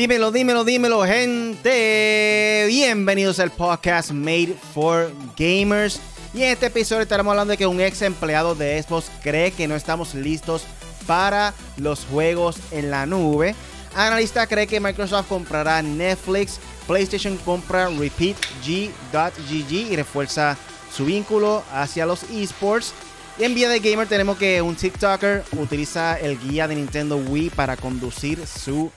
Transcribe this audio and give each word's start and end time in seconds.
Dímelo, 0.00 0.32
dímelo, 0.32 0.64
dímelo, 0.64 1.04
gente. 1.04 2.64
Bienvenidos 2.68 3.38
al 3.38 3.50
podcast 3.50 4.12
Made 4.12 4.56
for 4.72 5.12
Gamers. 5.36 6.00
Y 6.32 6.42
en 6.42 6.52
este 6.52 6.68
episodio 6.68 7.02
estaremos 7.02 7.32
hablando 7.32 7.50
de 7.50 7.58
que 7.58 7.66
un 7.66 7.82
ex 7.82 8.00
empleado 8.00 8.54
de 8.54 8.82
Xbox 8.82 9.10
cree 9.22 9.50
que 9.50 9.68
no 9.68 9.76
estamos 9.76 10.14
listos 10.14 10.62
para 11.06 11.52
los 11.76 12.06
juegos 12.06 12.56
en 12.70 12.90
la 12.90 13.04
nube. 13.04 13.54
Analista 13.94 14.46
cree 14.46 14.66
que 14.66 14.80
Microsoft 14.80 15.28
comprará 15.28 15.82
Netflix. 15.82 16.60
PlayStation 16.86 17.36
compra 17.36 17.90
RepeatG.gg 17.90 19.70
y 19.70 19.96
refuerza 19.96 20.56
su 20.90 21.04
vínculo 21.04 21.62
hacia 21.74 22.06
los 22.06 22.22
esports. 22.30 22.94
Y 23.38 23.44
en 23.44 23.54
Vía 23.54 23.68
de 23.68 23.80
Gamer 23.80 24.08
tenemos 24.08 24.38
que 24.38 24.62
un 24.62 24.76
TikToker 24.76 25.44
utiliza 25.58 26.18
el 26.18 26.40
guía 26.40 26.66
de 26.66 26.76
Nintendo 26.76 27.18
Wii 27.18 27.50
para 27.50 27.76
conducir 27.76 28.46
su 28.46 28.90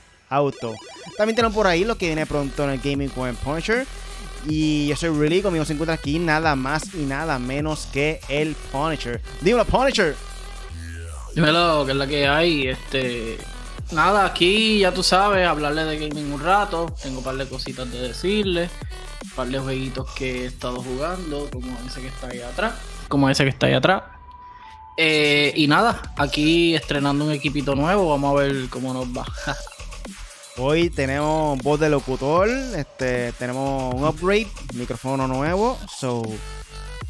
También 1.17 1.35
tenemos 1.35 1.55
por 1.55 1.67
ahí 1.67 1.83
lo 1.83 1.97
que 1.97 2.07
viene 2.07 2.25
pronto 2.25 2.63
en 2.63 2.71
el 2.71 2.79
Gaming 2.79 3.09
con 3.09 3.35
Punisher. 3.35 3.85
Y 4.47 4.87
yo 4.87 4.95
soy 4.95 5.09
Really, 5.09 5.41
conmigo 5.41 5.63
se 5.63 5.73
encuentra 5.73 5.95
aquí 5.95 6.19
nada 6.19 6.55
más 6.55 6.93
y 6.93 7.05
nada 7.05 7.39
menos 7.39 7.87
que 7.93 8.19
el 8.27 8.55
Punisher. 8.71 9.21
Dímelo, 9.41 9.65
Punisher. 9.65 10.15
Dímelo, 11.35 11.85
que 11.85 11.91
es 11.91 11.97
la 11.97 12.07
que 12.07 12.27
hay. 12.27 12.67
Este. 12.67 13.37
Nada, 13.91 14.25
aquí 14.25 14.79
ya 14.79 14.93
tú 14.93 15.03
sabes, 15.03 15.47
hablarle 15.47 15.85
de 15.85 16.07
gaming 16.07 16.34
un 16.34 16.41
rato. 16.41 16.93
Tengo 17.01 17.20
un 17.20 17.23
par 17.23 17.35
de 17.35 17.47
cositas 17.47 17.89
de 17.91 17.99
decirle. 17.99 18.70
Un 19.23 19.29
par 19.31 19.47
de 19.47 19.59
jueguitos 19.59 20.11
que 20.11 20.43
he 20.43 20.45
estado 20.47 20.81
jugando, 20.81 21.49
como 21.51 21.77
ese 21.87 22.01
que 22.01 22.07
está 22.07 22.27
ahí 22.27 22.41
atrás. 22.41 22.73
Como 23.07 23.29
ese 23.29 23.43
que 23.43 23.49
está 23.49 23.68
ahí 23.68 23.73
atrás. 23.73 24.03
Eh, 24.97 25.53
y 25.55 25.68
nada, 25.68 26.13
aquí 26.18 26.75
estrenando 26.75 27.25
un 27.25 27.31
equipito 27.31 27.75
nuevo. 27.75 28.09
Vamos 28.09 28.31
a 28.31 28.43
ver 28.43 28.70
cómo 28.70 28.93
nos 28.93 29.07
va. 29.07 29.25
Hoy 30.57 30.91
tenemos 30.91 31.57
voz 31.63 31.79
de 31.79 31.90
locutor, 31.90 32.48
este, 32.48 33.32
tenemos 33.34 33.96
un 33.96 34.05
upgrade, 34.05 34.48
micrófono 34.76 35.27
nuevo. 35.27 35.79
So, 35.98 36.21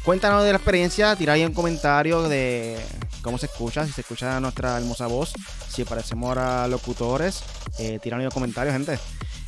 cuéntanos 0.02 0.44
de 0.44 0.50
la 0.50 0.56
experiencia, 0.56 1.14
tira 1.14 1.34
ahí 1.34 1.44
un 1.44 1.52
comentario 1.52 2.22
de 2.22 2.78
cómo 3.20 3.36
se 3.36 3.46
escucha, 3.46 3.84
si 3.84 3.92
se 3.92 4.00
escucha 4.00 4.40
nuestra 4.40 4.78
hermosa 4.78 5.08
voz, 5.08 5.34
si 5.68 5.84
parecemos 5.84 6.28
ahora 6.28 6.66
locutores. 6.68 7.44
Eh, 7.78 7.98
tira 8.02 8.16
ahí 8.16 8.24
un 8.24 8.30
comentario, 8.30 8.72
gente. 8.72 8.98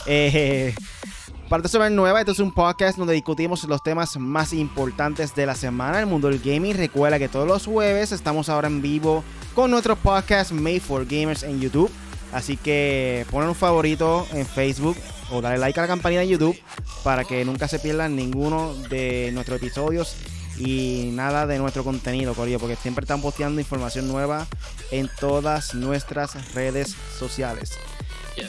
Eh, 0.05 0.75
Parte 1.49 1.69
sobre 1.69 1.91
nueva, 1.91 2.19
esto 2.19 2.33
es 2.33 2.41
un 2.41 2.53
podcast 2.53 2.99
donde 2.99 3.15
discutimos 3.15 3.63
los 3.65 3.81
temas 3.81 4.17
más 4.19 4.53
importantes 4.53 5.33
de 5.37 5.47
la 5.47 5.55
semana 5.55 6.01
el 6.01 6.07
mundo 6.07 6.29
del 6.29 6.41
gaming. 6.41 6.77
Recuerda 6.77 7.21
que 7.21 7.29
todos 7.29 7.47
los 7.47 7.67
jueves 7.67 8.11
estamos 8.11 8.49
ahora 8.49 8.67
en 8.67 8.83
vivo 8.83 9.23
con 9.55 9.71
nuestro 9.71 9.95
podcast 9.95 10.51
Made 10.51 10.81
for 10.81 11.07
Gamers 11.07 11.45
en 11.45 11.61
YouTube. 11.61 11.89
Así 12.33 12.57
que 12.57 13.25
ponen 13.31 13.49
un 13.49 13.55
favorito 13.55 14.27
en 14.33 14.47
Facebook 14.47 14.97
o 15.31 15.41
dale 15.41 15.59
like 15.59 15.79
a 15.79 15.83
la 15.83 15.89
campanita 15.89 16.23
en 16.23 16.29
YouTube 16.29 16.59
para 17.03 17.25
que 17.25 17.45
nunca 17.45 17.69
se 17.69 17.79
pierdan 17.79 18.17
ninguno 18.17 18.75
de 18.91 19.31
nuestros 19.33 19.59
episodios 19.59 20.17
y 20.59 21.11
nada 21.13 21.47
de 21.47 21.59
nuestro 21.59 21.85
contenido, 21.85 22.35
Corillo, 22.35 22.59
porque 22.59 22.77
siempre 22.77 23.05
están 23.05 23.21
posteando 23.21 23.61
información 23.61 24.09
nueva 24.09 24.47
en 24.91 25.11
todas 25.21 25.75
nuestras 25.75 26.55
redes 26.55 26.95
sociales. 27.19 27.73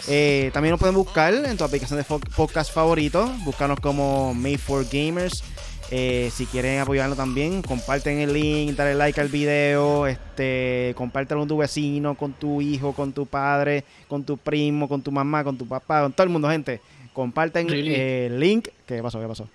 Eh, 0.08 0.52
también 0.54 0.72
nos 0.72 0.80
pueden 0.80 0.96
buscar 0.96 1.34
en 1.34 1.58
tu 1.58 1.64
aplicación 1.64 2.00
de 2.00 2.06
podcast 2.36 2.74
favorito. 2.74 3.30
Búscanos 3.44 3.80
como 3.80 4.34
Made 4.34 4.58
for 4.58 4.86
Gamers. 4.86 5.44
Eh, 5.90 6.30
si 6.34 6.46
quieren 6.46 6.80
apoyarnos 6.82 7.18
también, 7.18 7.62
comparten 7.62 8.20
el 8.20 8.34
link, 8.34 8.76
dale 8.76 8.94
like 8.94 9.22
al 9.22 9.30
video, 9.30 10.06
este, 10.06 10.94
compártelo 10.98 11.42
con 11.42 11.48
tu 11.48 11.58
vecino, 11.58 12.16
con 12.16 12.34
tu 12.34 12.62
hijo, 12.62 12.92
con 12.94 13.14
tu 13.14 13.26
padre, 13.26 13.86
con 14.10 14.26
tu 14.26 14.38
primo, 14.38 14.90
con 14.90 15.02
tu 15.02 15.12
mamá, 15.12 15.46
con 15.46 15.58
tu 15.58 15.66
papá, 15.66 16.02
con 16.02 16.12
todo 16.12 16.26
el 16.26 16.30
mundo, 16.30 16.50
gente. 16.50 16.82
Comparten 17.14 17.70
el 17.70 18.40
link. 18.40 18.68
¿Qué 18.86 19.02
pasó? 19.02 19.20
¿Qué 19.22 19.28
pasó? 19.28 19.48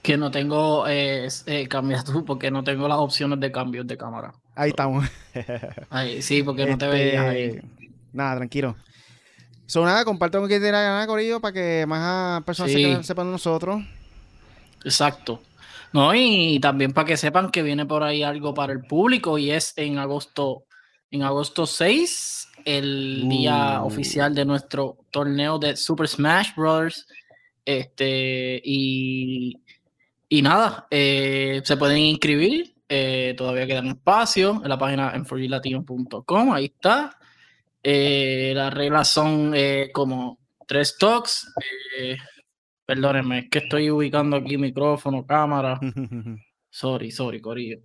Que 0.00 0.16
no 0.16 0.30
tengo, 0.30 0.86
eh, 0.86 1.28
eh, 1.46 1.66
cambias 1.66 2.04
tú 2.04 2.24
porque 2.24 2.52
no 2.52 2.62
tengo 2.62 2.86
las 2.86 2.98
opciones 2.98 3.40
de 3.40 3.50
cambios 3.50 3.86
de 3.86 3.96
cámara. 3.96 4.32
Ahí 4.54 4.70
estamos. 4.70 5.06
sí, 6.20 6.44
porque 6.44 6.66
no 6.66 6.78
te 6.78 6.86
veías 6.86 7.26
ahí. 7.26 7.42
Este, 7.42 7.64
nada, 8.12 8.36
tranquilo. 8.36 8.76
Son 9.66 9.84
nada, 9.84 10.04
compartan 10.04 10.40
con 10.40 10.48
quien 10.48 10.62
tenga 10.62 10.80
ganas, 10.80 11.06
Corillo, 11.08 11.40
para 11.40 11.52
que 11.52 11.84
más 11.86 12.42
personas 12.44 13.04
sepan 13.04 13.26
de 13.26 13.32
nosotros. 13.32 13.82
Exacto. 14.84 15.42
No, 15.92 16.14
y 16.14 16.60
también 16.60 16.92
para 16.92 17.06
que 17.06 17.16
sepan 17.16 17.50
que 17.50 17.62
viene 17.62 17.86
por 17.86 18.02
ahí 18.02 18.22
algo 18.22 18.52
para 18.52 18.72
el 18.72 18.82
público 18.82 19.38
y 19.38 19.50
es 19.50 19.72
en 19.76 19.98
agosto, 19.98 20.64
en 21.10 21.22
agosto 21.22 21.66
6, 21.66 22.48
el 22.64 23.28
día 23.28 23.80
uh. 23.82 23.86
oficial 23.86 24.34
de 24.34 24.44
nuestro 24.44 24.98
torneo 25.10 25.58
de 25.58 25.76
Super 25.76 26.08
Smash 26.08 26.54
Bros. 26.54 27.06
Este, 27.64 28.60
y, 28.64 29.60
y 30.28 30.42
nada, 30.42 30.86
eh, 30.90 31.60
se 31.64 31.76
pueden 31.76 31.98
inscribir, 31.98 32.74
eh, 32.88 33.34
todavía 33.36 33.66
quedan 33.66 33.88
espacio 33.88 34.60
en 34.62 34.68
la 34.68 34.78
página 34.78 35.12
en 35.14 35.26
forlatino.com, 35.26 36.52
ahí 36.52 36.66
está. 36.66 37.18
Eh, 37.82 38.52
las 38.54 38.72
reglas 38.72 39.08
son 39.08 39.54
como 39.92 40.38
tres 40.66 40.96
talks. 40.98 41.52
Perdónenme, 42.88 43.40
es 43.40 43.50
que 43.50 43.58
estoy 43.58 43.90
ubicando 43.90 44.38
aquí 44.38 44.56
micrófono, 44.56 45.26
cámara. 45.26 45.78
sorry, 46.70 47.10
sorry, 47.10 47.38
Corillo. 47.38 47.80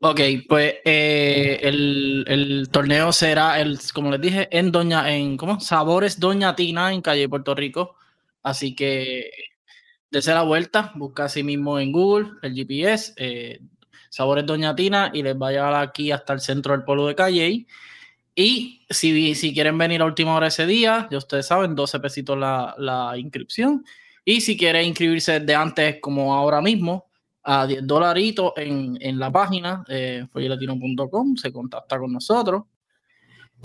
Ok, 0.00 0.20
pues 0.48 0.76
eh, 0.86 1.60
el, 1.62 2.66
torneo 2.72 3.12
será, 3.12 3.60
el, 3.60 3.78
como 3.92 4.10
les 4.10 4.22
dije, 4.22 4.48
en 4.50 4.72
Doña, 4.72 5.14
en 5.14 5.36
¿cómo? 5.36 5.60
Sabores 5.60 6.18
Doña 6.18 6.56
Tina 6.56 6.94
en 6.94 7.02
calle 7.02 7.28
Puerto 7.28 7.54
Rico. 7.54 7.96
Así 8.42 8.74
que 8.74 9.30
dese 10.10 10.32
la 10.32 10.44
vuelta, 10.44 10.92
busca 10.94 11.24
así 11.24 11.42
mismo 11.42 11.78
en 11.78 11.92
Google 11.92 12.30
el 12.40 12.54
GPS, 12.54 13.12
eh, 13.18 13.60
Sabores 14.08 14.46
Doña 14.46 14.74
Tina, 14.74 15.10
y 15.12 15.22
les 15.22 15.36
va 15.36 15.48
a 15.48 15.52
llevar 15.52 15.74
aquí 15.74 16.10
hasta 16.10 16.32
el 16.32 16.40
centro 16.40 16.72
del 16.72 16.84
pueblo 16.84 17.06
de 17.06 17.14
Calle. 17.14 17.66
Y 18.40 18.86
si, 18.88 19.34
si 19.34 19.52
quieren 19.52 19.76
venir 19.76 20.00
a 20.00 20.04
última 20.04 20.36
hora 20.36 20.46
ese 20.46 20.64
día, 20.64 21.08
ya 21.10 21.18
ustedes 21.18 21.44
saben, 21.44 21.74
12 21.74 21.98
pesitos 21.98 22.38
la, 22.38 22.72
la 22.78 23.18
inscripción. 23.18 23.84
Y 24.24 24.42
si 24.42 24.56
quieren 24.56 24.86
inscribirse 24.86 25.40
de 25.40 25.54
antes, 25.56 25.96
como 26.00 26.32
ahora 26.32 26.60
mismo, 26.60 27.10
a 27.42 27.66
10 27.66 27.84
dolaritos 27.84 28.52
en, 28.54 28.96
en, 29.00 29.18
la 29.18 29.32
página, 29.32 29.82
eh, 29.88 30.24
se 31.34 31.52
contacta 31.52 31.98
con 31.98 32.12
nosotros 32.12 32.62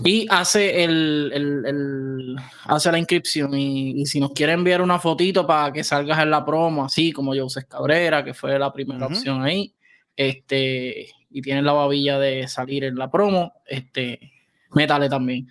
y 0.02 0.26
hace, 0.28 0.82
el, 0.82 1.30
el, 1.32 1.66
el 1.66 2.36
hace 2.64 2.90
la 2.90 2.98
inscripción. 2.98 3.54
Y, 3.54 4.04
si 4.06 4.18
nos 4.18 4.32
quiere 4.32 4.54
enviar 4.54 4.82
una 4.82 4.98
fotito 4.98 5.46
para 5.46 5.72
que 5.72 5.84
salgas 5.84 6.18
en 6.18 6.30
la 6.30 6.44
promo, 6.44 6.84
así 6.84 7.12
como 7.12 7.32
José 7.32 7.64
Cabrera, 7.68 8.24
que 8.24 8.34
fue 8.34 8.58
la 8.58 8.72
primera 8.72 9.06
opción 9.06 9.40
ahí, 9.44 9.72
este, 10.16 11.10
y 11.30 11.42
tiene 11.42 11.62
la 11.62 11.74
babilla 11.74 12.18
de 12.18 12.48
salir 12.48 12.82
en 12.82 12.96
la 12.96 13.08
promo, 13.08 13.52
este, 13.66 14.33
métale 14.74 15.08
también. 15.08 15.46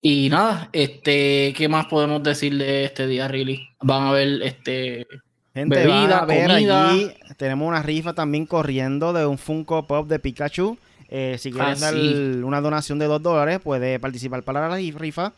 Y 0.00 0.28
nada, 0.28 0.68
este, 0.72 1.52
¿qué 1.56 1.68
más 1.68 1.86
podemos 1.86 2.22
decir 2.22 2.56
de 2.56 2.84
este 2.84 3.06
día, 3.06 3.26
really? 3.26 3.68
Van 3.80 4.04
a 4.04 4.12
ver 4.12 4.42
este 4.42 5.06
Gente, 5.54 5.74
bebida, 5.74 6.20
comida. 6.20 6.94
tenemos 7.36 7.66
una 7.66 7.82
rifa 7.82 8.12
también 8.12 8.46
corriendo 8.46 9.12
de 9.12 9.26
un 9.26 9.38
Funko 9.38 9.86
Pop 9.86 10.06
de 10.06 10.20
Pikachu. 10.20 10.78
Eh, 11.10 11.36
si 11.38 11.50
quieres 11.50 11.82
ah, 11.82 11.90
dar 11.90 12.44
una 12.44 12.60
donación 12.60 12.98
de 12.98 13.06
2 13.06 13.22
dólares, 13.22 13.60
puede 13.60 13.98
participar 13.98 14.42
para 14.42 14.68
la 14.68 14.76
rifa. 14.76 15.32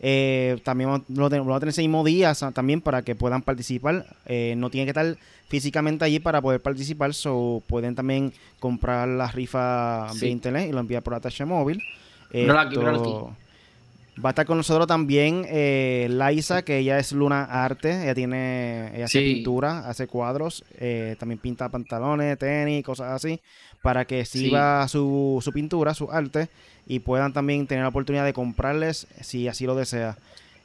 Eh, 0.00 0.58
también 0.62 1.04
lo, 1.08 1.30
tenemos 1.30 1.56
a 1.56 1.60
tener 1.60 1.70
ese 1.70 1.82
mismo 1.82 2.04
día 2.04 2.32
también 2.54 2.80
para 2.80 3.02
que 3.02 3.14
puedan 3.14 3.42
participar. 3.42 4.06
Eh, 4.26 4.54
no 4.56 4.70
tiene 4.70 4.86
que 4.86 4.90
estar 4.90 5.16
físicamente 5.48 6.04
allí 6.04 6.20
para 6.20 6.40
poder 6.40 6.60
participar, 6.60 7.12
so 7.12 7.62
pueden 7.66 7.94
también 7.94 8.32
comprar 8.60 9.08
la 9.08 9.30
rifa 9.30 10.12
vía 10.20 10.30
internet 10.30 10.68
y 10.68 10.72
lo 10.72 10.80
enviar 10.80 11.02
por 11.02 11.14
atache 11.14 11.44
móvil. 11.44 11.82
Va 14.24 14.30
a 14.30 14.32
estar 14.32 14.46
con 14.46 14.56
nosotros 14.56 14.86
también 14.86 15.44
eh, 15.46 16.06
Laisa, 16.10 16.62
que 16.62 16.78
ella 16.78 16.98
es 16.98 17.12
Luna 17.12 17.44
Arte. 17.44 18.04
Ella 18.04 18.14
tiene, 18.14 18.96
ella 18.96 19.04
hace 19.04 19.20
pintura, 19.20 19.80
hace 19.80 20.06
cuadros, 20.06 20.64
eh, 20.78 21.16
también 21.18 21.38
pinta 21.38 21.68
pantalones, 21.68 22.38
tenis, 22.38 22.82
cosas 22.82 23.12
así, 23.12 23.40
para 23.82 24.06
que 24.06 24.24
sirva 24.24 24.88
su, 24.88 25.40
su 25.44 25.52
pintura, 25.52 25.92
su 25.92 26.10
arte, 26.10 26.48
y 26.86 27.00
puedan 27.00 27.34
también 27.34 27.66
tener 27.66 27.82
la 27.82 27.88
oportunidad 27.88 28.24
de 28.24 28.32
comprarles 28.32 29.06
si 29.20 29.48
así 29.48 29.66
lo 29.66 29.74
desea. 29.74 30.16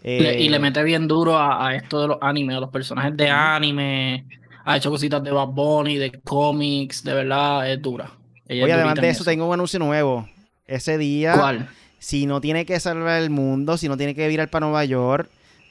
y 0.01 0.47
le 0.47 0.59
mete 0.59 0.81
bien 0.83 1.05
duro 1.05 1.37
a, 1.37 1.75
esto 1.75 2.01
de 2.01 2.07
los 2.07 2.17
animes, 2.21 2.55
a 2.55 2.61
los 2.61 2.69
personajes 2.69 3.17
de 3.17 3.29
anime. 3.29 4.25
Ha 4.63 4.77
hecho 4.77 4.89
cositas 4.89 5.21
de 5.21 5.31
Bad 5.31 5.47
Bunny, 5.47 5.97
de 5.97 6.21
cómics, 6.23 7.03
de 7.03 7.15
verdad 7.15 7.69
es 7.69 7.81
dura. 7.81 8.11
Oye, 8.49 8.71
además 8.71 8.95
de 8.95 9.09
eso, 9.09 9.25
tengo 9.25 9.45
un 9.45 9.53
anuncio 9.55 9.77
nuevo. 9.77 10.25
Ese 10.67 10.97
día. 10.97 11.33
¿Cuál? 11.33 11.69
Si 11.99 12.25
no 12.25 12.41
tiene 12.41 12.65
que 12.65 12.79
salvar 12.79 13.21
el 13.21 13.29
mundo, 13.29 13.77
si 13.77 13.87
no 13.87 13.97
tiene 13.97 14.15
que 14.15 14.27
virar 14.27 14.49
para 14.49 14.65
Nueva 14.65 14.85
York, 14.85 15.29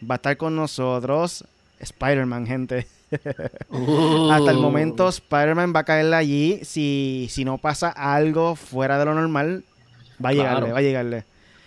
va 0.09 0.15
a 0.15 0.17
estar 0.17 0.37
con 0.37 0.55
nosotros 0.55 1.45
Spider-Man, 1.81 2.47
gente. 2.47 2.87
Hasta 3.11 4.51
el 4.51 4.57
uh. 4.57 4.63
momento, 4.63 5.09
Spider-Man 5.09 5.73
va 5.75 5.81
a 5.81 5.85
caerle 5.85 6.17
allí. 6.17 6.61
Si, 6.63 7.27
si 7.31 7.45
no 7.45 7.59
pasa 7.59 7.89
algo 7.89 8.55
fuera 8.55 8.99
de 8.99 9.05
lo 9.07 9.15
normal, 9.15 9.65
va 10.25 10.31
a 10.31 10.33
llegarle, 10.33 10.73
va 10.73 10.79
a 10.79 10.83
llegarle. 10.83 11.25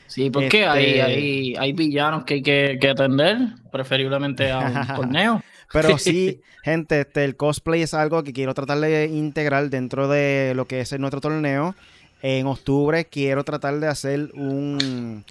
Sí, 0.07 0.29
porque 0.29 0.65
hay, 0.65 0.85
este 0.85 1.01
hay, 1.01 1.55
hay, 1.57 1.73
villanos 1.73 2.23
que 2.23 2.35
hay 2.35 2.43
que, 2.43 2.89
atender, 2.89 3.37
preferiblemente 3.71 4.51
a 4.51 4.59
un 4.59 4.87
torneo. 4.95 5.43
Pero 5.71 5.97
sí, 5.97 6.39
gente, 6.63 7.01
este, 7.01 7.25
el 7.25 7.35
cosplay 7.35 7.81
es 7.81 7.93
algo 7.93 8.23
que 8.23 8.31
quiero 8.31 8.53
tratar 8.53 8.79
de 8.79 9.07
integrar 9.07 9.69
dentro 9.69 10.07
de 10.07 10.53
lo 10.55 10.65
que 10.65 10.81
es 10.81 10.97
nuestro 10.99 11.19
torneo. 11.19 11.75
En 12.23 12.47
octubre 12.47 13.03
quiero 13.03 13.43
tratar 13.43 13.77
de 13.81 13.87
hacer 13.87 14.31
un, 14.33 15.25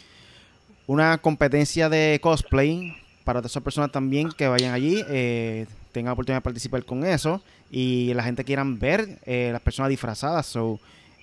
una 0.86 1.16
competencia 1.16 1.88
de 1.88 2.20
cosplay 2.22 2.94
para 3.24 3.40
esas 3.40 3.62
personas 3.62 3.90
también 3.90 4.28
que 4.28 4.46
vayan 4.46 4.74
allí, 4.74 5.02
eh, 5.08 5.64
tengan 5.92 6.12
oportunidad 6.12 6.38
de 6.40 6.44
participar 6.44 6.84
con 6.84 7.06
eso 7.06 7.42
y 7.70 8.12
la 8.12 8.22
gente 8.22 8.44
quieran 8.44 8.78
ver 8.78 9.18
eh, 9.24 9.48
las 9.52 9.62
personas 9.62 9.88
disfrazadas. 9.88 10.44
So, 10.44 10.80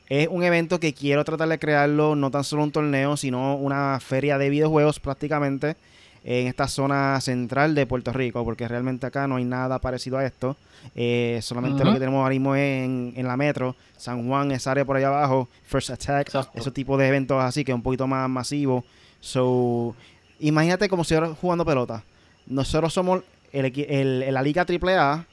es 0.07 0.27
un 0.27 0.43
evento 0.43 0.79
que 0.79 0.95
quiero 0.95 1.23
tratar 1.23 1.47
de 1.47 1.59
crearlo, 1.59 2.15
no 2.15 2.31
tan 2.31 2.43
solo 2.43 2.63
un 2.63 2.71
torneo, 2.71 3.15
sino 3.15 3.55
una 3.55 3.99
feria 3.99 4.39
de 4.39 4.49
videojuegos 4.49 4.99
prácticamente 4.99 5.75
en 6.23 6.47
esta 6.47 6.67
zona 6.67 7.19
central 7.21 7.75
de 7.75 7.85
Puerto 7.85 8.11
Rico, 8.11 8.43
porque 8.43 8.67
realmente 8.67 9.05
acá 9.05 9.27
no 9.27 9.37
hay 9.37 9.45
nada 9.45 9.79
parecido 9.79 10.17
a 10.17 10.25
esto. 10.25 10.55
Eh, 10.95 11.39
solamente 11.41 11.83
lo 11.83 11.93
que 11.93 11.99
tenemos 11.99 12.19
ahora 12.19 12.29
mismo 12.29 12.55
es 12.55 12.85
en, 12.85 13.27
la 13.27 13.37
metro, 13.37 13.75
San 13.97 14.27
Juan, 14.27 14.51
esa 14.51 14.71
área 14.71 14.85
por 14.85 14.95
allá 14.95 15.07
abajo, 15.07 15.49
First 15.63 15.89
Attack, 15.89 16.31
ese 16.53 16.71
tipo 16.71 16.97
de 16.97 17.07
eventos 17.07 17.41
así 17.43 17.63
que 17.63 17.71
es 17.71 17.75
un 17.75 17.83
poquito 17.83 18.07
más 18.07 18.29
masivo. 18.29 18.83
So, 19.19 19.95
imagínate 20.39 20.87
como 20.87 21.03
si 21.03 21.15
fuera 21.15 21.33
jugando 21.33 21.65
pelota. 21.65 22.03
Nosotros 22.47 22.93
somos 22.93 23.23
el, 23.51 23.73
el, 23.89 24.33
la 24.33 24.41
Liga 24.41 24.65
AAA 24.67 25.25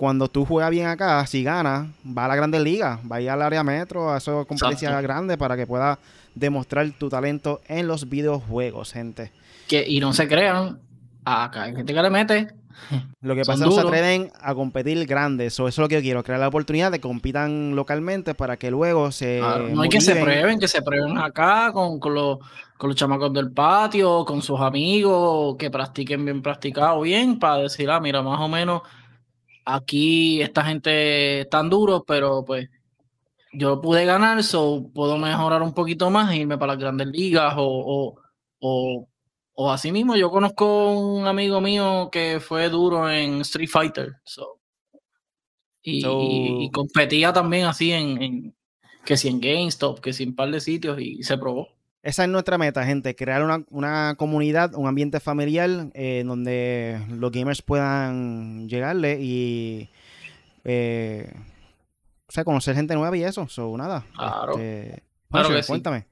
cuando 0.00 0.28
tú 0.28 0.46
juegas 0.46 0.70
bien 0.70 0.86
acá, 0.86 1.26
si 1.26 1.42
ganas, 1.42 1.86
va 2.06 2.24
a 2.24 2.28
la 2.28 2.34
Grande 2.34 2.58
Liga, 2.58 2.98
va 3.00 3.16
a 3.16 3.20
ir 3.20 3.28
al 3.28 3.42
área 3.42 3.62
metro, 3.62 4.10
a 4.10 4.16
esas 4.16 4.46
competencias 4.46 5.02
grandes 5.02 5.36
para 5.36 5.58
que 5.58 5.66
puedas 5.66 5.98
demostrar 6.34 6.90
tu 6.92 7.10
talento 7.10 7.60
en 7.68 7.86
los 7.86 8.08
videojuegos, 8.08 8.94
gente. 8.94 9.30
Que, 9.68 9.84
y 9.86 10.00
no 10.00 10.14
se 10.14 10.26
crean, 10.26 10.78
acá 11.22 11.64
hay 11.64 11.76
gente 11.76 11.92
que 11.92 12.00
le 12.00 12.08
mete. 12.08 12.48
Lo 13.20 13.34
que 13.34 13.42
pasa 13.42 13.52
es 13.52 13.60
que 13.60 13.66
no 13.66 13.72
se 13.72 13.80
atreven 13.86 14.32
a 14.40 14.54
competir 14.54 15.04
grandes. 15.04 15.52
Eso, 15.52 15.68
es 15.68 15.76
lo 15.76 15.86
que 15.86 15.96
yo 15.96 16.00
quiero, 16.00 16.22
crear 16.24 16.40
la 16.40 16.48
oportunidad 16.48 16.90
de 16.90 16.96
que 16.96 17.02
compitan 17.02 17.76
localmente 17.76 18.34
para 18.34 18.56
que 18.56 18.70
luego 18.70 19.12
se. 19.12 19.42
no 19.70 19.82
hay 19.82 19.90
que 19.90 20.00
se 20.00 20.16
prueben, 20.16 20.58
que 20.58 20.68
se 20.68 20.80
prueben 20.80 21.18
acá 21.18 21.72
con, 21.74 22.00
con, 22.00 22.14
los, 22.14 22.38
con 22.78 22.88
los 22.88 22.96
chamacos 22.96 23.34
del 23.34 23.52
patio, 23.52 24.24
con 24.24 24.40
sus 24.40 24.58
amigos, 24.60 25.56
que 25.58 25.70
practiquen 25.70 26.24
bien 26.24 26.40
practicado, 26.40 27.02
bien, 27.02 27.38
para 27.38 27.58
decir, 27.58 27.90
ah, 27.90 28.00
mira, 28.00 28.22
más 28.22 28.40
o 28.40 28.48
menos 28.48 28.80
aquí 29.74 30.40
esta 30.42 30.64
gente 30.64 31.46
tan 31.50 31.70
duro, 31.70 32.04
pero 32.06 32.44
pues 32.44 32.68
yo 33.52 33.80
pude 33.80 34.04
ganar, 34.04 34.42
so 34.42 34.90
puedo 34.94 35.18
mejorar 35.18 35.62
un 35.62 35.74
poquito 35.74 36.10
más 36.10 36.32
e 36.32 36.38
irme 36.38 36.58
para 36.58 36.74
las 36.74 36.80
grandes 36.80 37.08
ligas 37.08 37.54
o, 37.56 38.16
o, 38.60 39.08
o, 39.54 39.72
así 39.72 39.92
mismo. 39.92 40.16
Yo 40.16 40.30
conozco 40.30 40.92
un 40.92 41.26
amigo 41.26 41.60
mío 41.60 42.08
que 42.10 42.40
fue 42.40 42.68
duro 42.68 43.10
en 43.10 43.40
Street 43.40 43.68
Fighter, 43.68 44.16
so, 44.24 44.60
y, 45.82 46.70
competía 46.70 47.32
también 47.32 47.66
así 47.66 47.92
en, 47.92 48.22
en, 48.22 48.56
que 49.04 49.16
si 49.16 49.28
en 49.28 49.40
GameStop, 49.40 50.00
que 50.00 50.12
si 50.12 50.24
en 50.24 50.30
un 50.30 50.36
par 50.36 50.50
de 50.50 50.60
sitios 50.60 51.00
y 51.00 51.22
se 51.22 51.38
probó. 51.38 51.68
Esa 52.02 52.24
es 52.24 52.30
nuestra 52.30 52.56
meta, 52.56 52.84
gente, 52.86 53.14
crear 53.14 53.42
una, 53.68 54.14
comunidad, 54.14 54.74
un 54.74 54.88
ambiente 54.88 55.20
familiar 55.20 55.68
eh, 55.92 56.22
donde 56.24 56.98
los 57.10 57.30
gamers 57.30 57.60
puedan 57.60 58.68
llegarle 58.68 59.18
y 59.20 59.90
eh, 60.64 61.30
o 62.26 62.32
sea, 62.32 62.44
conocer 62.44 62.74
gente 62.74 62.94
nueva 62.94 63.14
y 63.16 63.24
eso, 63.24 63.48
so, 63.48 63.76
nada. 63.76 64.06
Claro. 64.16 64.52
Este, 64.52 65.02
claro 65.30 65.48
cuéntame. 65.66 66.06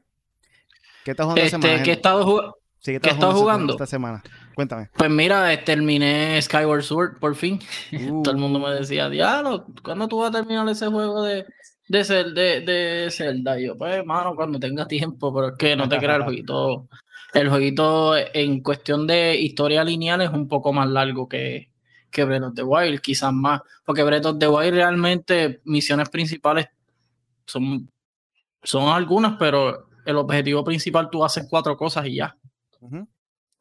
¿Qué 1.04 1.12
estás 1.12 1.26
jugando 1.26 1.42
este, 1.42 1.56
esta 1.56 1.60
semana? 1.62 1.82
¿Qué 1.84 1.92
estás 1.92 2.24
jugando? 2.24 2.58
Sí, 2.80 2.98
¿qué 3.00 3.10
estás 3.10 3.34
jugando 3.34 3.72
esta 3.72 3.86
semana? 3.86 4.22
Cuéntame. 4.54 4.90
Pues 4.96 5.10
mira, 5.10 5.64
terminé 5.64 6.40
Skyward 6.42 6.82
Sword 6.82 7.18
por 7.18 7.34
fin. 7.34 7.60
Todo 8.24 8.32
el 8.32 8.38
mundo 8.38 8.58
me 8.58 8.70
decía, 8.70 9.08
diablo, 9.08 9.66
¿cuándo 9.82 10.06
tú 10.06 10.18
vas 10.18 10.30
a 10.30 10.32
terminar 10.32 10.68
ese 10.68 10.86
juego 10.88 11.22
de, 11.22 11.46
de, 11.88 12.04
de, 12.04 12.60
de 12.60 13.10
Zelda. 13.10 13.58
yo, 13.58 13.76
pues, 13.76 13.96
hermano, 13.96 14.34
cuando 14.36 14.60
tenga 14.60 14.86
tiempo, 14.86 15.32
pero 15.34 15.48
es 15.48 15.54
que 15.56 15.74
no 15.74 15.88
te 15.88 15.98
creas, 15.98 16.18
el 16.18 16.24
jueguito, 16.24 16.88
el 17.32 17.48
jueguito 17.48 18.16
en 18.16 18.62
cuestión 18.62 19.06
de 19.06 19.36
historia 19.36 19.84
lineal 19.84 20.20
es 20.22 20.30
un 20.30 20.48
poco 20.48 20.72
más 20.72 20.88
largo 20.88 21.28
que, 21.28 21.70
que 22.10 22.24
Breath 22.24 22.44
of 22.44 22.54
the 22.54 22.62
Wild, 22.62 23.00
quizás 23.00 23.32
más, 23.32 23.62
porque 23.84 24.02
Breath 24.02 24.26
of 24.26 24.38
the 24.38 24.48
Wild 24.48 24.74
realmente 24.74 25.60
misiones 25.64 26.08
principales 26.08 26.66
son, 27.46 27.90
son 28.62 28.88
algunas, 28.88 29.36
pero 29.38 29.88
el 30.04 30.16
objetivo 30.16 30.64
principal 30.64 31.10
tú 31.10 31.24
haces 31.24 31.46
cuatro 31.48 31.76
cosas 31.76 32.06
y 32.06 32.16
ya. 32.16 32.36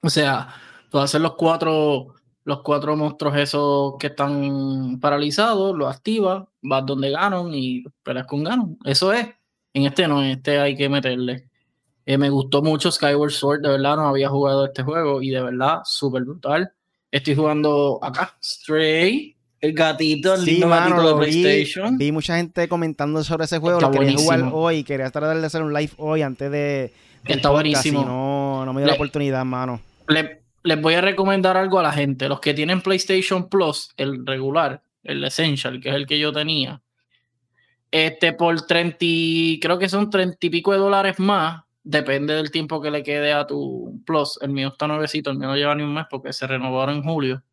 O 0.01 0.09
sea, 0.09 0.47
tú 0.89 0.99
haces 0.99 1.19
los 1.19 1.35
cuatro 1.35 2.15
los 2.47 2.61
cuatro 2.61 2.95
monstruos 2.95 3.35
esos 3.35 3.95
que 3.99 4.07
están 4.07 5.01
paralizados, 5.01 5.75
los 5.75 5.93
activas, 5.93 6.45
vas 6.61 6.85
donde 6.85 7.11
ganan 7.11 7.53
y 7.53 7.83
peleas 8.01 8.25
con 8.25 8.41
ganan. 8.45 8.77
Eso 8.85 9.11
es. 9.11 9.27
En 9.73 9.83
este 9.83 10.07
no, 10.07 10.23
en 10.23 10.29
este 10.29 10.57
hay 10.57 10.73
que 10.73 10.87
meterle. 10.87 11.49
Eh, 12.05 12.17
me 12.17 12.29
gustó 12.29 12.61
mucho 12.61 12.89
Skyward 12.89 13.31
Sword, 13.31 13.63
de 13.63 13.69
verdad 13.71 13.97
no 13.97 14.07
había 14.07 14.29
jugado 14.29 14.63
este 14.63 14.81
juego 14.81 15.21
y 15.21 15.31
de 15.31 15.41
verdad 15.41 15.79
súper 15.83 16.23
brutal. 16.23 16.71
Estoy 17.11 17.35
jugando 17.35 17.99
acá, 18.01 18.33
Stray, 18.41 19.35
el 19.59 19.73
gatito, 19.73 20.33
el 20.33 20.45
lindo 20.45 20.69
gatito 20.69 21.05
de 21.05 21.25
PlayStation. 21.25 21.97
Vi, 21.97 22.13
mucha 22.13 22.37
gente 22.37 22.69
comentando 22.69 23.25
sobre 23.25 23.43
ese 23.43 23.59
juego, 23.59 23.81
lo 23.81 23.91
quería 23.91 24.15
jugar 24.15 24.49
hoy, 24.53 24.85
quería 24.85 25.09
tratar 25.09 25.37
de 25.37 25.45
hacer 25.45 25.61
un 25.61 25.73
live 25.73 25.91
hoy 25.97 26.21
antes 26.21 26.49
de... 26.49 26.93
Está 27.25 27.49
buenísimo. 27.49 28.05
no, 28.05 28.63
no 28.65 28.71
me 28.71 28.79
dio 28.79 28.87
la 28.87 28.93
oportunidad, 28.93 29.43
mano. 29.43 29.81
Le, 30.07 30.46
les 30.67 30.81
voy 30.81 30.95
a 30.95 31.01
recomendar 31.01 31.55
algo 31.55 31.79
a 31.79 31.83
la 31.83 31.93
gente. 31.93 32.27
Los 32.27 32.41
que 32.41 32.53
tienen 32.53 32.81
PlayStation 32.81 33.47
Plus, 33.47 33.93
el 33.95 34.25
regular, 34.25 34.81
el 35.03 35.23
Essential, 35.23 35.79
que 35.79 35.89
es 35.89 35.95
el 35.95 36.05
que 36.05 36.19
yo 36.19 36.33
tenía, 36.33 36.81
este 37.89 38.33
por 38.33 38.61
30, 38.61 38.97
creo 39.61 39.79
que 39.79 39.87
son 39.87 40.09
30 40.09 40.37
y 40.41 40.49
pico 40.49 40.73
de 40.73 40.79
dólares 40.79 41.19
más, 41.19 41.63
depende 41.83 42.33
del 42.33 42.51
tiempo 42.51 42.81
que 42.81 42.91
le 42.91 43.01
quede 43.01 43.31
a 43.31 43.47
tu 43.47 44.01
Plus. 44.05 44.37
El 44.41 44.51
mío 44.51 44.67
está 44.67 44.87
nuevecito, 44.87 45.31
el 45.31 45.37
mío 45.37 45.47
no 45.47 45.55
lleva 45.55 45.73
ni 45.73 45.83
un 45.83 45.93
mes 45.93 46.05
porque 46.09 46.33
se 46.33 46.45
renovaron 46.45 46.97
en 46.97 47.03
julio. 47.03 47.43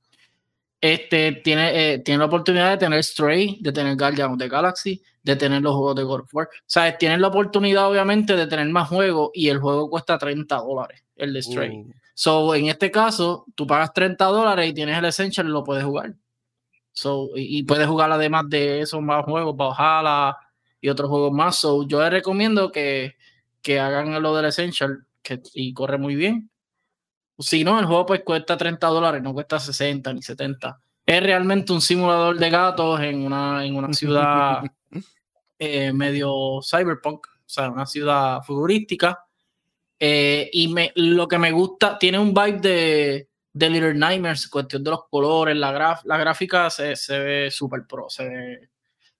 Este 0.81 1.33
tiene, 1.45 1.95
eh, 1.95 1.99
tiene 2.01 2.19
la 2.19 2.25
oportunidad 2.27 2.71
de 2.73 2.79
tener 2.79 3.03
Stray, 3.05 3.59
de 3.61 3.73
tener 3.73 3.97
Guardian 3.97 4.33
of 4.33 4.39
the 4.39 4.49
Galaxy, 4.49 5.01
de 5.23 5.37
tener 5.37 5.63
los 5.63 5.75
juegos 5.75 5.95
de 5.95 6.03
God 6.03 6.21
of 6.23 6.35
War. 6.35 6.49
O 6.53 6.63
sea, 6.67 6.99
tienen 6.99 7.21
la 7.21 7.29
oportunidad, 7.29 7.89
obviamente, 7.89 8.35
de 8.35 8.49
tener 8.49 8.69
más 8.71 8.89
juegos 8.89 9.31
y 9.35 9.49
el 9.49 9.61
juego 9.61 9.89
cuesta 9.89 10.19
30 10.19 10.57
dólares, 10.57 11.05
el 11.15 11.33
de 11.33 11.43
Stray. 11.43 11.71
Uh. 11.79 12.04
So, 12.15 12.55
en 12.55 12.67
este 12.69 12.93
caso, 12.93 13.45
tú 13.57 13.67
pagas 13.67 13.93
30 13.93 14.25
dólares 14.27 14.71
y 14.71 14.73
tienes 14.73 14.97
el 14.97 15.05
Essential 15.05 15.49
y 15.49 15.51
lo 15.51 15.65
puedes 15.65 15.85
jugar. 15.85 16.15
So, 16.93 17.31
y, 17.35 17.65
puedes 17.65 17.89
jugar 17.89 18.13
además 18.13 18.45
de 18.49 18.81
esos 18.81 19.03
más 19.03 19.25
juegos, 19.25 19.57
Valhalla 19.57 20.37
y 20.81 20.89
otros 20.89 21.11
juegos 21.11 21.33
más. 21.33 21.57
So, 21.57 21.87
yo 21.89 22.01
les 22.01 22.11
recomiendo 22.11 22.71
que, 22.71 23.17
que 23.63 23.81
hagan 23.81 24.23
lo 24.23 24.37
del 24.37 24.47
Essential 24.47 25.05
que, 25.23 25.43
y 25.55 25.75
corre 25.75 25.99
muy 25.99 26.15
bien. 26.15 26.51
Si 27.39 27.65
no, 27.65 27.81
el 27.81 27.87
juego 27.87 28.07
pues 28.07 28.23
cuesta 28.23 28.57
30 28.57 28.87
dólares, 28.87 29.21
no 29.21 29.35
cuesta 29.35 29.59
60 29.59 30.15
ni 30.15 30.23
70. 30.23 30.81
Es 31.05 31.23
realmente 31.23 31.73
un 31.73 31.81
simulador 31.81 32.39
de 32.39 32.49
gatos 32.49 33.01
en 33.01 33.27
una, 33.27 33.65
en 33.65 33.75
una 33.75 33.93
ciudad 33.93 34.63
eh, 35.59 35.93
medio 35.93 36.61
cyberpunk, 36.63 37.27
o 37.27 37.43
sea, 37.45 37.71
una 37.71 37.87
ciudad 37.87 38.41
futurística 38.43 39.24
eh, 40.07 40.51
y 40.53 40.69
me, 40.69 40.93
lo 40.97 41.27
que 41.27 41.39
me 41.39 41.51
gusta, 41.51 41.99
tiene 41.99 42.19
un 42.19 42.35
vibe 42.35 42.61
de, 42.61 43.29
de 43.55 43.71
Little 43.71 43.95
Nightmares, 43.95 44.49
cuestión 44.49 44.85
de 44.85 44.91
los 44.91 45.09
colores, 45.09 45.57
la, 45.57 45.73
graf, 45.73 46.05
la 46.05 46.19
gráfica 46.19 46.69
se, 46.69 46.95
se 46.95 47.19
ve 47.19 47.51
super 47.51 47.87
pro, 47.87 48.11
se 48.11 48.29
ve 48.29 48.69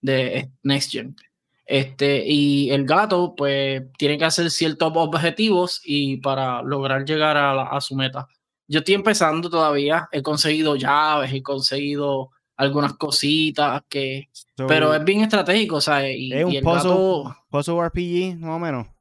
de 0.03 0.51
Next 0.63 0.93
Gen. 0.93 1.17
Este, 1.65 2.23
y 2.27 2.69
el 2.69 2.85
gato, 2.85 3.35
pues, 3.35 3.83
tiene 3.97 4.19
que 4.19 4.27
hacer 4.27 4.51
ciertos 4.51 4.93
objetivos 4.95 5.81
y 5.83 6.19
para 6.19 6.61
lograr 6.61 7.07
llegar 7.07 7.39
a, 7.39 7.63
a 7.63 7.81
su 7.81 7.97
meta. 7.97 8.29
Yo 8.69 8.81
estoy 8.81 8.97
empezando 8.97 9.49
todavía, 9.49 10.11
he 10.13 10.21
conseguido 10.21 10.77
llaves, 10.77 11.33
he 11.33 11.43
conseguido 11.43 12.29
algunas 12.59 12.93
cositas 12.93 13.83
que... 13.89 14.29
pero 14.69 14.93
es 14.93 15.03
bien 15.03 15.23
estratégico, 15.23 15.77
o 15.77 15.81
sea, 15.81 16.07
y, 16.07 16.31
es 16.31 16.45
un 16.45 16.53
el 16.53 16.63
puzzle 16.63 17.89
RPG, 17.89 18.39
más 18.39 18.57
o 18.57 18.59
menos. 18.59 18.94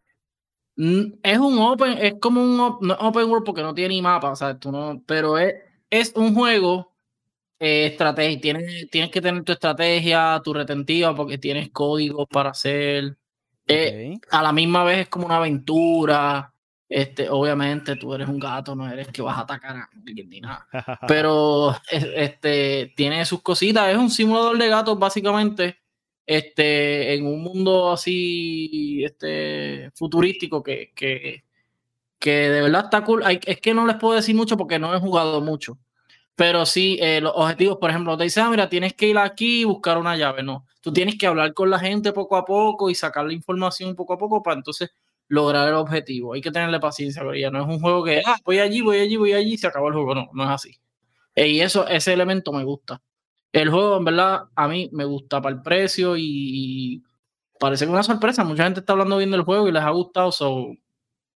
Mm, 0.76 1.14
es 1.22 1.38
un 1.38 1.60
open, 1.60 1.98
es 2.00 2.16
como 2.20 2.42
un 2.42 2.60
open 3.00 3.30
world 3.30 3.46
porque 3.46 3.62
no 3.62 3.74
tiene 3.74 3.96
ni 3.96 4.02
mapa, 4.02 4.32
o 4.32 4.36
sea, 4.36 4.58
tú 4.58 4.72
no, 4.72 5.02
pero 5.06 5.38
es, 5.38 5.54
es 5.90 6.14
un 6.16 6.34
juego 6.34 6.94
eh, 7.60 7.88
estrategia. 7.88 8.42
Tienes, 8.42 8.90
tienes 8.90 9.10
que 9.10 9.22
tener 9.22 9.44
tu 9.44 9.54
estrategia, 9.54 10.42
tu 10.44 10.54
retentiva, 10.54 11.16
porque 11.16 11.38
tienes 11.38 11.70
códigos 11.70 12.28
para 12.30 12.50
hacer. 12.50 13.18
Eh, 13.68 14.18
a 14.32 14.44
la 14.44 14.52
misma 14.52 14.84
vez 14.84 15.00
es 15.00 15.08
como 15.08 15.26
una 15.28 15.38
aventura. 15.38 16.54
Este, 16.90 17.30
obviamente 17.30 17.96
tú 17.96 18.14
eres 18.14 18.28
un 18.28 18.38
gato, 18.38 18.76
no 18.76 18.92
eres 18.92 19.08
que 19.08 19.22
vas 19.22 19.38
a 19.38 19.42
atacar 19.42 19.78
a 19.78 19.90
alguien 20.06 20.30
ni 20.30 20.42
nada. 20.42 20.68
Pero 21.08 21.74
este, 21.90 22.94
tiene 22.98 23.24
sus 23.26 23.42
cositas, 23.42 23.90
es 23.90 23.98
un 23.98 24.10
simulador 24.10 24.58
de 24.58 24.68
gatos 24.68 25.00
básicamente 25.00 25.83
este, 26.26 27.14
en 27.16 27.26
un 27.26 27.42
mundo 27.42 27.92
así 27.92 29.04
este, 29.04 29.92
futurístico 29.96 30.64
que, 30.64 30.92
que, 30.96 31.44
que 32.20 32.32
de 32.50 32.62
verdad 32.62 32.86
está 32.86 33.04
cool. 33.04 33.24
es 33.28 33.62
que 33.62 33.74
no 33.74 33.86
les 33.86 33.98
puedo 33.98 34.16
decir 34.16 34.36
mucho 34.36 34.58
porque 34.58 34.80
no 34.80 34.96
he 34.96 35.00
jugado 35.00 35.42
mucho. 35.42 35.78
Pero 36.36 36.66
sí, 36.66 36.98
eh, 37.00 37.22
los 37.22 37.34
objetivos, 37.36 37.78
por 37.78 37.92
ejemplo, 37.92 38.18
te 38.18 38.24
dicen, 38.24 38.46
ah, 38.46 38.50
mira, 38.50 38.68
tienes 38.68 38.94
que 38.94 39.08
ir 39.08 39.18
aquí 39.20 39.62
y 39.62 39.64
buscar 39.66 39.98
una 40.00 40.18
llave. 40.18 40.42
No, 40.42 40.66
tú 40.82 40.92
tienes 40.92 41.18
que 41.18 41.28
hablar 41.28 41.54
con 41.54 41.70
la 41.70 41.80
gente 41.80 42.12
poco 42.12 42.36
a 42.38 42.46
poco 42.46 42.90
y 42.90 42.96
sacar 42.96 43.26
la 43.26 43.34
información 43.34 43.96
poco 43.96 44.14
a 44.14 44.18
poco 44.18 44.42
para 44.42 44.58
entonces 44.58 44.92
lograr 45.28 45.68
el 45.68 45.76
objetivo. 45.76 46.34
Hay 46.34 46.42
que 46.42 46.52
tenerle 46.52 46.80
paciencia, 46.80 47.22
pero 47.22 47.36
ya 47.36 47.52
no 47.52 47.62
es 47.62 47.68
un 47.68 47.80
juego 47.80 48.04
que, 48.04 48.24
ah, 48.26 48.38
voy 48.44 48.60
allí, 48.60 48.82
voy 48.82 48.98
allí, 48.98 49.16
voy 49.16 49.34
allí 49.34 49.54
y 49.54 49.58
se 49.58 49.68
acabó 49.68 49.90
el 49.90 49.94
juego. 49.94 50.16
No, 50.16 50.30
no 50.34 50.44
es 50.44 50.50
así. 50.50 50.78
Eh, 51.36 51.50
y 51.50 51.62
eso, 51.62 51.88
ese 51.88 52.14
elemento 52.14 52.52
me 52.52 52.64
gusta. 52.64 53.02
El 53.54 53.70
juego, 53.70 53.98
en 53.98 54.06
verdad, 54.06 54.46
a 54.56 54.68
mí 54.68 54.90
me 54.92 55.06
gusta 55.06 55.40
para 55.40 55.56
el 55.56 55.62
precio 55.62 56.16
y, 56.18 57.04
parece 57.60 57.86
que 57.86 57.90
es 57.90 57.94
una 57.94 58.04
sorpresa. 58.04 58.44
Mucha 58.44 58.64
gente 58.64 58.80
está 58.80 58.94
hablando 58.94 59.18
bien 59.18 59.30
del 59.30 59.44
juego 59.44 59.68
y 59.68 59.72
les 59.72 59.84
ha 59.84 59.92
gustado, 59.92 60.32
so 60.32 60.76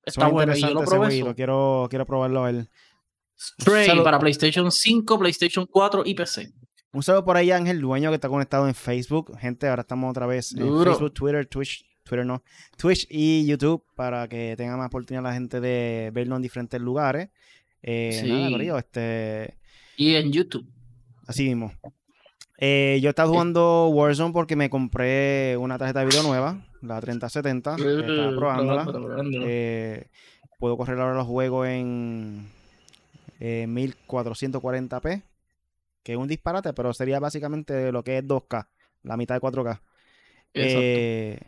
está 0.03 0.27
bueno. 0.27 0.55
Y 0.55 0.61
yo 0.61 0.73
lo 0.73 0.81
probé. 0.83 1.35
quiero, 1.35 1.87
quiero 1.89 2.05
probarlo 2.05 2.45
a 2.45 2.49
él. 2.49 2.69
Stray 3.37 4.01
para 4.01 4.17
PlayStation 4.17 4.71
5, 4.71 5.19
PlayStation 5.19 5.65
4 5.65 6.03
y 6.05 6.13
PC. 6.15 6.53
Un 6.93 7.03
saludo 7.03 7.25
por 7.25 7.35
ahí 7.35 7.51
Ángel 7.51 7.81
Dueño 7.81 8.09
que 8.09 8.15
está 8.15 8.29
conectado 8.29 8.65
en 8.65 8.73
Facebook. 8.73 9.37
Gente, 9.37 9.67
ahora 9.67 9.81
estamos 9.81 10.09
otra 10.09 10.25
vez 10.25 10.53
en 10.53 10.83
Facebook, 10.83 11.13
Twitter, 11.13 11.45
Twitch, 11.45 11.85
Twitter 12.03 12.25
no, 12.25 12.41
Twitch 12.77 13.05
y 13.09 13.45
YouTube 13.45 13.83
para 13.95 14.29
que 14.29 14.55
tenga 14.55 14.77
más 14.77 14.87
oportunidad 14.87 15.21
la 15.21 15.33
gente 15.33 15.59
de 15.59 16.11
verlo 16.13 16.37
en 16.37 16.41
diferentes 16.41 16.79
lugares. 16.79 17.29
Eh, 17.83 18.17
sí. 18.21 18.69
este... 18.77 19.57
Y 19.97 20.15
en 20.15 20.31
YouTube. 20.31 20.65
Así 21.27 21.43
mismo. 21.43 21.73
Eh, 22.57 22.99
yo 23.01 23.09
estaba 23.09 23.29
jugando 23.29 23.89
Warzone 23.89 24.31
porque 24.31 24.55
me 24.55 24.69
compré 24.69 25.57
una 25.57 25.77
tarjeta 25.77 25.99
de 25.99 26.05
video 26.05 26.23
nueva, 26.23 26.57
la 26.81 27.01
3070. 27.01 27.75
estaba 27.75 28.35
probándola. 28.35 28.85
Eh, 29.43 30.07
puedo 30.57 30.77
correr 30.77 30.99
ahora 30.99 31.15
los 31.15 31.27
juegos 31.27 31.67
en 31.67 32.47
1440p, 33.39 35.11
eh, 35.11 35.21
que 36.03 36.13
es 36.13 36.17
un 36.17 36.27
disparate, 36.27 36.73
pero 36.73 36.93
sería 36.93 37.19
básicamente 37.19 37.91
lo 37.91 38.03
que 38.03 38.19
es 38.19 38.23
2K, 38.23 38.67
la 39.03 39.17
mitad 39.17 39.35
de 39.35 39.41
4K. 39.41 39.81
Eh, 40.53 41.39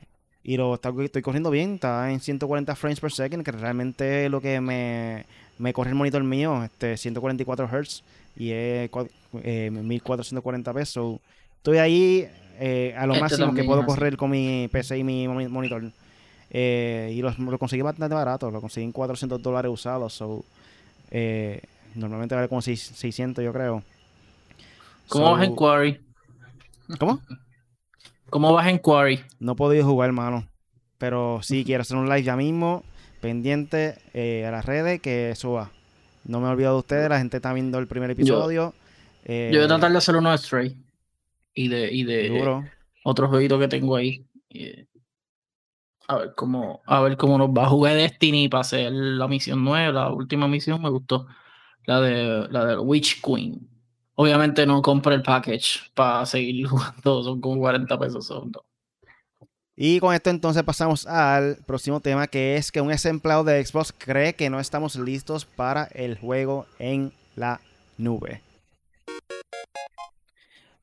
y 0.43 0.57
lo 0.57 0.75
estoy 0.75 1.21
corriendo 1.21 1.49
bien, 1.49 1.75
está 1.75 2.11
en 2.11 2.19
140 2.19 2.75
frames 2.75 2.99
per 2.99 3.11
second, 3.11 3.43
que 3.45 3.51
realmente 3.51 4.25
es 4.25 4.31
lo 4.31 4.41
que 4.41 4.59
me, 4.59 5.25
me 5.57 5.71
corre 5.71 5.91
el 5.91 5.95
monitor 5.95 6.23
mío, 6.23 6.63
este 6.63 6.97
144 6.97 7.67
Hz 7.67 8.03
y 8.37 8.51
es 8.51 8.89
1440p. 8.91 10.85
So, 10.85 11.19
estoy 11.57 11.77
ahí 11.79 12.27
eh, 12.59 12.93
a 12.97 13.05
lo 13.05 13.13
este 13.13 13.21
máximo 13.21 13.53
que 13.53 13.63
puedo 13.63 13.85
correr 13.85 14.15
con 14.15 14.29
mi 14.29 14.69
PC 14.71 14.99
y 14.99 15.03
mi 15.03 15.27
monitor. 15.27 15.91
y 16.51 17.21
lo, 17.21 17.59
conseguí 17.59 17.81
bastante 17.81 18.15
barato, 18.15 18.51
lo 18.51 18.61
conseguí 18.61 18.85
en 18.85 18.91
400 18.91 19.41
dólares 19.41 19.71
usados. 19.71 20.13
So, 20.13 20.45
Normalmente 21.97 22.35
vale 22.35 22.47
como 22.47 22.61
600, 22.61 23.43
yo 23.43 23.51
creo. 23.51 23.83
¿Cómo 25.07 25.31
vas 25.31 25.43
en 25.43 25.55
Quarry? 25.55 25.99
¿Cómo? 26.99 27.21
¿Cómo 28.29 28.53
vas 28.53 28.67
en 28.67 28.77
Quarry? 28.77 29.21
No 29.39 29.53
he 29.53 29.55
podido 29.55 29.85
jugar, 29.85 30.09
hermano. 30.09 30.47
Pero 30.99 31.39
sí 31.41 31.63
quiero 31.65 31.81
hacer 31.81 31.97
un 31.97 32.07
live 32.07 32.23
ya 32.23 32.35
mismo. 32.35 32.83
Pendiente 33.19 33.97
eh, 34.13 34.45
a 34.45 34.51
las 34.51 34.65
redes 34.65 35.01
que 35.01 35.33
suba. 35.35 35.71
No 36.27 36.39
me 36.39 36.47
he 36.47 36.51
olvidado 36.51 36.75
de 36.75 36.79
ustedes. 36.79 37.09
La 37.09 37.17
gente 37.17 37.37
está 37.37 37.53
viendo 37.53 37.79
el 37.79 37.87
primer 37.87 38.11
episodio. 38.11 38.73
Yo, 38.73 38.73
voy 39.25 39.35
a 39.35 39.63
eh, 39.63 39.67
tratar 39.67 39.91
de 39.91 39.97
hacer 39.97 40.15
uno 40.15 40.31
de 40.31 40.37
Stray. 40.37 40.77
Y 41.53 41.69
de, 41.69 41.91
y 41.91 42.03
de 42.03 42.63
otros 43.03 43.29
jueguitos 43.29 43.59
que 43.59 43.67
tengo 43.67 43.95
ahí. 43.95 44.23
a 46.07 46.17
ver 46.17 46.33
cómo 46.35 46.81
a 46.85 47.01
ver 47.01 47.17
cómo 47.17 47.37
nos 47.37 47.49
va 47.49 47.63
a 47.63 47.69
jugar 47.69 47.95
Destiny 47.95 48.47
para 48.47 48.61
hacer 48.61 48.91
la 48.91 49.27
misión 49.27 49.63
nueva, 49.63 49.91
la 49.91 50.11
última 50.11 50.47
misión 50.47 50.81
me 50.81 50.89
gustó 50.89 51.25
la 51.85 51.99
de 52.01 52.47
la 52.51 52.65
de 52.65 52.77
Witch 52.77 53.21
Queen. 53.21 53.67
Obviamente 54.15 54.65
no 54.65 54.81
compré 54.81 55.15
el 55.15 55.23
package 55.23 55.91
para 55.95 56.25
seguir 56.25 56.67
jugando, 56.67 57.23
son 57.23 57.41
como 57.41 57.59
40 57.59 57.97
pesos. 57.97 58.27
Son 58.27 58.51
Y 59.79 59.99
con 59.99 60.11
esto 60.15 60.31
entonces 60.31 60.63
pasamos 60.63 61.05
al 61.05 61.57
próximo 61.67 61.99
tema, 61.99 62.25
que 62.25 62.57
es 62.57 62.71
que 62.71 62.81
un 62.81 62.91
ex 62.91 63.05
empleado 63.05 63.43
de 63.43 63.63
Xbox 63.63 63.93
cree 63.95 64.33
que 64.33 64.49
no 64.49 64.59
estamos 64.59 64.95
listos 64.95 65.45
para 65.45 65.83
el 65.93 66.17
juego 66.17 66.65
en 66.79 67.13
la 67.35 67.61
nube. 67.95 68.41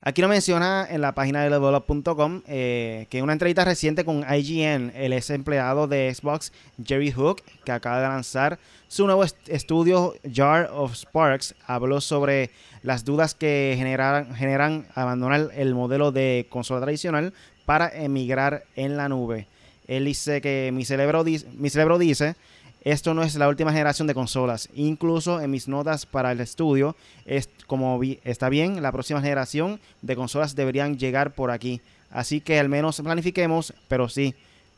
Aquí 0.07 0.21
lo 0.21 0.29
menciona 0.29 0.87
en 0.91 1.01
la 1.01 1.15
página 1.15 1.43
de 1.43 1.49
levelup.com 1.49 2.43
eh, 2.47 3.07
que 3.09 3.17
en 3.17 3.25
una 3.25 3.33
entrevista 3.33 3.65
reciente 3.65 4.05
con 4.05 4.19
IGN, 4.19 4.93
el 4.95 5.15
ex 5.15 5.31
empleado 5.31 5.87
de 5.87 6.15
Xbox, 6.15 6.53
Jerry 6.85 7.11
Hook, 7.11 7.41
que 7.65 7.73
acaba 7.73 8.03
de 8.03 8.09
lanzar 8.09 8.59
su 8.87 9.07
nuevo 9.07 9.25
estudio 9.25 10.13
Jar 10.31 10.69
of 10.75 10.93
Sparks, 10.93 11.55
habló 11.67 12.03
sobre 12.03 12.51
las 12.83 13.07
dudas 13.07 13.35
que 13.35 13.77
generan, 13.79 14.35
generan 14.35 14.87
abandonar 14.95 15.49
el 15.55 15.75
modelo 15.75 16.13
de 16.13 16.49
consola 16.51 16.83
tradicional 16.83 17.33
para 17.65 17.89
emigrar 17.89 18.65
en 18.77 18.99
la 18.99 19.09
nube. 19.09 19.47
Él 19.89 20.05
dice 20.05 20.43
que 20.43 20.71
mi 20.71 20.85
cerebro, 20.85 21.25
mi 21.25 21.71
cerebro 21.71 21.97
dice 21.97 22.37
esto 22.85 23.15
no 23.15 23.23
es 23.23 23.35
la 23.37 23.49
última 23.49 23.73
generación 23.73 24.07
de 24.07 24.15
consolas. 24.15 24.69
Incluso 24.75 25.41
en 25.41 25.51
mis 25.51 25.69
notas 25.69 26.05
para 26.05 26.33
el 26.33 26.41
estudio, 26.41 26.95
es 27.25 27.49
como 27.67 27.99
está 28.25 28.51
bien, 28.51 28.83
la 28.83 28.93
próxima 28.93 29.23
generación 29.23 29.81
de 30.03 30.15
consolas 30.15 30.55
deberían 30.55 30.99
llegar 30.99 31.35
por 31.35 31.51
aquí. 31.51 31.81
Así 32.11 32.43
que 32.43 32.61
al 32.61 32.69
menos 32.69 33.01
planifiquemos, 33.01 33.73
pero 33.89 34.11
sí, 34.11 34.35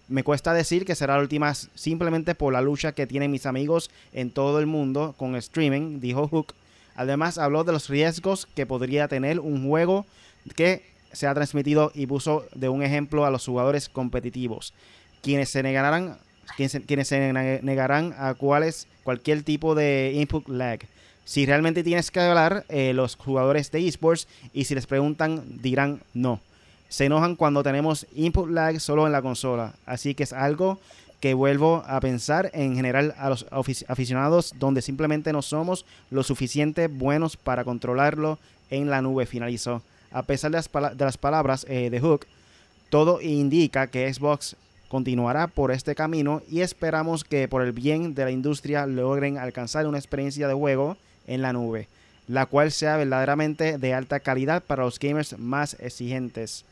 me 0.09 0.23
cuesta 0.23 0.55
decir 0.55 0.85
que 0.85 0.95
será 0.95 1.17
la 1.17 1.23
última 1.23 1.53
simplemente 1.55 2.37
por 2.37 2.53
la 2.53 2.61
lucha 2.61 2.93
que 2.93 3.09
tienen 3.09 3.33
mis 3.33 3.45
amigos 3.45 3.91
en 4.13 4.31
todo 4.31 4.61
el 4.61 4.67
mundo 4.67 5.15
con 5.19 5.35
streaming, 5.35 5.99
dijo 6.01 6.29
Hook. 6.29 6.55
Además 6.95 7.39
habló 7.39 7.65
de 7.65 7.73
los 7.73 7.89
riesgos 7.89 8.47
que 8.55 8.67
podría 8.67 9.09
tener 9.09 9.41
un 9.41 9.67
juego 9.67 10.07
que 10.55 10.85
se 11.13 11.27
ha 11.27 11.35
transmitido 11.35 11.91
y 11.93 12.07
puso 12.07 12.47
de 12.55 12.69
un 12.69 12.83
ejemplo 12.83 13.27
a 13.27 13.31
los 13.31 13.45
jugadores 13.45 13.89
competitivos, 13.89 14.73
quienes 15.23 15.49
se 15.49 15.63
negarán 15.63 16.19
quienes 16.57 17.09
se, 17.09 17.33
negarán 17.62 18.15
a 18.19 18.35
cuáles 18.35 18.87
cualquier 19.03 19.43
tipo 19.43 19.75
de 19.75 20.12
input 20.15 20.49
lag. 20.49 20.81
Si 21.25 21.45
realmente 21.45 21.83
tienes 21.83 22.11
que 22.11 22.21
hablar, 22.21 22.65
eh, 22.69 22.93
los 22.93 23.17
jugadores 23.17 23.71
de 23.73 23.87
esports 23.87 24.29
y 24.53 24.65
si 24.65 24.75
les 24.75 24.87
preguntan 24.87 25.43
dirán 25.61 26.00
no. 26.15 26.41
Se 26.88 27.07
enojan 27.07 27.35
cuando 27.35 27.62
tenemos 27.62 28.07
input 28.15 28.49
lag 28.49 28.81
solo 28.81 29.07
en 29.07 29.12
la 29.12 29.23
consola. 29.23 29.75
Así 29.87 30.15
que 30.15 30.23
es 30.23 30.33
algo 30.33 30.79
que 31.21 31.35
vuelvo 31.35 31.83
a 31.87 31.99
pensar 32.00 32.50
en 32.53 32.76
general 32.76 33.15
a 33.19 33.29
los 33.29 33.47
aficionados 33.88 34.55
donde 34.59 34.83
simplemente 34.83 35.33
no 35.33 35.43
somos 35.43 35.85
lo 36.11 36.23
suficiente 36.23 36.88
buenos 36.88 37.37
para 37.37 37.65
controlarlo 37.65 38.38
en 38.71 38.91
la 38.91 39.03
nube, 39.03 39.26
finalizó. 39.26 39.83
A 40.12 40.23
pesar 40.23 40.50
de 40.50 40.62
las, 40.99 41.19
palabras 41.19 41.67
eh, 41.69 41.91
de 41.91 42.00
Hook, 42.00 42.26
todo 42.91 43.21
indica 43.21 43.88
que 43.88 44.12
Xbox 44.12 44.57
continuará 44.88 45.47
por 45.49 45.73
este 45.73 45.95
camino 45.95 46.43
y 46.49 46.61
esperamos 46.61 47.25
que 47.25 47.49
por 47.49 47.62
el 47.62 47.73
bien 47.73 48.14
de 48.14 48.25
la 48.25 48.31
industria 48.31 48.87
logren 48.87 49.38
alcanzar 49.38 49.87
una 49.87 49.99
experiencia 49.99 50.49
de 50.49 50.55
juego 50.55 50.97
en 51.26 51.43
la 51.43 51.52
nube, 51.52 51.88
la 52.28 52.47
cual 52.47 52.71
sea 52.73 52.97
verdaderamente 52.97 53.78
de 53.78 53.95
alta 53.95 54.21
calidad 54.21 54.62
para 54.62 54.85
los 54.85 54.99
gamers 54.99 55.38
más 55.38 55.76
exigentes. 55.81 56.64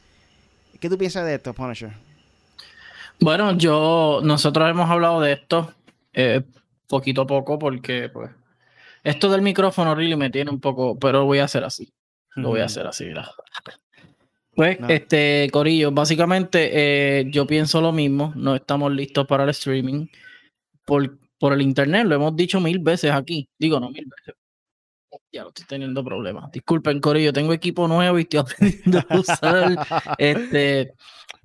¿Qué 0.80 0.88
tú 0.88 0.98
piensas 0.98 1.24
de 1.24 1.34
esto, 1.34 1.54
Punisher? 1.54 1.92
Bueno, 3.20 3.56
yo, 3.56 4.20
nosotros 4.22 4.68
hemos 4.68 4.90
hablado 4.90 5.20
de 5.20 5.32
esto 5.32 5.72
eh, 6.12 6.42
poquito 6.88 7.22
a 7.22 7.26
poco 7.26 7.58
porque 7.58 8.08
pues 8.08 8.30
esto 9.02 9.30
del 9.30 9.42
micrófono 9.42 9.94
really 9.94 10.16
me 10.16 10.30
tiene 10.30 10.50
un 10.50 10.60
poco, 10.60 10.98
pero 10.98 11.24
voy 11.24 11.38
a 11.38 11.44
hacer 11.44 11.64
así. 11.64 11.92
Lo 12.36 12.48
voy 12.48 12.60
a 12.60 12.64
hacer 12.64 12.86
así, 12.86 13.06
gracias. 13.06 13.36
Pues, 14.54 14.78
este, 14.88 15.48
Corillo, 15.52 15.90
básicamente 15.90 16.70
eh, 16.72 17.24
yo 17.30 17.46
pienso 17.46 17.80
lo 17.80 17.92
mismo, 17.92 18.32
no 18.36 18.54
estamos 18.54 18.92
listos 18.92 19.26
para 19.26 19.44
el 19.44 19.50
streaming 19.50 20.06
por, 20.84 21.18
por 21.38 21.52
el 21.52 21.62
internet, 21.62 22.06
lo 22.06 22.14
hemos 22.14 22.36
dicho 22.36 22.60
mil 22.60 22.78
veces 22.78 23.10
aquí, 23.10 23.48
digo 23.58 23.80
no 23.80 23.90
mil 23.90 24.06
veces, 24.06 24.34
ya 25.32 25.42
lo 25.42 25.48
estoy 25.48 25.66
teniendo 25.66 26.04
problemas. 26.04 26.50
Disculpen, 26.52 27.00
Corillo, 27.00 27.32
tengo 27.32 27.52
equipo 27.52 27.88
nuevo 27.88 28.18
y 28.18 28.22
estoy 28.22 28.40
aprendiendo 28.40 29.02
a 29.08 29.18
usar, 29.18 29.86
este, 30.18 30.92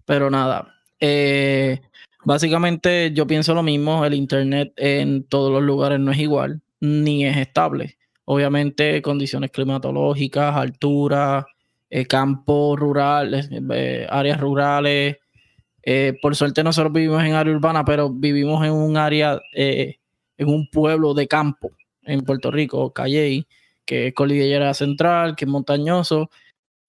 pero 0.06 0.30
nada, 0.30 0.76
eh, 1.00 1.82
básicamente 2.24 3.12
yo 3.14 3.26
pienso 3.26 3.54
lo 3.54 3.64
mismo, 3.64 4.06
el 4.06 4.14
internet 4.14 4.74
en 4.76 5.24
todos 5.24 5.52
los 5.52 5.64
lugares 5.64 6.00
no 6.00 6.12
es 6.12 6.20
igual, 6.20 6.62
ni 6.80 7.26
es 7.26 7.38
estable. 7.38 7.98
Obviamente 8.26 9.02
condiciones 9.02 9.50
climatológicas, 9.50 10.56
altura, 10.56 11.48
eh, 11.90 12.06
campos 12.06 12.80
rurales, 12.80 13.50
eh, 13.52 14.08
áreas 14.10 14.40
rurales. 14.40 15.18
Eh, 15.82 16.14
por 16.22 16.36
suerte 16.36 16.64
nosotros 16.64 16.94
vivimos 16.94 17.24
en 17.24 17.34
área 17.34 17.54
urbana, 17.54 17.84
pero 17.84 18.12
vivimos 18.12 18.64
en 18.66 18.74
un 18.74 18.98
área, 18.98 19.40
en 19.54 19.98
un 20.48 20.70
pueblo 20.70 21.14
de 21.14 21.28
campo 21.28 21.72
en 22.04 22.22
Puerto 22.22 22.52
Rico, 22.52 22.94
Calley, 22.94 23.48
que 23.86 24.08
es 24.08 24.14
cordillera 24.14 24.74
central, 24.74 25.36
que 25.36 25.46
es 25.46 25.52
montañoso. 25.52 26.30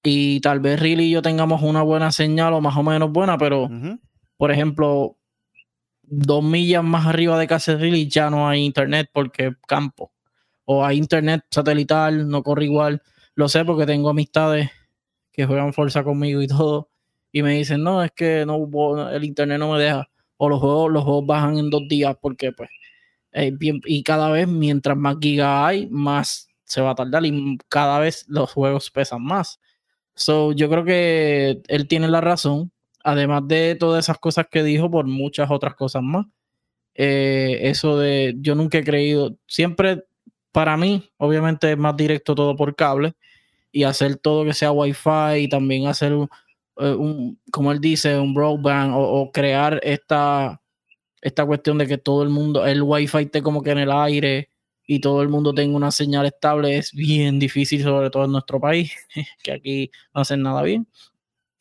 Y 0.02 0.40
tal 0.40 0.60
vez 0.60 0.80
Riley 0.80 1.08
y 1.08 1.10
yo 1.12 1.22
tengamos 1.22 1.62
una 1.62 1.82
buena 1.82 2.10
señal 2.10 2.54
o 2.54 2.60
más 2.60 2.76
o 2.76 2.82
menos 2.82 3.10
buena, 3.12 3.38
pero 3.38 3.68
por 4.36 4.50
ejemplo, 4.50 5.18
dos 6.02 6.42
millas 6.42 6.82
más 6.82 7.06
arriba 7.06 7.38
de 7.38 7.46
Cacerril 7.46 8.08
ya 8.08 8.30
no 8.30 8.48
hay 8.48 8.64
internet 8.64 9.10
porque 9.12 9.54
campo. 9.66 10.12
O 10.64 10.84
hay 10.84 10.98
internet 10.98 11.44
satelital, 11.50 12.28
no 12.28 12.42
corre 12.42 12.64
igual. 12.64 13.02
Lo 13.34 13.48
sé 13.48 13.64
porque 13.64 13.86
tengo 13.86 14.10
amistades 14.10 14.70
que 15.40 15.46
juegan 15.46 15.72
fuerza 15.72 16.04
conmigo 16.04 16.42
y 16.42 16.46
todo. 16.46 16.90
Y 17.32 17.42
me 17.42 17.54
dicen, 17.54 17.82
no, 17.82 18.02
es 18.02 18.10
que 18.12 18.44
no 18.46 19.10
el 19.10 19.24
internet 19.24 19.58
no 19.58 19.72
me 19.72 19.80
deja. 19.80 20.10
O 20.36 20.48
los 20.48 20.60
juegos, 20.60 20.90
los 20.92 21.04
juegos 21.04 21.26
bajan 21.26 21.58
en 21.58 21.70
dos 21.70 21.82
días 21.88 22.16
porque 22.20 22.52
pues 22.52 22.70
y 23.32 24.02
cada 24.02 24.30
vez 24.30 24.48
mientras 24.48 24.96
más 24.96 25.16
giga 25.20 25.66
hay, 25.66 25.86
más 25.88 26.48
se 26.64 26.80
va 26.80 26.90
a 26.90 26.94
tardar 26.94 27.24
y 27.24 27.58
cada 27.68 27.98
vez 28.00 28.24
los 28.28 28.52
juegos 28.52 28.90
pesan 28.90 29.22
más. 29.22 29.60
So, 30.14 30.52
yo 30.52 30.68
creo 30.68 30.84
que 30.84 31.62
él 31.68 31.88
tiene 31.88 32.08
la 32.08 32.20
razón, 32.20 32.72
además 33.04 33.42
de 33.46 33.76
todas 33.76 34.04
esas 34.04 34.18
cosas 34.18 34.46
que 34.50 34.62
dijo, 34.62 34.90
por 34.90 35.06
muchas 35.06 35.50
otras 35.50 35.74
cosas 35.74 36.02
más. 36.02 36.26
Eh, 36.94 37.60
eso 37.62 37.98
de, 37.98 38.34
yo 38.38 38.54
nunca 38.54 38.78
he 38.78 38.84
creído, 38.84 39.36
siempre 39.46 40.04
para 40.52 40.76
mí, 40.76 41.08
obviamente 41.16 41.72
es 41.72 41.78
más 41.78 41.96
directo 41.96 42.34
todo 42.34 42.56
por 42.56 42.74
cable 42.74 43.14
y 43.72 43.84
hacer 43.84 44.16
todo 44.16 44.44
que 44.44 44.54
sea 44.54 44.72
wifi 44.72 45.38
y 45.38 45.48
también 45.48 45.86
hacer 45.86 46.14
un, 46.14 46.28
eh, 46.78 46.96
como 47.52 47.72
él 47.72 47.80
dice, 47.80 48.18
un 48.18 48.34
broadband 48.34 48.92
o 48.96 49.30
crear 49.32 49.80
esta, 49.82 50.60
esta 51.20 51.46
cuestión 51.46 51.78
de 51.78 51.86
que 51.86 51.98
todo 51.98 52.22
el 52.22 52.30
mundo, 52.30 52.66
el 52.66 52.82
wifi 52.82 53.18
esté 53.18 53.42
como 53.42 53.62
que 53.62 53.70
en 53.70 53.78
el 53.78 53.92
aire 53.92 54.50
y 54.86 55.00
todo 55.00 55.22
el 55.22 55.28
mundo 55.28 55.54
tenga 55.54 55.76
una 55.76 55.92
señal 55.92 56.26
estable 56.26 56.76
es 56.76 56.92
bien 56.92 57.38
difícil, 57.38 57.82
sobre 57.82 58.10
todo 58.10 58.24
en 58.24 58.32
nuestro 58.32 58.60
país, 58.60 58.92
que 59.42 59.52
aquí 59.52 59.90
no 60.14 60.22
hacen 60.22 60.42
nada 60.42 60.62
bien. 60.62 60.88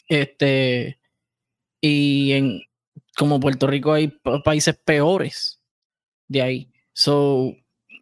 Este, 0.07 0.99
y 1.81 2.31
en 2.31 2.61
como 3.15 3.39
Puerto 3.39 3.67
Rico 3.67 3.93
hay 3.93 4.07
países 4.43 4.75
peores 4.77 5.61
de 6.27 6.41
ahí. 6.41 6.71
So, 6.93 7.53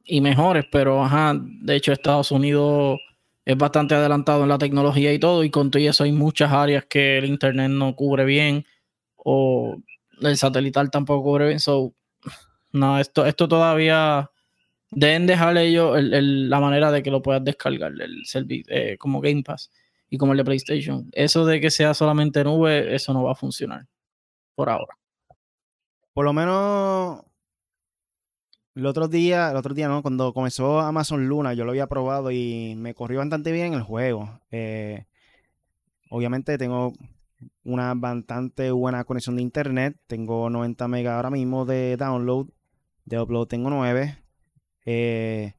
y 0.05 0.21
mejores, 0.21 0.65
pero 0.71 1.03
ajá, 1.03 1.33
de 1.35 1.75
hecho 1.75 1.91
Estados 1.91 2.31
Unidos 2.31 2.99
es 3.48 3.58
bastante 3.58 3.96
adelantado 3.96 4.44
en 4.44 4.50
la 4.50 4.58
tecnología 4.58 5.13
y 5.13 5.20
todo, 5.20 5.42
y 5.46 5.50
con 5.50 5.72
todo 5.72 5.82
eso 5.82 6.04
hay 6.04 6.12
muchas 6.12 6.51
áreas 6.51 6.84
que 6.86 7.18
el 7.18 7.24
internet 7.24 7.70
no 7.72 7.96
cubre 7.96 8.25
bien 8.25 8.66
o 9.16 9.77
el 10.20 10.36
satelital 10.36 10.92
tampoco 10.92 11.24
cubre 11.24 11.48
bien. 11.48 11.60
So, 11.62 11.94
no, 12.74 13.00
esto, 13.00 13.25
esto 13.25 13.48
todavía 13.48 14.30
deben 14.92 15.27
dejarle 15.27 15.66
ellos 15.66 15.98
la 15.98 16.60
manera 16.60 16.92
de 16.92 17.01
que 17.01 17.10
lo 17.10 17.22
puedas 17.22 17.42
descargar, 17.42 17.94
el 18.01 18.25
servicio, 18.25 18.66
eh, 18.68 18.98
como 18.98 19.22
Game 19.22 19.44
Pass 19.44 19.72
y 20.10 20.18
como 20.18 20.34
el 20.34 20.39
de 20.39 20.44
PlayStation. 20.44 21.10
Eso 21.13 21.46
de 21.46 21.62
que 21.62 21.72
sea 21.72 21.94
solamente 21.94 22.44
nube, 22.44 22.94
eso 22.94 23.13
no 23.13 23.24
va 23.24 23.32
a 23.32 23.36
funcionar 23.36 23.88
por 24.56 24.70
ahora. 24.70 24.98
Por 26.12 26.25
lo 26.25 26.34
menos 26.34 27.22
el 28.77 28.86
otro 28.86 29.07
día, 29.07 29.50
el 29.50 29.57
otro 29.57 29.74
día, 29.74 29.88
¿no? 29.88 30.03
Cuando 30.03 30.34
comenzó 30.34 30.79
Amazon 30.81 31.27
Luna, 31.27 31.55
yo 31.55 31.65
lo 31.65 31.72
había 31.72 31.88
probado 31.88 32.29
y 32.29 32.75
me 32.77 32.93
corrió 32.93 33.17
bastante 33.19 33.51
bien 33.51 33.74
el 33.74 33.81
juego. 33.81 34.39
Eh, 34.51 35.05
obviamente 36.12 36.60
tengo 36.60 36.93
una 37.63 37.96
bastante 37.96 38.69
buena 38.69 39.03
conexión 39.03 39.36
de 39.36 39.41
internet. 39.41 39.98
Tengo 40.05 40.51
90 40.51 40.88
megas 40.89 41.15
ahora 41.15 41.31
mismo 41.31 41.65
de 41.65 41.98
download. 41.98 42.50
De 43.05 43.19
upload 43.19 43.48
tengo 43.48 43.72
9. 43.72 44.15
Eh, 44.86 45.53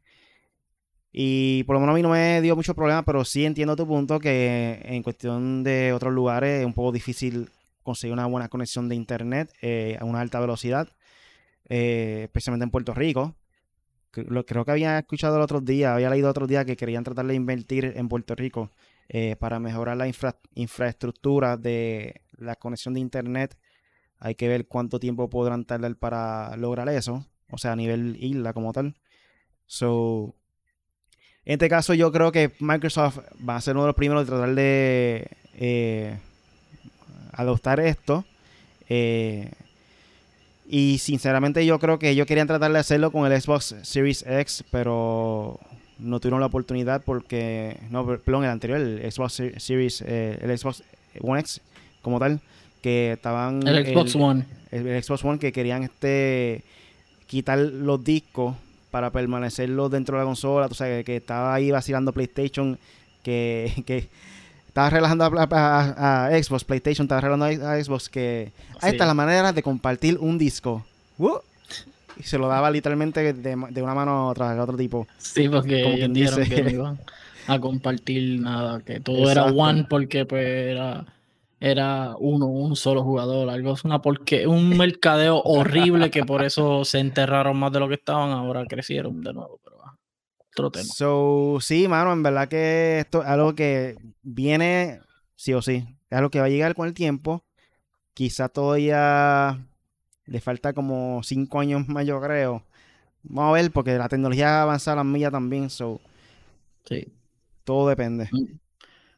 y 1.11 1.65
por 1.65 1.75
lo 1.75 1.81
menos 1.81 1.95
a 1.95 1.97
mí 1.97 2.03
no 2.03 2.11
me 2.11 2.41
dio 2.41 2.55
mucho 2.55 2.77
problema, 2.77 3.05
pero 3.05 3.25
sí 3.25 3.45
entiendo 3.45 3.75
tu 3.75 3.85
punto 3.85 4.21
que 4.21 4.81
en 4.85 5.03
cuestión 5.03 5.65
de 5.65 5.93
otros 5.93 6.13
lugares 6.13 6.61
es 6.61 6.67
un 6.67 6.73
poco 6.73 6.93
difícil 6.93 7.51
conseguir 7.83 8.13
una 8.13 8.27
buena 8.27 8.49
conexión 8.49 8.89
de 8.89 8.95
internet 8.95 9.51
eh, 9.61 9.97
a 10.01 10.05
una 10.05 10.21
alta 10.21 10.39
velocidad, 10.39 10.89
eh, 11.69 12.23
especialmente 12.25 12.65
en 12.65 12.71
Puerto 12.71 12.95
Rico. 12.95 13.37
Creo 14.11 14.65
que 14.65 14.71
había 14.71 14.99
escuchado 14.99 15.37
el 15.37 15.43
otro 15.43 15.61
día, 15.61 15.95
había 15.95 16.11
leído 16.11 16.31
otro 16.31 16.47
día 16.47 16.65
que 16.65 16.77
querían 16.77 17.05
tratar 17.05 17.27
de 17.27 17.35
invertir 17.35 17.93
en 17.97 18.09
Puerto 18.09 18.35
Rico 18.35 18.71
eh, 19.09 19.37
para 19.37 19.61
mejorar 19.61 19.97
la 19.97 20.11
infraestructura 20.55 21.57
de 21.57 22.23
la 22.37 22.57
conexión 22.57 22.95
de 22.95 23.01
internet. 23.01 23.57
Hay 24.19 24.35
que 24.35 24.49
ver 24.49 24.67
cuánto 24.67 24.99
tiempo 24.99 25.31
podrán 25.31 25.65
tardar 25.65 25.95
para 25.97 26.57
lograr 26.57 26.89
eso, 26.89 27.27
o 27.51 27.59
sea, 27.59 27.73
a 27.73 27.77
nivel 27.77 28.17
isla 28.19 28.53
como 28.53 28.73
tal. 28.73 28.97
So, 29.67 30.35
en 31.45 31.55
este 31.55 31.69
caso 31.69 31.95
yo 31.95 32.11
creo 32.11 32.33
que 32.33 32.53
Microsoft 32.59 33.19
va 33.49 33.57
a 33.57 33.61
ser 33.61 33.75
uno 33.75 33.85
de 33.85 33.89
los 33.89 33.97
primeros 33.97 34.25
de 34.25 34.31
tratar 34.31 34.55
de 34.55 35.29
eh, 35.55 36.19
adoptar 37.33 37.81
esto. 37.81 38.25
Y 40.69 40.99
sinceramente 40.99 41.65
yo 41.65 41.79
creo 41.79 41.99
que 41.99 42.11
ellos 42.11 42.27
querían 42.27 42.47
tratar 42.47 42.71
de 42.71 42.79
hacerlo 42.79 43.11
con 43.11 43.31
el 43.31 43.41
Xbox 43.41 43.75
Series 43.83 44.23
X, 44.27 44.65
pero 44.71 45.59
no 45.99 46.21
tuvieron 46.21 46.41
la 46.41 46.47
oportunidad 46.47 47.03
porque, 47.03 47.79
no, 47.91 48.07
perdón, 48.07 48.45
el 48.45 48.51
anterior, 48.51 48.79
el 48.79 49.11
Xbox 49.11 49.43
Series, 49.57 50.03
eh, 50.07 50.39
el 50.43 50.59
Xbox 50.59 50.83
One 51.23 51.41
X 51.41 51.63
como 52.03 52.19
tal, 52.19 52.41
que 52.83 53.13
estaban... 53.13 53.67
El 53.67 53.87
Xbox 53.87 54.15
One. 54.15 54.45
El, 54.71 55.03
Xbox 55.03 55.25
One 55.25 55.39
que 55.39 55.53
querían 55.53 55.85
este 55.85 56.63
quitar 57.27 57.59
los 57.59 58.05
discos 58.05 58.55
para 58.91 59.11
permanecerlos 59.11 59.91
dentro 59.91 60.17
de 60.17 60.23
la 60.23 60.27
consola, 60.27 60.69
tú 60.69 60.75
sabes, 60.75 61.03
que 61.05 61.17
estaba 61.17 61.55
ahí 61.55 61.71
vacilando 61.71 62.13
PlayStation, 62.13 62.79
que, 63.23 63.73
que 63.87 64.09
estaba 64.79 64.91
relajando 64.91 65.25
a, 65.25 66.31
Xbox, 66.41 66.65
PlayStation 66.65 67.07
estaba 67.07 67.21
relajando 67.21 67.67
a, 67.67 67.83
Xbox, 67.83 68.09
que 68.09 68.53
ahí 68.81 68.93
está 68.93 69.07
la 69.07 69.15
manera 69.15 69.53
de 69.53 69.63
compartir 69.63 70.19
un 70.19 70.39
disco. 70.39 70.85
Uh, 71.19 71.39
y 72.17 72.23
se 72.23 72.39
lo 72.39 72.47
daba 72.47 72.71
literalmente 72.71 73.33
de, 73.33 73.83
una 73.83 73.95
mano 73.95 74.11
a 74.13 74.27
otra, 74.27 74.55
de 74.55 74.61
otro 74.61 74.77
tipo. 74.77 75.09
Sí, 75.19 75.49
porque 75.49 75.83
como 75.83 75.97
quien 75.97 76.13
dice 76.13 76.49
que 76.49 76.63
no 76.63 76.71
iban 76.71 77.01
a 77.49 77.59
compartir 77.59 78.41
nada, 78.41 78.81
que 78.81 79.01
todo 79.01 79.29
era 79.31 79.47
one 79.47 79.87
porque 79.89 80.25
pues 80.27 80.47
era, 80.47 81.07
era 81.59 82.15
uno, 82.19 82.47
un 82.47 82.77
solo 82.77 83.03
jugador, 83.03 83.51
algo 83.51 83.73
es 83.73 83.85
una 83.85 84.01
porque 84.01 84.47
un 84.47 84.77
mercadeo 84.77 85.41
horrible 85.43 86.11
que 86.11 86.25
por 86.25 86.45
eso 86.45 86.85
se 86.85 87.01
enterraron 87.01 87.59
más 87.59 87.73
de 87.73 87.81
lo 87.81 87.89
que 87.89 87.95
estaban, 87.95 88.31
ahora 88.31 88.65
crecieron 88.67 89.23
de 89.23 89.33
nuevo, 89.33 89.59
pero 89.65 89.68
otro 90.67 90.71
tema. 90.71 90.85
So, 90.93 91.59
sí, 91.61 91.89
mano, 91.89 92.13
en 92.13 92.23
verdad 92.23 92.49
que 92.49 93.01
esto 93.01 93.23
es 93.23 93.29
algo 93.29 93.55
que 93.55 93.97
viene 94.23 95.01
sí 95.37 95.55
o 95.55 95.63
sí, 95.63 95.87
es 96.11 96.19
algo 96.19 96.31
que 96.31 96.41
va 96.41 96.47
a 96.47 96.51
llegar 96.51 96.75
con 96.75 96.87
el 96.87 96.95
tiempo. 96.95 97.45
Quizá 98.15 98.49
todavía 98.49 99.65
le 100.27 100.41
falta 100.41 100.73
como 100.73 101.23
cinco 101.23 101.61
años 101.61 101.89
más, 101.89 102.07
yo 102.07 102.21
creo. 102.21 102.65
Vamos 103.23 103.51
a 103.51 103.61
ver, 103.61 103.71
porque 103.71 103.97
la 103.97 104.09
tecnología 104.09 104.63
avanza 104.63 104.93
a 104.93 104.97
las 104.97 105.05
millas 105.05 105.33
también, 105.33 105.71
so. 105.71 106.01
Sí. 106.85 107.07
Todo 107.65 107.89
depende. 107.89 108.29
Mm. 108.33 108.59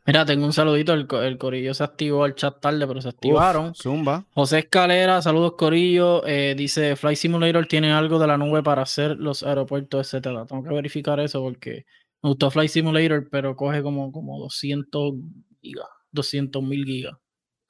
Mira, 0.07 0.25
tengo 0.25 0.47
un 0.47 0.53
saludito. 0.53 0.95
El, 0.95 1.39
Corillo 1.39 1.75
se 1.75 1.85
activó 1.85 2.25
al 2.25 2.35
chat 2.35 2.61
tarde, 2.61 2.87
pero 2.87 3.03
se 3.03 3.09
activaron. 3.09 3.75
zumba. 3.75 4.27
José 4.33 4.61
Escalera, 4.61 5.21
saludos 5.21 5.55
Corillo. 5.59 6.27
Eh, 6.27 6.55
dice: 6.57 6.97
Flight 6.97 7.19
Simulator 7.19 7.67
tiene 7.67 7.93
algo 7.93 8.19
de 8.19 8.27
la 8.27 8.39
nube 8.39 8.63
para 8.63 8.83
hacer 8.83 9.17
los 9.19 9.43
aeropuertos, 9.43 10.07
etcétera. 10.07 10.47
Tengo 10.47 10.63
que 10.63 10.75
verificar 10.75 11.21
eso 11.21 11.43
porque 11.43 11.85
me 12.23 12.31
gustó 12.31 12.51
Flight 12.51 12.71
Simulator, 12.71 13.29
pero 13.31 13.55
coge 13.57 13.83
como, 13.83 14.11
como 14.11 14.39
200 14.39 15.15
gigas, 15.61 15.87
200 16.13 16.63
mil 16.63 16.85
gigas. 16.85 17.17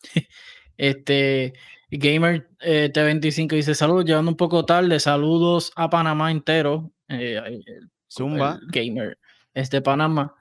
este, 0.76 1.52
Gamer 1.90 2.48
eh, 2.60 2.90
T25 2.92 3.56
dice: 3.56 3.74
Saludos, 3.74 4.04
llegando 4.04 4.30
un 4.30 4.36
poco 4.36 4.64
tarde. 4.64 5.00
Saludos 5.00 5.72
a 5.74 5.90
Panamá 5.90 6.30
entero. 6.30 6.92
Eh, 7.08 7.40
Zumba. 8.08 8.60
gamer 8.68 9.18
es 9.52 9.70
de 9.70 9.82
Panamá. 9.82 10.34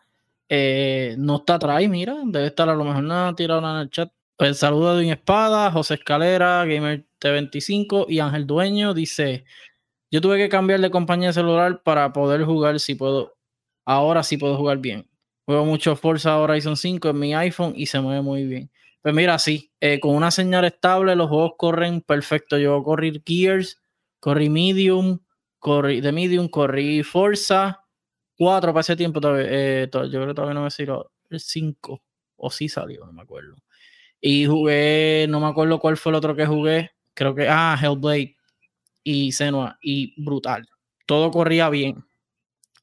Eh, 0.49 1.15
no 1.19 1.37
está 1.37 1.55
atrás, 1.55 1.87
mira, 1.87 2.15
debe 2.25 2.47
estar 2.47 2.67
a 2.69 2.75
lo 2.75 2.83
mejor 2.83 3.03
nada 3.03 3.35
tirado 3.35 3.59
en 3.59 3.81
el 3.81 3.89
chat. 3.91 4.11
El 4.39 4.55
saludo 4.55 4.97
de 4.97 5.09
Espada, 5.11 5.71
José 5.71 5.95
Escalera, 5.95 6.65
Gamer 6.65 7.05
T25 7.19 8.05
y 8.09 8.19
Ángel 8.19 8.47
Dueño 8.47 8.93
dice: 8.95 9.45
Yo 10.11 10.21
tuve 10.21 10.37
que 10.37 10.49
cambiar 10.49 10.79
de 10.81 10.89
compañía 10.91 11.33
celular 11.33 11.83
para 11.83 12.13
poder 12.13 12.43
jugar 12.45 12.79
si 12.79 12.95
puedo. 12.95 13.37
Ahora 13.85 14.23
sí 14.23 14.37
puedo 14.37 14.57
jugar 14.57 14.79
bien. 14.79 15.07
Juego 15.45 15.65
mucho 15.65 15.95
Forza 15.95 16.37
Horizon 16.39 16.77
5 16.77 17.09
en 17.09 17.19
mi 17.19 17.33
iPhone 17.35 17.73
y 17.75 17.85
se 17.87 17.99
mueve 17.99 18.21
muy 18.21 18.45
bien. 18.45 18.71
Pues 19.01 19.13
mira, 19.15 19.39
sí, 19.39 19.71
eh, 19.79 19.99
con 19.99 20.15
una 20.15 20.31
señal 20.31 20.65
estable 20.65 21.15
los 21.15 21.29
juegos 21.29 21.53
corren 21.57 22.01
perfecto. 22.01 22.57
Yo 22.57 22.83
corrí 22.83 23.21
Gears, 23.25 23.81
corrí 24.19 24.49
Medium, 24.49 25.19
corrí 25.59 26.01
de 26.01 26.11
Medium, 26.11 26.47
corrí 26.49 27.03
Forza 27.03 27.85
4 28.39 28.73
para 28.73 28.81
ese 28.81 28.97
tiempo. 28.97 29.21
Todavía, 29.21 29.47
eh, 29.49 29.89
yo 29.93 30.01
creo 30.09 30.27
que 30.29 30.35
todavía 30.35 30.55
no 30.55 30.63
me 30.63 30.71
salió 30.71 31.11
el 31.29 31.41
5 31.41 32.03
o 32.37 32.51
sí 32.51 32.69
salió, 32.69 33.05
no 33.05 33.13
me 33.13 33.23
acuerdo. 33.23 33.55
Y 34.21 34.45
jugué, 34.47 35.27
no 35.29 35.39
me 35.41 35.47
acuerdo 35.47 35.79
cuál 35.79 35.97
fue 35.97 36.11
el 36.11 36.17
otro 36.17 36.35
que 36.35 36.45
jugué. 36.47 36.91
Creo 37.15 37.35
que, 37.35 37.47
ah, 37.49 37.77
Hellblade 37.81 38.37
y 39.03 39.31
Senua 39.33 39.77
y 39.81 40.21
brutal. 40.23 40.67
Todo 41.07 41.31
corría 41.31 41.69
bien. 41.69 42.03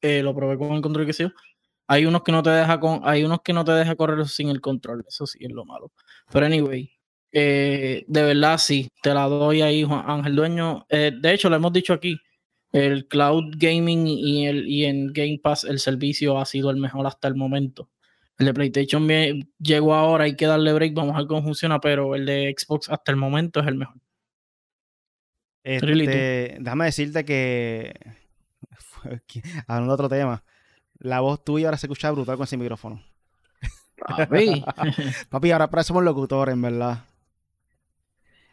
Eh, 0.01 0.21
lo 0.23 0.35
probé 0.35 0.57
con 0.57 0.73
el 0.73 0.81
control 0.81 1.05
que 1.05 1.13
sé 1.13 1.31
hay 1.87 2.05
unos 2.05 2.23
que 2.23 2.31
no 2.31 2.43
te 2.43 2.51
deja 2.51 2.79
con, 2.79 3.01
hay 3.03 3.23
unos 3.25 3.41
que 3.43 3.53
no 3.53 3.65
te 3.65 3.73
deja 3.73 3.95
correr 3.97 4.27
sin 4.27 4.49
el 4.49 4.61
control, 4.61 5.05
eso 5.07 5.27
sí 5.27 5.39
es 5.41 5.51
lo 5.51 5.65
malo. 5.65 5.91
Pero 6.31 6.45
anyway, 6.47 6.91
Eh, 7.33 8.05
de 8.07 8.23
verdad, 8.23 8.57
sí, 8.59 8.89
te 9.03 9.13
la 9.13 9.23
doy 9.27 9.61
ahí, 9.61 9.83
Juan 9.83 10.03
Ángel 10.09 10.35
Dueño. 10.35 10.85
Eh, 10.89 11.11
de 11.19 11.33
hecho, 11.33 11.49
lo 11.49 11.57
hemos 11.57 11.73
dicho 11.73 11.93
aquí, 11.93 12.17
el 12.71 13.07
cloud 13.07 13.55
gaming 13.57 14.07
y, 14.07 14.45
el, 14.47 14.67
y 14.67 14.85
en 14.85 15.13
Game 15.13 15.39
Pass 15.41 15.63
el 15.63 15.79
servicio 15.79 16.37
ha 16.39 16.45
sido 16.45 16.69
el 16.69 16.77
mejor 16.77 17.07
hasta 17.07 17.27
el 17.27 17.35
momento. 17.35 17.89
El 18.37 18.45
de 18.47 18.53
PlayStation 18.53 19.07
llegó 19.57 19.95
ahora, 19.95 20.25
hay 20.25 20.35
que 20.35 20.45
darle 20.45 20.73
break, 20.73 20.93
vamos 20.93 21.15
a 21.15 21.19
ver 21.19 21.27
cómo 21.27 21.41
funciona, 21.43 21.79
pero 21.79 22.13
el 22.13 22.25
de 22.25 22.53
Xbox 22.55 22.89
hasta 22.89 23.11
el 23.11 23.17
momento 23.17 23.59
es 23.59 23.67
el 23.67 23.75
mejor. 23.75 23.95
Este, 25.63 26.57
déjame 26.59 26.85
decirte 26.85 27.25
que, 27.25 27.93
hablando 29.67 29.91
de 29.91 29.93
otro 29.93 30.09
tema, 30.09 30.43
la 30.99 31.19
voz 31.19 31.43
tuya 31.43 31.67
ahora 31.67 31.77
se 31.77 31.87
escucha 31.87 32.11
brutal 32.11 32.37
con 32.37 32.43
ese 32.43 32.57
micrófono. 32.57 33.03
Papi. 33.97 34.63
Papi, 35.29 35.51
ahora 35.51 35.69
parecemos 35.69 36.03
locutores, 36.03 36.53
en 36.53 36.61
verdad. 36.61 37.03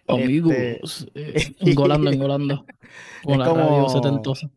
Amigos, 0.07 1.07
este... 1.15 1.57
engolando, 1.71 2.11
engolando. 2.11 2.67
Como 3.23 3.39
la 3.39 3.53
radio 3.53 3.89
setentosa. 3.89 4.51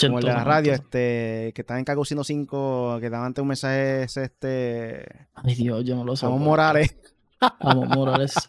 Como 0.00 0.20
la 0.20 0.42
radio, 0.42 0.72
este, 0.72 1.52
que 1.54 1.62
está 1.62 1.78
en 1.78 1.84
Cacusino 1.84 2.24
5, 2.24 2.98
que 3.00 3.10
daban 3.10 3.34
un 3.36 3.46
mensaje 3.46 4.02
este. 4.04 5.28
Ay 5.34 5.54
Dios, 5.54 5.84
yo 5.84 5.94
no 5.94 6.04
lo 6.04 6.16
sé. 6.16 6.26
Vamos 6.26 6.40
Morales. 6.40 6.96
Vamos 7.60 7.88
Morales. 7.88 8.34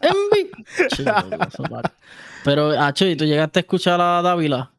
Pero, 2.44 2.70
Hacho, 2.80 3.06
¿y 3.06 3.14
tú 3.16 3.24
llegaste 3.24 3.60
a 3.60 3.62
escuchar 3.62 4.00
a 4.00 4.22
Dávila? 4.22 4.72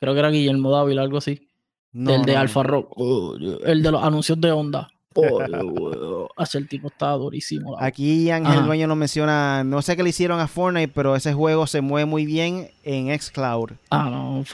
Creo 0.00 0.14
que 0.14 0.20
era 0.20 0.30
Guillermo 0.30 0.70
Dávila, 0.70 1.02
algo 1.02 1.18
así. 1.18 1.48
el 1.92 2.22
de 2.22 2.36
Alfa 2.36 2.62
Rock. 2.62 2.92
Oh, 2.96 3.36
el 3.36 3.82
de 3.82 3.90
los 3.90 4.02
anuncios 4.02 4.40
de 4.40 4.52
Honda. 4.52 4.88
Hace 6.36 6.58
el 6.58 6.68
tipo 6.68 6.88
estaba 6.88 7.14
durísimo. 7.14 7.76
Aquí 7.78 8.30
Ángel 8.30 8.64
Dueño 8.64 8.86
nos 8.86 8.96
menciona, 8.96 9.62
no 9.64 9.82
sé 9.82 9.96
qué 9.96 10.02
le 10.02 10.10
hicieron 10.10 10.40
a 10.40 10.48
Fortnite, 10.48 10.92
pero 10.94 11.14
ese 11.16 11.32
juego 11.32 11.66
se 11.66 11.80
mueve 11.80 12.06
muy 12.06 12.26
bien 12.26 12.70
en 12.82 13.16
xCloud. 13.18 13.72
Ah, 13.90 14.08
no, 14.10 14.44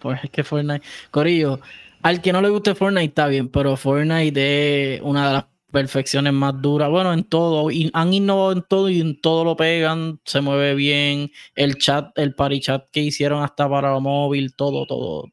pues 0.00 0.24
es 0.24 0.30
que 0.30 0.44
Fortnite. 0.44 0.84
Corillo, 1.10 1.60
al 2.02 2.20
que 2.20 2.32
no 2.32 2.40
le 2.42 2.50
guste 2.50 2.74
Fortnite 2.74 3.06
está 3.06 3.26
bien, 3.28 3.48
pero 3.48 3.76
Fortnite 3.76 4.96
es 4.96 5.00
una 5.02 5.28
de 5.28 5.32
las 5.34 5.44
perfecciones 5.70 6.32
más 6.32 6.60
duras. 6.62 6.88
Bueno, 6.88 7.12
en 7.12 7.24
todo, 7.24 7.70
y 7.70 7.90
han 7.92 8.14
innovado 8.14 8.52
en 8.52 8.62
todo 8.62 8.88
y 8.88 9.00
en 9.00 9.20
todo 9.20 9.44
lo 9.44 9.56
pegan, 9.56 10.20
se 10.24 10.40
mueve 10.40 10.74
bien. 10.74 11.30
El 11.54 11.76
chat, 11.76 12.16
el 12.18 12.34
party 12.34 12.60
chat 12.60 12.84
que 12.90 13.00
hicieron 13.00 13.42
hasta 13.42 13.68
para 13.68 13.98
móvil, 13.98 14.54
todo, 14.54 14.86
todo. 14.86 15.24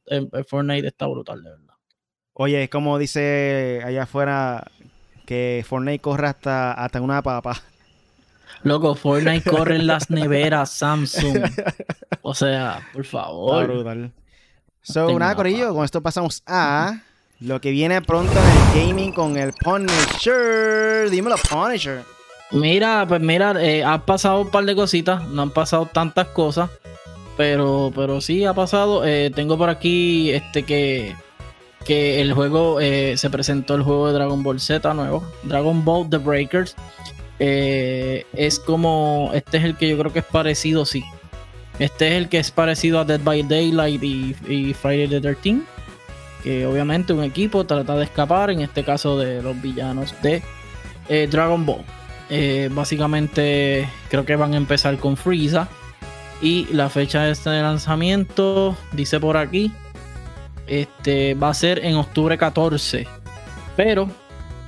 Fortnite 0.47 0.87
está 0.87 1.07
brutal, 1.07 1.43
de 1.43 1.49
verdad. 1.49 1.72
Oye, 2.33 2.63
es 2.63 2.69
como 2.69 2.97
dice 2.97 3.81
allá 3.85 4.03
afuera 4.03 4.63
que 5.25 5.63
Fortnite 5.67 5.99
corre 5.99 6.27
hasta, 6.27 6.73
hasta 6.73 7.01
una 7.01 7.21
papa. 7.21 7.61
Loco, 8.63 8.95
Fortnite 8.95 9.49
corre 9.49 9.75
en 9.75 9.87
las 9.87 10.09
neveras 10.09 10.71
Samsung. 10.71 11.43
O 12.25 12.33
sea, 12.33 12.87
por 12.93 13.03
favor. 13.03 13.67
brutal. 13.67 14.13
So, 14.81 15.19
nada, 15.19 15.35
Corillo, 15.35 15.73
con 15.73 15.83
esto 15.83 16.01
pasamos 16.01 16.41
a 16.47 17.01
lo 17.41 17.59
que 17.59 17.71
viene 17.71 18.01
pronto 18.01 18.31
en 18.31 18.45
el 18.79 18.87
gaming 18.87 19.11
con 19.11 19.35
el 19.35 19.51
Punisher. 19.51 21.09
Dímelo, 21.09 21.35
Punisher. 21.49 22.03
Mira, 22.51 23.05
pues 23.05 23.19
mira, 23.19 23.61
eh, 23.61 23.83
ha 23.83 24.05
pasado 24.05 24.39
un 24.39 24.51
par 24.51 24.63
de 24.63 24.73
cositas, 24.73 25.27
no 25.27 25.41
han 25.41 25.49
pasado 25.51 25.85
tantas 25.85 26.27
cosas, 26.29 26.69
pero, 27.35 27.91
pero 27.93 28.21
sí 28.21 28.45
ha 28.45 28.53
pasado. 28.53 29.05
Eh, 29.05 29.29
tengo 29.35 29.57
por 29.57 29.69
aquí 29.69 30.31
este 30.31 30.63
que 30.63 31.13
que 31.83 32.21
el 32.21 32.33
juego 32.33 32.79
eh, 32.79 33.15
se 33.17 33.29
presentó 33.29 33.75
el 33.75 33.83
juego 33.83 34.07
de 34.07 34.13
Dragon 34.13 34.43
Ball 34.43 34.59
Z 34.59 34.93
nuevo, 34.93 35.23
Dragon 35.43 35.83
Ball 35.83 36.09
The 36.09 36.17
Breakers. 36.17 36.75
Eh, 37.39 38.25
es 38.33 38.59
como, 38.59 39.31
este 39.33 39.57
es 39.57 39.63
el 39.63 39.75
que 39.75 39.89
yo 39.89 39.97
creo 39.97 40.13
que 40.13 40.19
es 40.19 40.25
parecido, 40.25 40.85
sí. 40.85 41.03
Este 41.79 42.09
es 42.09 42.13
el 42.13 42.29
que 42.29 42.37
es 42.37 42.51
parecido 42.51 42.99
a 42.99 43.05
Dead 43.05 43.19
by 43.21 43.43
Daylight 43.43 44.03
y, 44.03 44.73
Friday 44.73 45.07
the 45.07 45.21
13 45.21 45.61
que 46.43 46.65
obviamente 46.65 47.13
un 47.13 47.23
equipo 47.23 47.65
trata 47.65 47.95
de 47.95 48.03
escapar, 48.03 48.51
en 48.51 48.59
este 48.59 48.83
caso 48.83 49.17
de 49.17 49.41
los 49.41 49.59
villanos 49.61 50.13
de 50.21 50.43
eh, 51.07 51.27
Dragon 51.31 51.65
Ball. 51.65 51.83
básicamente 52.71 53.87
creo 54.09 54.25
que 54.25 54.35
van 54.35 54.53
a 54.53 54.57
empezar 54.57 54.97
con 54.97 55.15
Frieza 55.15 55.69
y 56.41 56.65
la 56.73 56.89
fecha 56.89 57.23
de 57.23 57.31
este 57.31 57.49
lanzamiento 57.49 58.75
dice 58.91 59.21
por 59.21 59.37
aquí 59.37 59.71
este, 60.67 61.33
va 61.35 61.49
a 61.49 61.53
ser 61.53 61.83
en 61.85 61.95
octubre 61.95 62.37
14. 62.37 63.07
Pero 63.75 64.09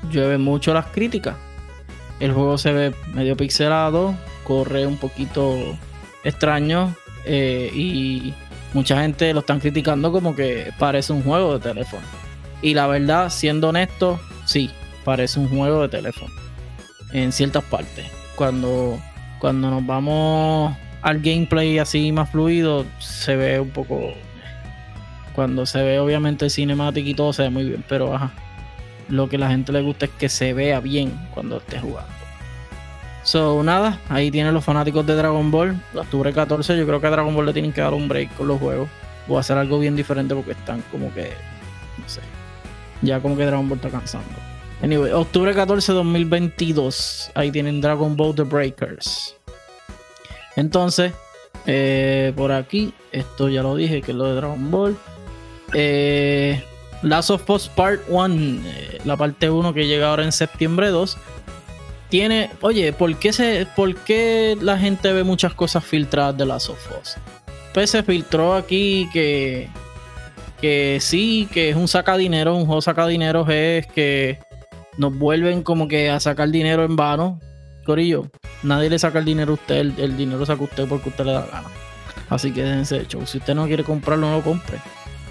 llueve 0.09 0.37
mucho 0.37 0.73
las 0.73 0.87
críticas. 0.87 1.35
El 2.19 2.31
juego 2.31 2.57
se 2.57 2.71
ve 2.71 2.93
medio 3.13 3.35
pixelado, 3.35 4.15
corre 4.43 4.85
un 4.87 4.97
poquito 4.97 5.57
extraño 6.23 6.95
eh, 7.25 7.69
y 7.73 8.33
mucha 8.73 9.01
gente 9.01 9.33
lo 9.33 9.41
están 9.41 9.59
criticando 9.59 10.11
como 10.11 10.35
que 10.35 10.71
parece 10.79 11.13
un 11.13 11.23
juego 11.23 11.57
de 11.57 11.71
teléfono. 11.73 12.03
Y 12.61 12.73
la 12.73 12.87
verdad, 12.87 13.29
siendo 13.29 13.69
honesto, 13.69 14.19
sí, 14.45 14.69
parece 15.03 15.39
un 15.39 15.49
juego 15.49 15.83
de 15.83 15.89
teléfono. 15.89 16.33
En 17.11 17.31
ciertas 17.31 17.63
partes. 17.65 18.05
Cuando, 18.35 18.99
cuando 19.39 19.69
nos 19.69 19.85
vamos 19.85 20.75
al 21.01 21.19
gameplay 21.19 21.77
así 21.79 22.11
más 22.11 22.29
fluido, 22.31 22.85
se 22.99 23.35
ve 23.35 23.59
un 23.59 23.69
poco 23.69 24.13
cuando 25.35 25.65
se 25.65 25.83
ve 25.83 25.99
obviamente 25.99 26.49
cinemático 26.49 27.09
y 27.09 27.13
todo 27.13 27.33
se 27.33 27.43
ve 27.43 27.49
muy 27.49 27.65
bien, 27.65 27.83
pero 27.87 28.15
ajá. 28.15 28.31
Lo 29.09 29.29
que 29.29 29.37
la 29.37 29.49
gente 29.49 29.71
le 29.71 29.81
gusta 29.81 30.05
es 30.05 30.11
que 30.11 30.29
se 30.29 30.53
vea 30.53 30.79
bien 30.79 31.11
cuando 31.33 31.57
esté 31.57 31.79
jugando. 31.79 32.09
So, 33.23 33.63
nada, 33.63 33.99
ahí 34.09 34.31
tienen 34.31 34.53
los 34.53 34.63
fanáticos 34.63 35.05
de 35.05 35.15
Dragon 35.15 35.51
Ball. 35.51 35.79
Octubre 35.95 36.31
14, 36.31 36.77
yo 36.77 36.85
creo 36.85 37.01
que 37.01 37.07
a 37.07 37.09
Dragon 37.11 37.35
Ball 37.35 37.47
le 37.47 37.53
tienen 37.53 37.73
que 37.73 37.81
dar 37.81 37.93
un 37.93 38.07
break 38.07 38.35
con 38.35 38.47
los 38.47 38.59
juegos. 38.59 38.89
O 39.27 39.37
hacer 39.39 39.57
algo 39.57 39.79
bien 39.79 39.95
diferente 39.95 40.35
porque 40.35 40.51
están 40.51 40.83
como 40.91 41.11
que. 41.13 41.33
No 41.97 42.07
sé. 42.07 42.21
Ya 43.01 43.19
como 43.19 43.35
que 43.35 43.45
Dragon 43.45 43.67
Ball 43.67 43.77
está 43.77 43.89
cansando. 43.89 44.29
Anyway, 44.83 45.11
octubre 45.11 45.53
14, 45.53 45.93
2022. 45.93 47.31
Ahí 47.33 47.51
tienen 47.51 47.81
Dragon 47.81 48.15
Ball 48.15 48.35
The 48.35 48.43
Breakers. 48.43 49.35
Entonces, 50.55 51.13
eh, 51.65 52.31
por 52.35 52.51
aquí, 52.51 52.93
esto 53.11 53.49
ya 53.49 53.63
lo 53.63 53.75
dije, 53.75 54.03
que 54.03 54.11
es 54.11 54.17
lo 54.17 54.25
de 54.25 54.35
Dragon 54.35 54.69
Ball. 54.69 54.97
Eh, 55.73 56.63
Last 57.01 57.29
of 57.29 57.43
Part 57.75 58.01
1, 58.07 58.61
eh, 58.65 58.99
la 59.05 59.17
parte 59.17 59.49
1 59.49 59.73
que 59.73 59.87
llega 59.87 60.09
ahora 60.09 60.23
en 60.23 60.31
septiembre 60.31 60.89
2, 60.89 61.17
tiene, 62.09 62.49
oye, 62.61 62.93
¿por 62.93 63.15
qué, 63.17 63.33
se, 63.33 63.67
¿por 63.75 63.95
qué 63.95 64.57
la 64.61 64.77
gente 64.77 65.11
ve 65.11 65.23
muchas 65.23 65.53
cosas 65.53 65.83
filtradas 65.83 66.37
de 66.37 66.45
Last 66.45 66.69
of 66.69 66.91
Us? 67.01 67.15
Pues 67.73 67.89
se 67.89 68.03
filtró 68.03 68.55
aquí 68.55 69.09
que, 69.11 69.69
que 70.61 70.99
sí, 71.01 71.47
que 71.51 71.69
es 71.69 71.75
un 71.75 71.87
sacadinero, 71.87 72.55
un 72.55 72.65
juego 72.65 72.81
sacadineros 72.81 73.49
es 73.49 73.87
que 73.87 74.39
nos 74.97 75.17
vuelven 75.17 75.61
como 75.61 75.87
que 75.87 76.09
a 76.09 76.19
sacar 76.19 76.49
dinero 76.49 76.83
en 76.85 76.95
vano. 76.95 77.39
Corillo, 77.85 78.31
nadie 78.63 78.89
le 78.89 78.97
saca 78.97 79.19
el 79.19 79.25
dinero 79.25 79.51
a 79.51 79.55
usted, 79.55 79.99
el, 79.99 80.17
dinero 80.17 80.45
saca 80.45 80.63
usted 80.63 80.87
porque 80.87 81.09
usted 81.09 81.25
le 81.25 81.33
da 81.33 81.45
gana. 81.45 81.67
Así 82.29 82.51
que 82.51 82.63
déjense 82.63 83.01
hecho. 83.01 83.25
Si 83.25 83.37
usted 83.37 83.53
no 83.53 83.67
quiere 83.67 83.83
comprarlo, 83.83 84.27
no 84.27 84.37
lo 84.37 84.43
compre. 84.43 84.79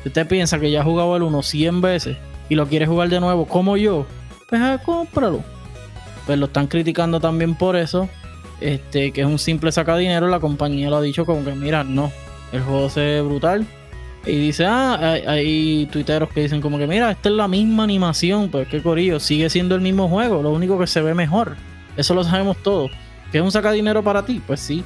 Si 0.05 0.09
usted 0.09 0.29
piensa 0.29 0.61
que 0.61 0.71
ya 0.71 0.83
ha 0.83 0.85
jugado 0.85 1.17
el 1.17 1.23
1 1.23 1.43
100 1.43 1.81
veces 1.81 2.19
y 2.51 2.55
lo 2.57 2.69
quiere 2.69 2.87
jugar 2.87 3.09
de 3.09 3.21
nuevo 3.21 3.47
como 3.47 3.79
yo, 3.79 4.07
pues 4.51 4.61
ah, 4.61 4.79
cómpralo. 4.85 5.43
Pues 6.27 6.39
lo 6.39 6.45
están 6.45 6.67
criticando 6.67 7.21
también 7.21 7.55
por 7.55 7.75
eso. 7.75 8.07
Este, 8.61 9.13
que 9.13 9.23
es 9.23 9.27
un 9.27 9.39
simple 9.39 9.73
saca 9.73 9.97
dinero. 9.97 10.29
La 10.29 10.41
compañía 10.41 10.91
lo 10.91 10.97
ha 10.97 11.01
dicho 11.01 11.25
como 11.25 11.43
que, 11.43 11.55
mira, 11.55 11.85
no, 11.85 12.13
el 12.53 12.61
juego 12.61 12.91
se 12.91 13.01
ve 13.01 13.23
brutal. 13.23 13.67
Y 14.27 14.37
dice, 14.37 14.67
ah, 14.67 15.17
hay, 15.27 15.89
tuiteros 15.91 16.29
que 16.29 16.43
dicen 16.43 16.61
como 16.61 16.77
que, 16.77 16.87
mira, 16.87 17.11
esta 17.11 17.31
es 17.31 17.35
la 17.35 17.49
misma 17.49 17.85
animación. 17.85 18.51
Pues 18.51 18.69
qué 18.69 18.83
corillo, 18.83 19.19
sigue 19.21 19.49
siendo 19.49 19.75
el 19.75 19.81
mismo 19.81 20.11
juego. 20.11 20.43
Lo 20.43 20.51
único 20.51 20.79
que 20.79 20.87
se 20.87 21.01
ve 21.01 21.15
mejor. 21.15 21.57
Eso 21.97 22.13
lo 22.13 22.25
sabemos 22.25 22.59
todos. 22.59 22.91
¿Que 23.33 23.39
es 23.39 23.45
un 23.45 23.51
saca 23.53 23.73
dinero 23.73 24.05
para 24.05 24.27
ti? 24.27 24.43
Pues 24.47 24.61
sí. 24.61 24.85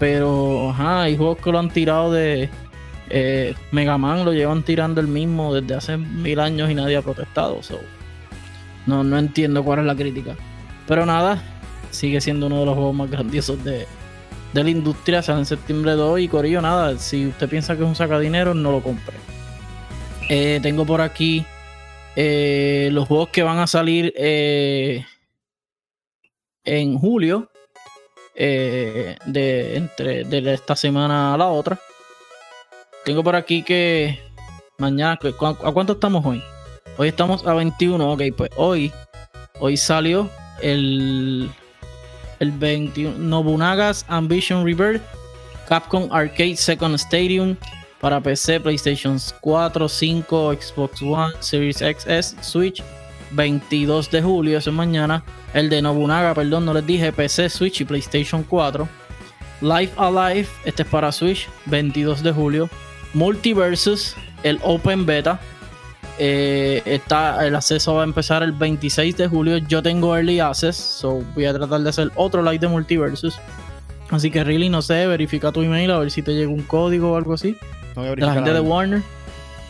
Pero, 0.00 0.70
ajá, 0.70 1.02
hay 1.02 1.16
juegos 1.16 1.38
que 1.38 1.52
lo 1.52 1.60
han 1.60 1.70
tirado 1.70 2.12
de, 2.12 2.50
eh, 3.10 3.54
Mega 3.70 3.98
Man 3.98 4.24
lo 4.24 4.32
llevan 4.32 4.62
tirando 4.62 5.00
el 5.00 5.06
mismo 5.08 5.54
desde 5.54 5.74
hace 5.74 5.96
mil 5.96 6.40
años 6.40 6.70
y 6.70 6.74
nadie 6.74 6.96
ha 6.96 7.02
protestado. 7.02 7.60
no, 8.86 9.04
no 9.04 9.18
entiendo 9.18 9.62
cuál 9.64 9.80
es 9.80 9.86
la 9.86 9.94
crítica. 9.94 10.36
Pero 10.86 11.06
nada, 11.06 11.42
sigue 11.90 12.20
siendo 12.20 12.46
uno 12.46 12.60
de 12.60 12.66
los 12.66 12.74
juegos 12.74 12.94
más 12.94 13.10
grandiosos 13.10 13.62
de, 13.64 13.86
la 14.52 14.70
industria. 14.70 15.22
Sale 15.22 15.40
en 15.40 15.46
septiembre 15.46 15.92
2 15.92 16.20
y 16.20 16.28
Corillo, 16.28 16.62
nada. 16.62 16.98
Si 16.98 17.26
usted 17.26 17.48
piensa 17.48 17.76
que 17.76 17.82
es 17.82 17.88
un 17.88 17.96
sacadinero, 17.96 18.54
no 18.54 18.72
lo 18.72 18.82
compre. 18.82 19.16
Eh, 20.28 20.60
tengo 20.62 20.84
por 20.86 21.00
aquí 21.00 21.44
eh, 22.16 22.88
los 22.92 23.06
juegos 23.06 23.28
que 23.28 23.42
van 23.42 23.58
a 23.58 23.66
salir 23.66 24.12
en 24.16 25.04
julio. 26.98 27.50
de 28.34 29.76
entre 29.76 30.24
de 30.24 30.54
esta 30.54 30.74
semana 30.76 31.34
a 31.34 31.38
la 31.38 31.46
otra. 31.48 31.78
Tengo 33.06 33.22
por 33.22 33.36
aquí 33.36 33.62
que 33.62 34.18
mañana, 34.78 35.12
¿a 35.12 35.72
cuánto 35.72 35.92
estamos 35.92 36.26
hoy? 36.26 36.42
Hoy 36.96 37.06
estamos 37.06 37.46
a 37.46 37.54
21, 37.54 38.12
ok, 38.12 38.22
pues 38.36 38.50
hoy, 38.56 38.92
hoy 39.60 39.76
salió 39.76 40.28
el, 40.60 41.48
el 42.40 42.50
21 42.50 43.16
Nobunaga's 43.16 44.04
Ambition 44.08 44.66
Rebirth, 44.66 45.00
Capcom 45.68 46.08
Arcade 46.10 46.56
Second 46.56 46.96
Stadium 46.96 47.54
para 48.00 48.20
PC, 48.20 48.58
PlayStation 48.58 49.18
4, 49.40 49.88
5, 49.88 50.54
Xbox 50.54 51.00
One, 51.00 51.32
Series 51.38 51.76
XS, 51.76 52.34
Switch, 52.40 52.82
22 53.30 54.10
de 54.10 54.20
julio, 54.20 54.58
eso 54.58 54.70
es 54.70 54.76
mañana. 54.76 55.22
El 55.54 55.70
de 55.70 55.80
Nobunaga, 55.80 56.34
perdón, 56.34 56.64
no 56.64 56.74
les 56.74 56.84
dije, 56.84 57.12
PC, 57.12 57.50
Switch 57.50 57.82
y 57.82 57.84
PlayStation 57.84 58.42
4. 58.42 58.88
Life 59.60 59.92
Alive, 59.96 60.48
este 60.64 60.82
es 60.82 60.88
para 60.88 61.12
Switch, 61.12 61.48
22 61.66 62.24
de 62.24 62.32
julio. 62.32 62.68
Multiversus, 63.16 64.14
el 64.42 64.60
Open 64.62 65.06
Beta. 65.06 65.40
Eh, 66.18 66.82
está, 66.84 67.46
el 67.46 67.56
acceso 67.56 67.94
va 67.94 68.02
a 68.02 68.04
empezar 68.04 68.42
el 68.42 68.52
26 68.52 69.16
de 69.16 69.26
julio. 69.26 69.56
Yo 69.56 69.82
tengo 69.82 70.14
Early 70.14 70.38
Access, 70.38 70.76
so 70.76 71.22
voy 71.34 71.46
a 71.46 71.54
tratar 71.54 71.80
de 71.80 71.88
hacer 71.88 72.12
otro 72.14 72.42
live 72.42 72.58
de 72.58 72.68
Multiversus. 72.68 73.38
Así 74.10 74.30
que, 74.30 74.44
really, 74.44 74.68
no 74.68 74.82
sé, 74.82 75.06
verifica 75.06 75.50
tu 75.50 75.62
email 75.62 75.90
a 75.92 75.98
ver 75.98 76.10
si 76.10 76.20
te 76.20 76.32
llega 76.34 76.50
un 76.50 76.62
código 76.62 77.12
o 77.12 77.16
algo 77.16 77.32
así. 77.32 77.56
de 77.94 78.16
la 78.16 78.34
gente 78.34 78.52
de 78.52 78.60
Warner. 78.60 79.02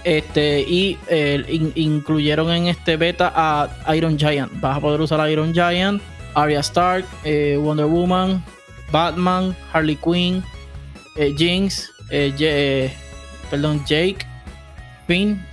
Este, 0.02 0.62
y 0.62 0.98
eh, 1.06 1.70
incluyeron 1.76 2.50
en 2.50 2.66
este 2.66 2.96
beta 2.96 3.32
a 3.34 3.94
Iron 3.94 4.18
Giant. 4.18 4.50
Vas 4.60 4.78
a 4.78 4.80
poder 4.80 5.00
usar 5.00 5.20
a 5.20 5.30
Iron 5.30 5.54
Giant, 5.54 6.02
Arya 6.34 6.60
Stark, 6.60 7.04
eh, 7.22 7.56
Wonder 7.60 7.86
Woman, 7.86 8.44
Batman, 8.90 9.56
Harley 9.72 9.96
Quinn, 9.96 10.42
eh, 11.14 11.32
Jinx, 11.36 11.92
perdón, 13.50 13.84
Jake, 13.86 14.18
Finn, 15.06 15.44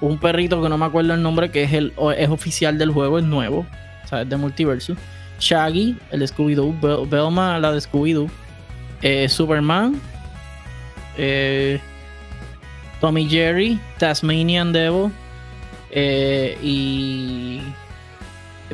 un 0.00 0.18
perrito 0.18 0.62
que 0.62 0.68
no 0.68 0.78
me 0.78 0.86
acuerdo 0.86 1.14
el 1.14 1.22
nombre, 1.22 1.50
que 1.50 1.64
es 1.64 1.72
el 1.72 1.92
es 2.16 2.28
oficial 2.28 2.78
del 2.78 2.90
juego, 2.90 3.18
es 3.18 3.24
nuevo, 3.24 3.66
o 4.04 4.08
sea, 4.08 4.22
es 4.22 4.28
de 4.28 4.36
multiverso. 4.36 4.96
Shaggy, 5.38 5.96
el 6.10 6.22
Scooby-Doo, 6.22 7.08
Velma, 7.08 7.58
la 7.58 7.72
de 7.72 7.80
Scooby-Doo, 7.80 8.30
Superman, 9.28 10.00
Tommy 13.02 13.28
Jerry, 13.28 13.80
Tasmanian 13.98 14.72
Devil 14.72 15.10
eh, 15.90 16.56
y 16.62 17.60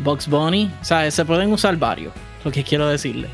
Box 0.02 0.28
Bunny. 0.28 0.70
O 0.82 0.84
sea, 0.84 1.10
se 1.10 1.24
pueden 1.24 1.50
usar 1.50 1.76
varios, 1.78 2.12
lo 2.44 2.50
que 2.50 2.62
quiero 2.62 2.86
decirle. 2.86 3.28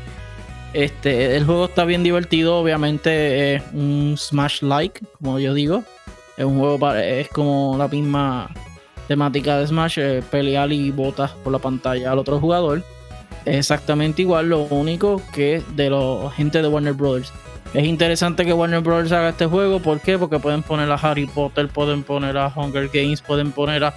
Este, 0.75 1.37
el 1.37 1.45
juego 1.45 1.65
está 1.65 1.85
bien 1.85 2.03
divertido, 2.03 2.57
obviamente 2.57 3.55
es 3.55 3.63
un 3.73 4.15
Smash 4.17 4.61
like, 4.61 4.99
como 5.17 5.39
yo 5.39 5.53
digo. 5.53 5.83
Es 6.37 6.43
un 6.45 6.59
juego 6.59 6.93
es 6.95 7.29
como 7.29 7.75
la 7.77 7.87
misma 7.87 8.49
temática 9.07 9.57
de 9.57 9.67
Smash, 9.67 9.99
pelear 10.29 10.71
y 10.73 10.91
botas 10.91 11.31
por 11.43 11.53
la 11.53 11.59
pantalla 11.59 12.11
al 12.11 12.19
otro 12.19 12.39
jugador. 12.39 12.83
Es 13.45 13.55
exactamente 13.55 14.23
igual, 14.23 14.49
lo 14.49 14.63
único 14.63 15.21
que 15.33 15.63
de 15.75 15.89
los 15.89 16.33
gente 16.33 16.61
de 16.61 16.67
Warner 16.67 16.93
Brothers 16.93 17.31
es 17.75 17.85
interesante 17.85 18.45
que 18.45 18.53
Warner 18.53 18.79
Bros. 18.79 19.11
haga 19.11 19.29
este 19.29 19.47
juego. 19.47 19.81
¿Por 19.81 19.99
qué? 19.99 20.17
Porque 20.17 20.39
pueden 20.39 20.63
poner 20.63 20.89
a 20.89 20.95
Harry 20.95 21.25
Potter, 21.25 21.67
pueden 21.67 22.03
poner 22.03 22.37
a 22.37 22.47
Hunger 22.47 22.89
Games, 22.93 23.21
pueden 23.21 23.51
poner 23.51 23.83
a 23.83 23.93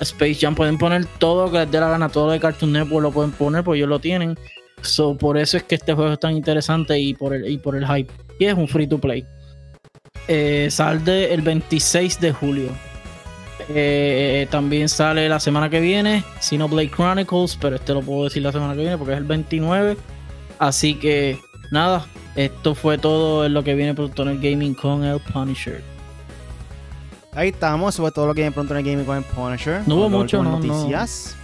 Space 0.00 0.36
Jam, 0.40 0.54
pueden 0.54 0.78
poner 0.78 1.04
todo 1.18 1.44
lo 1.44 1.52
que 1.52 1.58
les 1.58 1.70
dé 1.70 1.78
la 1.78 1.90
gana, 1.90 2.08
todo 2.08 2.26
lo 2.26 2.32
de 2.32 2.40
Cartoon 2.40 2.72
Network 2.72 3.02
lo 3.02 3.10
pueden 3.10 3.32
poner, 3.32 3.64
porque 3.64 3.78
ellos 3.78 3.88
lo 3.90 3.98
tienen. 3.98 4.38
So, 4.82 5.16
por 5.16 5.36
eso 5.36 5.56
es 5.56 5.62
que 5.64 5.74
este 5.74 5.92
juego 5.92 6.12
es 6.12 6.20
tan 6.20 6.36
interesante 6.36 6.98
y 6.98 7.14
por 7.14 7.34
el, 7.34 7.48
y 7.48 7.58
por 7.58 7.76
el 7.76 7.86
hype. 7.86 8.12
Y 8.38 8.44
es 8.44 8.54
un 8.54 8.68
free 8.68 8.86
to 8.86 8.98
play. 8.98 9.26
Eh, 10.26 10.68
sale 10.70 11.32
el 11.32 11.42
26 11.42 12.20
de 12.20 12.32
julio. 12.32 12.70
Eh, 13.70 14.46
también 14.50 14.88
sale 14.88 15.28
la 15.28 15.40
semana 15.40 15.68
que 15.68 15.80
viene 15.80 16.24
Xenoblade 16.40 16.90
Chronicles, 16.90 17.58
pero 17.60 17.76
este 17.76 17.92
lo 17.92 18.00
puedo 18.00 18.24
decir 18.24 18.42
la 18.42 18.52
semana 18.52 18.74
que 18.74 18.80
viene 18.80 18.96
porque 18.96 19.12
es 19.12 19.18
el 19.18 19.24
29. 19.24 19.96
Así 20.58 20.94
que 20.94 21.38
nada, 21.70 22.06
esto 22.34 22.74
fue 22.74 22.98
todo 22.98 23.44
en 23.44 23.52
lo 23.52 23.62
que 23.62 23.74
viene 23.74 23.94
pronto 23.94 24.22
en 24.22 24.28
el 24.28 24.38
gaming 24.38 24.74
con 24.74 25.04
el 25.04 25.20
Punisher. 25.20 25.82
Ahí 27.32 27.48
estamos, 27.48 27.94
sobre 27.94 28.12
todo 28.12 28.26
lo 28.26 28.34
que 28.34 28.40
viene 28.40 28.52
pronto 28.52 28.74
en 28.74 28.78
el 28.78 28.90
gaming 28.90 29.04
con 29.04 29.18
el 29.18 29.24
Punisher. 29.24 29.82
No 29.86 29.96
hubo 29.96 30.08
mucho, 30.08 30.42
no, 30.42 30.58
noticias. 30.58 31.36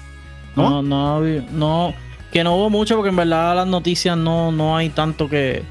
No, 0.56 0.82
no, 0.82 1.20
no, 1.20 1.94
que 2.34 2.42
no 2.42 2.56
hubo 2.56 2.68
mucho 2.68 2.96
porque 2.96 3.10
en 3.10 3.16
verdad 3.16 3.54
las 3.54 3.68
noticias 3.68 4.18
no, 4.18 4.50
no 4.50 4.76
hay 4.76 4.88
tanto 4.90 5.28
que, 5.28 5.62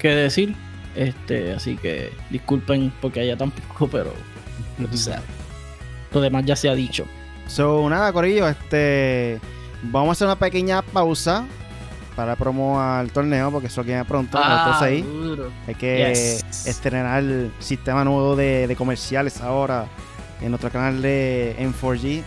que 0.00 0.08
decir. 0.08 0.56
Este, 0.96 1.52
así 1.52 1.76
que 1.76 2.12
disculpen 2.28 2.92
porque 3.00 3.20
haya 3.20 3.36
tampoco, 3.36 3.86
pero 3.86 4.12
lo 6.12 6.20
demás 6.20 6.44
ya 6.44 6.56
se 6.56 6.68
ha 6.68 6.74
dicho. 6.74 7.06
So, 7.46 7.88
nada, 7.88 8.12
Corillo, 8.12 8.48
este 8.48 9.38
vamos 9.84 10.08
a 10.08 10.12
hacer 10.12 10.26
una 10.26 10.36
pequeña 10.40 10.82
pausa 10.82 11.46
para 12.16 12.34
promo 12.34 12.80
al 12.80 13.12
torneo, 13.12 13.52
porque 13.52 13.68
eso 13.68 13.84
viene 13.84 14.04
pronto. 14.04 14.38
Ah, 14.42 14.80
ahí. 14.82 15.06
Hay 15.68 15.74
que 15.76 16.10
estrenar 16.66 17.22
el 17.22 17.52
sistema 17.60 18.02
nuevo 18.02 18.34
de, 18.34 18.74
comerciales 18.76 19.40
ahora 19.40 19.86
en 20.40 20.50
nuestro 20.50 20.68
canal 20.68 21.00
de 21.00 21.54
M4G. 21.60 22.24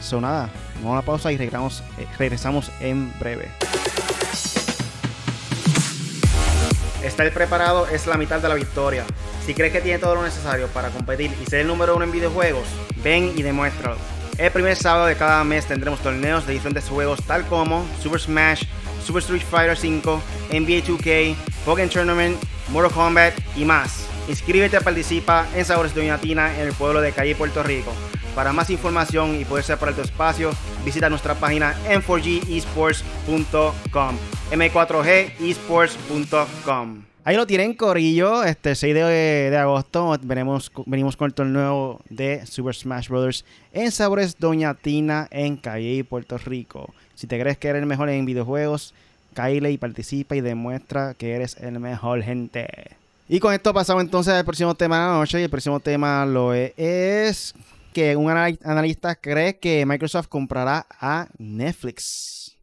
So 0.00 0.20
nada, 0.20 0.48
vamos 0.76 0.92
a 0.92 0.96
la 0.96 1.02
pausa 1.02 1.32
y 1.32 1.36
regresamos, 1.36 1.82
eh, 1.98 2.06
regresamos 2.18 2.70
en 2.80 3.12
breve. 3.18 3.48
Estar 7.02 7.32
preparado 7.32 7.86
es 7.86 8.06
la 8.06 8.16
mitad 8.16 8.40
de 8.40 8.48
la 8.48 8.54
victoria. 8.54 9.04
Si 9.46 9.54
crees 9.54 9.72
que 9.72 9.80
tiene 9.80 9.98
todo 9.98 10.16
lo 10.16 10.22
necesario 10.22 10.68
para 10.68 10.90
competir 10.90 11.32
y 11.42 11.46
ser 11.48 11.60
el 11.60 11.66
número 11.66 11.96
uno 11.96 12.04
en 12.04 12.12
videojuegos, 12.12 12.68
ven 13.02 13.32
y 13.36 13.42
demuéstralo. 13.42 13.96
El 14.36 14.52
primer 14.52 14.76
sábado 14.76 15.06
de 15.06 15.16
cada 15.16 15.42
mes 15.42 15.66
tendremos 15.66 16.00
torneos 16.00 16.46
de 16.46 16.52
diferentes 16.52 16.88
juegos 16.88 17.20
tal 17.26 17.44
como 17.46 17.84
Super 18.00 18.20
Smash, 18.20 18.64
Super 19.04 19.20
Street 19.22 19.42
Fighter 19.42 19.76
5, 19.76 20.22
NBA 20.50 20.84
2K, 20.84 21.34
Pokémon 21.64 21.90
Tournament, 21.90 22.36
Mortal 22.70 22.92
Kombat 22.92 23.34
y 23.56 23.64
más. 23.64 24.06
Inscríbete 24.28 24.76
y 24.76 24.80
participa 24.80 25.46
en 25.56 25.64
Sabores 25.64 25.94
Doña 25.94 26.18
Tina 26.18 26.54
en 26.54 26.68
el 26.68 26.72
pueblo 26.74 27.00
de 27.00 27.12
Calle, 27.12 27.34
Puerto 27.34 27.62
Rico. 27.62 27.92
Para 28.34 28.52
más 28.52 28.70
información 28.70 29.40
y 29.40 29.44
poder 29.44 29.64
separar 29.64 29.94
tu 29.94 30.02
espacio, 30.02 30.50
visita 30.84 31.08
nuestra 31.10 31.34
página 31.34 31.74
m4gesports.com 31.88 34.16
m4gesports.com 34.50 37.08
Ahí 37.28 37.36
lo 37.36 37.46
tienen, 37.46 37.74
Corillo. 37.74 38.42
Este 38.42 38.74
6 38.74 38.94
de, 38.94 39.58
agosto 39.60 40.16
venimos, 40.22 40.72
venimos 40.86 41.14
con 41.14 41.26
el 41.26 41.34
torneo 41.34 42.00
de 42.08 42.46
Super 42.46 42.74
Smash 42.74 43.08
Bros. 43.08 43.44
en 43.74 43.92
Sabores 43.92 44.38
Doña 44.38 44.72
Tina 44.72 45.28
en 45.30 45.58
Calle, 45.58 46.04
Puerto 46.04 46.38
Rico. 46.38 46.94
Si 47.14 47.26
te 47.26 47.38
crees 47.38 47.58
que 47.58 47.68
eres 47.68 47.82
el 47.82 47.86
mejor 47.86 48.08
en 48.08 48.24
videojuegos, 48.24 48.94
caile 49.34 49.70
y 49.70 49.76
participa 49.76 50.36
y 50.36 50.40
demuestra 50.40 51.12
que 51.12 51.34
eres 51.34 51.58
el 51.60 51.78
mejor, 51.78 52.22
gente. 52.22 52.66
Y 53.28 53.40
con 53.40 53.52
esto 53.52 53.74
pasamos 53.74 54.04
entonces 54.04 54.32
al 54.32 54.46
próximo 54.46 54.74
tema 54.74 54.96
de 54.96 55.02
la 55.02 55.18
noche. 55.18 55.38
Y 55.38 55.42
el 55.42 55.50
próximo 55.50 55.80
tema 55.80 56.24
lo 56.24 56.54
es, 56.54 57.54
que 57.92 58.16
un 58.16 58.30
analista 58.30 59.14
cree 59.16 59.58
que 59.58 59.84
Microsoft 59.86 60.28
comprará 60.28 60.86
a 60.90 61.28
Netflix. 61.38 62.56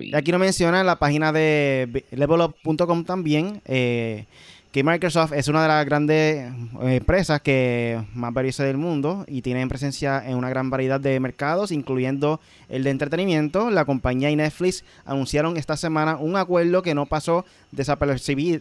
Y 0.00 0.14
aquí 0.14 0.32
lo 0.32 0.38
menciona 0.38 0.80
en 0.80 0.86
la 0.86 0.98
página 0.98 1.32
de 1.32 2.04
levelup.com 2.10 3.04
también. 3.04 3.62
Eh, 3.64 4.26
que 4.72 4.84
Microsoft 4.84 5.32
es 5.32 5.48
una 5.48 5.62
de 5.62 5.68
las 5.68 5.84
grandes 5.86 6.52
eh, 6.82 6.96
empresas 6.96 7.40
que 7.40 8.02
más 8.14 8.34
valiosa 8.34 8.64
del 8.64 8.76
mundo 8.76 9.24
y 9.26 9.40
tiene 9.40 9.66
presencia 9.66 10.22
en 10.26 10.36
una 10.36 10.50
gran 10.50 10.68
variedad 10.68 11.00
de 11.00 11.18
mercados, 11.20 11.72
incluyendo 11.72 12.38
el 12.68 12.84
de 12.84 12.90
entretenimiento. 12.90 13.70
La 13.70 13.86
compañía 13.86 14.30
y 14.30 14.36
Netflix 14.36 14.84
anunciaron 15.06 15.56
esta 15.56 15.76
semana 15.76 16.18
un 16.18 16.36
acuerdo 16.36 16.82
que 16.82 16.94
no 16.94 17.06
pasó 17.06 17.46
desapercibido. 17.72 18.60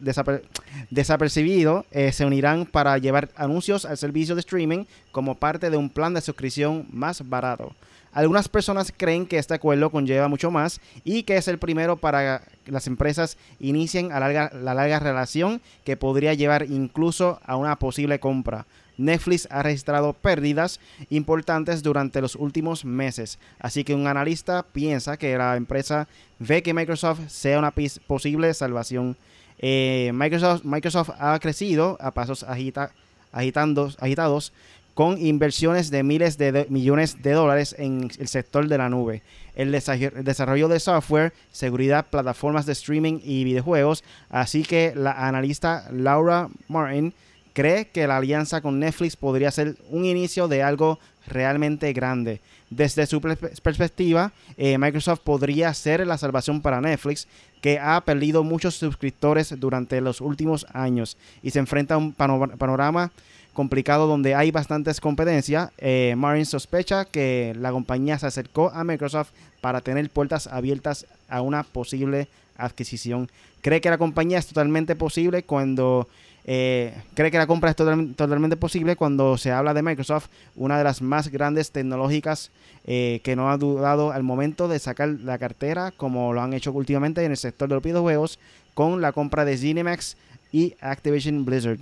desapercibido 0.89 1.85
eh, 1.91 2.13
se 2.13 2.25
unirán 2.25 2.65
para 2.65 2.97
llevar 2.97 3.29
anuncios 3.35 3.83
al 3.83 3.97
servicio 3.97 4.35
de 4.35 4.41
streaming 4.41 4.85
como 5.11 5.35
parte 5.35 5.69
de 5.69 5.77
un 5.77 5.89
plan 5.89 6.13
de 6.13 6.21
suscripción 6.21 6.85
más 6.89 7.27
barato. 7.27 7.73
Algunas 8.17 8.49
personas 8.49 8.91
creen 8.97 9.27
que 9.27 9.37
este 9.37 9.53
acuerdo 9.53 9.91
conlleva 9.91 10.27
mucho 10.27 10.49
más 10.49 10.81
y 11.03 11.21
que 11.21 11.37
es 11.37 11.47
el 11.47 11.59
primero 11.59 11.97
para 11.97 12.41
que 12.65 12.71
las 12.71 12.87
empresas 12.87 13.37
inicien 13.59 14.09
la 14.09 14.73
larga 14.73 14.99
relación 14.99 15.61
que 15.83 15.97
podría 15.97 16.33
llevar 16.33 16.63
incluso 16.63 17.39
a 17.45 17.57
una 17.57 17.75
posible 17.75 18.19
compra. 18.19 18.65
Netflix 18.97 19.47
ha 19.51 19.61
registrado 19.61 20.13
pérdidas 20.13 20.79
importantes 21.11 21.83
durante 21.83 22.19
los 22.19 22.33
últimos 22.33 22.85
meses, 22.85 23.37
así 23.59 23.83
que 23.83 23.93
un 23.93 24.07
analista 24.07 24.63
piensa 24.63 25.17
que 25.17 25.37
la 25.37 25.55
empresa 25.55 26.07
ve 26.39 26.63
que 26.63 26.73
Microsoft 26.73 27.19
sea 27.27 27.59
una 27.59 27.71
posible 28.07 28.51
salvación. 28.55 29.15
Eh, 29.59 30.09
Microsoft, 30.15 30.63
Microsoft 30.63 31.11
ha 31.19 31.37
crecido 31.37 31.99
a 32.01 32.09
pasos 32.09 32.41
agitados 32.41 34.51
con 34.97 35.23
inversiones 35.23 35.91
de 35.91 36.01
miles 36.01 36.39
de, 36.39 36.65
millones 36.69 37.21
de 37.21 37.33
dólares 37.33 37.75
en 37.77 38.09
el 38.17 38.27
sector 38.27 38.67
de 38.67 38.79
la 38.79 38.89
nube, 38.89 39.21
el, 39.53 39.71
desarrollo 39.71 40.67
de 40.69 40.79
software, 40.79 41.33
seguridad, 41.51 42.07
plataformas 42.09 42.65
de 42.65 42.71
streaming 42.71 43.19
y 43.23 43.43
videojuegos. 43.43 44.03
Así 44.31 44.63
que 44.63 44.93
la 44.95 45.11
analista 45.11 45.87
Laura 45.91 46.49
Martin 46.67 47.13
cree 47.53 47.89
que 47.89 48.07
la 48.07 48.17
alianza 48.17 48.61
con 48.61 48.79
Netflix 48.79 49.15
podría 49.15 49.51
ser 49.51 49.77
un 49.91 50.03
inicio 50.03 50.47
de 50.47 50.63
algo 50.63 50.97
realmente 51.27 51.93
grande. 51.93 52.41
Desde 52.71 53.05
su 53.05 53.21
perspectiva, 53.21 54.33
eh, 54.57 54.79
Microsoft 54.79 55.19
podría 55.19 55.71
ser 55.75 56.07
la 56.07 56.17
salvación 56.17 56.59
para 56.59 56.81
Netflix, 56.81 57.27
que 57.61 57.77
ha 57.77 58.01
perdido 58.01 58.43
muchos 58.43 58.73
suscriptores 58.73 59.53
durante 59.59 60.01
los 60.01 60.21
últimos 60.21 60.65
años 60.73 61.17
y 61.43 61.51
se 61.51 61.59
enfrenta 61.59 61.93
a 61.93 61.97
un 61.97 62.13
panorama 62.13 63.11
complicado 63.57 64.05
donde 64.05 64.35
hay 64.35 64.51
bastantes 64.51 65.01
competencia. 65.01 65.71
Eh, 65.79 66.13
Martin 66.15 66.45
sospecha 66.45 67.05
que 67.05 67.55
la 67.59 67.71
compañía 67.71 68.19
se 68.19 68.27
acercó 68.27 68.69
a 68.69 68.83
Microsoft 68.83 69.31
para 69.61 69.81
tener 69.81 70.07
puertas 70.11 70.45
abiertas 70.45 71.07
a 71.27 71.41
una 71.41 71.63
posible 71.63 72.27
adquisición. 72.55 73.31
Cree 73.61 73.81
que 73.81 73.89
la 73.89 73.97
compañía 73.97 74.37
es 74.37 74.45
totalmente 74.45 74.95
posible 74.95 75.41
cuando 75.41 76.07
eh, 76.45 76.93
cree 77.15 77.31
que 77.31 77.39
la 77.39 77.47
compra 77.47 77.71
es 77.71 77.75
totalmente 77.75 78.57
posible 78.57 78.95
cuando 78.95 79.37
se 79.37 79.51
habla 79.51 79.73
de 79.73 79.81
Microsoft, 79.81 80.27
una 80.55 80.77
de 80.77 80.83
las 80.83 81.01
más 81.01 81.29
grandes 81.29 81.71
tecnológicas 81.71 82.51
eh, 82.85 83.21
que 83.23 83.35
no 83.35 83.49
ha 83.49 83.57
dudado 83.57 84.11
al 84.11 84.21
momento 84.21 84.67
de 84.67 84.77
sacar 84.77 85.09
la 85.09 85.39
cartera, 85.39 85.91
como 85.97 86.31
lo 86.31 86.41
han 86.41 86.53
hecho 86.53 86.71
últimamente 86.73 87.25
en 87.25 87.31
el 87.31 87.37
sector 87.37 87.67
de 87.67 87.73
los 87.73 87.83
videojuegos, 87.83 88.37
con 88.75 89.01
la 89.01 89.13
compra 89.13 89.45
de 89.45 89.57
Cinemax 89.57 90.15
y 90.51 90.75
Activision 90.79 91.43
Blizzard. 91.43 91.79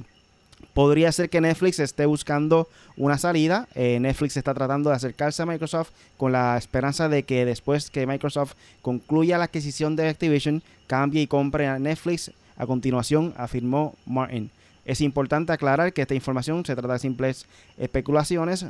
Podría 0.73 1.11
ser 1.11 1.29
que 1.29 1.39
Netflix 1.39 1.79
esté 1.79 2.05
buscando 2.05 2.67
una 2.97 3.17
salida. 3.17 3.67
Eh, 3.75 3.97
Netflix 3.99 4.35
está 4.35 4.53
tratando 4.53 4.89
de 4.89 4.95
acercarse 4.97 5.41
a 5.41 5.45
Microsoft 5.45 5.91
con 6.17 6.31
la 6.31 6.57
esperanza 6.57 7.07
de 7.07 7.23
que 7.23 7.45
después 7.45 7.89
que 7.89 8.05
Microsoft 8.05 8.55
concluya 8.81 9.37
la 9.37 9.45
adquisición 9.45 9.95
de 9.95 10.09
Activision, 10.09 10.61
cambie 10.87 11.21
y 11.21 11.27
compre 11.27 11.67
a 11.67 11.79
Netflix. 11.79 12.31
A 12.57 12.65
continuación, 12.65 13.33
afirmó 13.37 13.95
Martin. 14.05 14.49
Es 14.85 15.01
importante 15.01 15.51
aclarar 15.51 15.93
que 15.93 16.03
esta 16.03 16.13
información 16.13 16.63
se 16.65 16.75
trata 16.75 16.93
de 16.93 16.99
simples 16.99 17.47
especulaciones 17.77 18.65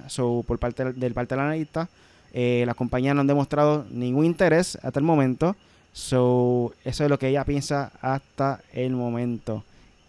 por 0.47 0.59
parte 0.59 0.93
del 0.93 1.13
parte 1.13 1.35
del 1.35 1.43
analista. 1.43 1.89
Eh, 2.33 2.63
las 2.65 2.75
compañías 2.75 3.15
no 3.15 3.21
han 3.21 3.27
demostrado 3.27 3.85
ningún 3.89 4.25
interés 4.25 4.77
hasta 4.81 4.99
el 4.99 5.05
momento. 5.05 5.55
So, 5.91 6.73
eso 6.83 7.03
es 7.03 7.09
lo 7.09 7.17
que 7.17 7.29
ella 7.29 7.45
piensa 7.45 7.91
hasta 8.01 8.61
el 8.73 8.91
momento. 8.91 9.63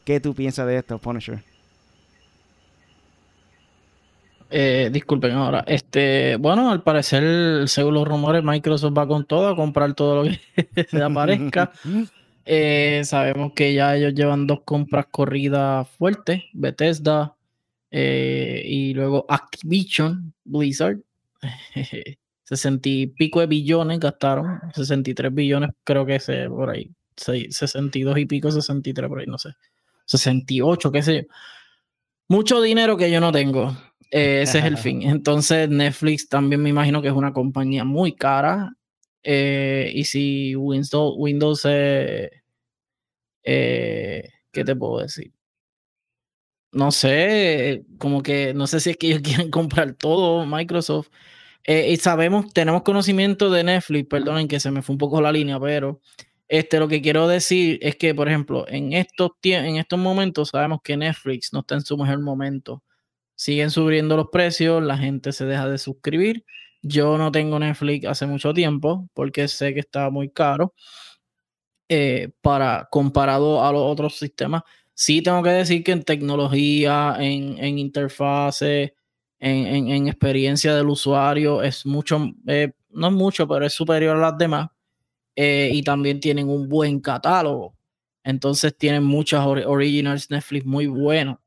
¿Qué 0.04 0.20
tú 0.20 0.34
piensas 0.34 0.66
de 0.66 0.78
esto, 0.78 0.98
Punisher? 0.98 1.42
Eh, 4.50 4.90
disculpen 4.92 5.32
ahora. 5.32 5.64
Este, 5.66 6.37
bueno, 6.37 6.70
al 6.70 6.82
parecer, 6.82 7.68
según 7.68 7.94
los 7.94 8.06
rumores, 8.06 8.42
Microsoft 8.44 8.96
va 8.96 9.06
con 9.06 9.26
todo 9.26 9.48
a 9.48 9.56
comprar 9.56 9.94
todo 9.94 10.22
lo 10.22 10.30
que 10.30 10.87
se 10.90 11.02
aparezca. 11.02 11.72
Eh, 12.48 13.02
sabemos 13.02 13.54
que 13.56 13.74
ya 13.74 13.96
ellos 13.96 14.14
llevan 14.14 14.46
dos 14.46 14.61
compras 14.64 15.06
corridas 15.11 15.88
fuertes, 15.98 16.44
Bethesda 16.52 17.35
eh, 17.90 18.62
y 18.64 18.94
luego 18.94 19.26
Activision, 19.28 20.32
Blizzard. 20.44 21.00
60 22.44 22.88
y 22.88 23.06
pico 23.09 23.40
de 23.40 23.46
billones 23.46 23.98
gastaron, 23.98 24.61
63 24.72 25.35
billones 25.35 25.70
creo 25.82 26.06
que 26.06 26.14
es 26.14 26.30
por 26.48 26.70
ahí, 26.70 26.88
62 27.16 28.18
y 28.18 28.26
pico, 28.26 28.52
63 28.52 29.09
por 29.09 29.18
ahí, 29.18 29.26
no 29.26 29.37
sé, 29.38 29.50
68, 30.04 30.92
qué 30.92 31.02
sé 31.02 31.16
yo. 31.16 31.28
Mucho 32.28 32.61
dinero 32.61 32.96
que 32.96 33.11
yo 33.11 33.20
no 33.20 33.32
tengo. 33.32 33.76
Eh, 34.10 34.42
ese 34.42 34.58
es 34.58 34.64
el 34.64 34.78
fin. 34.78 35.02
Entonces, 35.02 35.68
Netflix 35.68 36.28
también 36.28 36.62
me 36.62 36.70
imagino 36.70 37.02
que 37.02 37.08
es 37.08 37.14
una 37.14 37.32
compañía 37.32 37.84
muy 37.84 38.14
cara. 38.14 38.72
Eh, 39.22 39.90
y 39.94 40.04
si 40.04 40.54
Windows, 40.54 41.14
Windows 41.16 41.62
eh, 41.66 42.30
¿qué 43.42 44.64
te 44.64 44.76
puedo 44.76 45.00
decir? 45.00 45.32
No 46.72 46.90
sé, 46.92 47.84
como 47.98 48.22
que 48.22 48.52
no 48.52 48.66
sé 48.66 48.80
si 48.80 48.90
es 48.90 48.96
que 48.96 49.08
ellos 49.08 49.20
quieren 49.24 49.50
comprar 49.50 49.94
todo 49.94 50.44
Microsoft. 50.46 51.08
y 51.66 51.96
sabemos, 51.96 52.52
tenemos 52.52 52.82
conocimiento 52.82 53.50
de 53.50 53.64
Netflix, 53.64 54.08
perdonen 54.08 54.48
que 54.48 54.60
se 54.60 54.70
me 54.70 54.82
fue 54.82 54.94
un 54.94 54.98
poco 54.98 55.20
la 55.20 55.32
línea, 55.32 55.58
pero 55.60 56.00
este, 56.48 56.78
lo 56.78 56.88
que 56.88 57.02
quiero 57.02 57.26
decir 57.28 57.78
es 57.82 57.96
que, 57.96 58.14
por 58.14 58.28
ejemplo, 58.28 58.66
en 58.68 58.92
estos, 58.92 59.32
en 59.42 59.76
estos 59.76 59.98
momentos 59.98 60.50
sabemos 60.50 60.80
que 60.82 60.96
Netflix 60.96 61.52
no 61.52 61.60
está 61.60 61.74
en 61.76 61.82
su 61.82 61.96
mejor 61.96 62.20
momento 62.20 62.82
siguen 63.37 63.70
subiendo 63.70 64.16
los 64.16 64.29
precios, 64.33 64.83
la 64.83 64.99
gente 64.99 65.33
se 65.33 65.44
deja 65.46 65.68
de 65.68 65.79
suscribir. 65.79 66.44
Yo 66.83 67.18
no 67.18 67.31
tengo 67.31 67.59
Netflix 67.59 68.07
hace 68.07 68.27
mucho 68.27 68.53
tiempo 68.55 69.09
porque 69.14 69.49
sé 69.49 69.75
que 69.75 69.81
está 69.81 70.11
muy 70.11 70.31
caro 70.31 70.75
eh, 71.88 72.31
para 72.40 72.88
comparado 72.90 73.64
a 73.64 73.72
los 73.72 73.83
otros 73.83 74.16
sistemas. 74.16 74.62
Sí 74.94 75.22
tengo 75.22 75.42
que 75.42 75.51
decir 75.51 75.85
que 75.85 75.92
en 75.92 76.03
tecnología, 76.05 77.16
en, 77.18 77.59
en 77.59 77.79
interfase, 77.79 78.94
en, 79.38 80.09
experiencia 80.09 80.75
del 80.75 80.88
usuario 80.88 81.62
es 81.62 81.85
mucho, 81.85 82.33
eh, 82.46 82.72
no 82.90 83.09
es 83.09 83.12
mucho, 83.12 83.46
pero 83.46 83.66
es 83.66 83.75
superior 83.75 84.16
a 84.16 84.20
las 84.20 84.38
demás. 84.38 84.68
Eh, 85.37 85.70
y 85.72 85.83
también 85.83 86.20
tienen 86.20 86.49
un 86.49 86.68
buen 86.68 87.01
catálogo. 87.01 87.77
Entonces 88.25 88.77
tienen 88.77 89.05
muchas 89.05 89.46
originals 89.46 90.31
Netflix 90.31 90.64
muy 90.66 90.87
buenos 90.87 91.38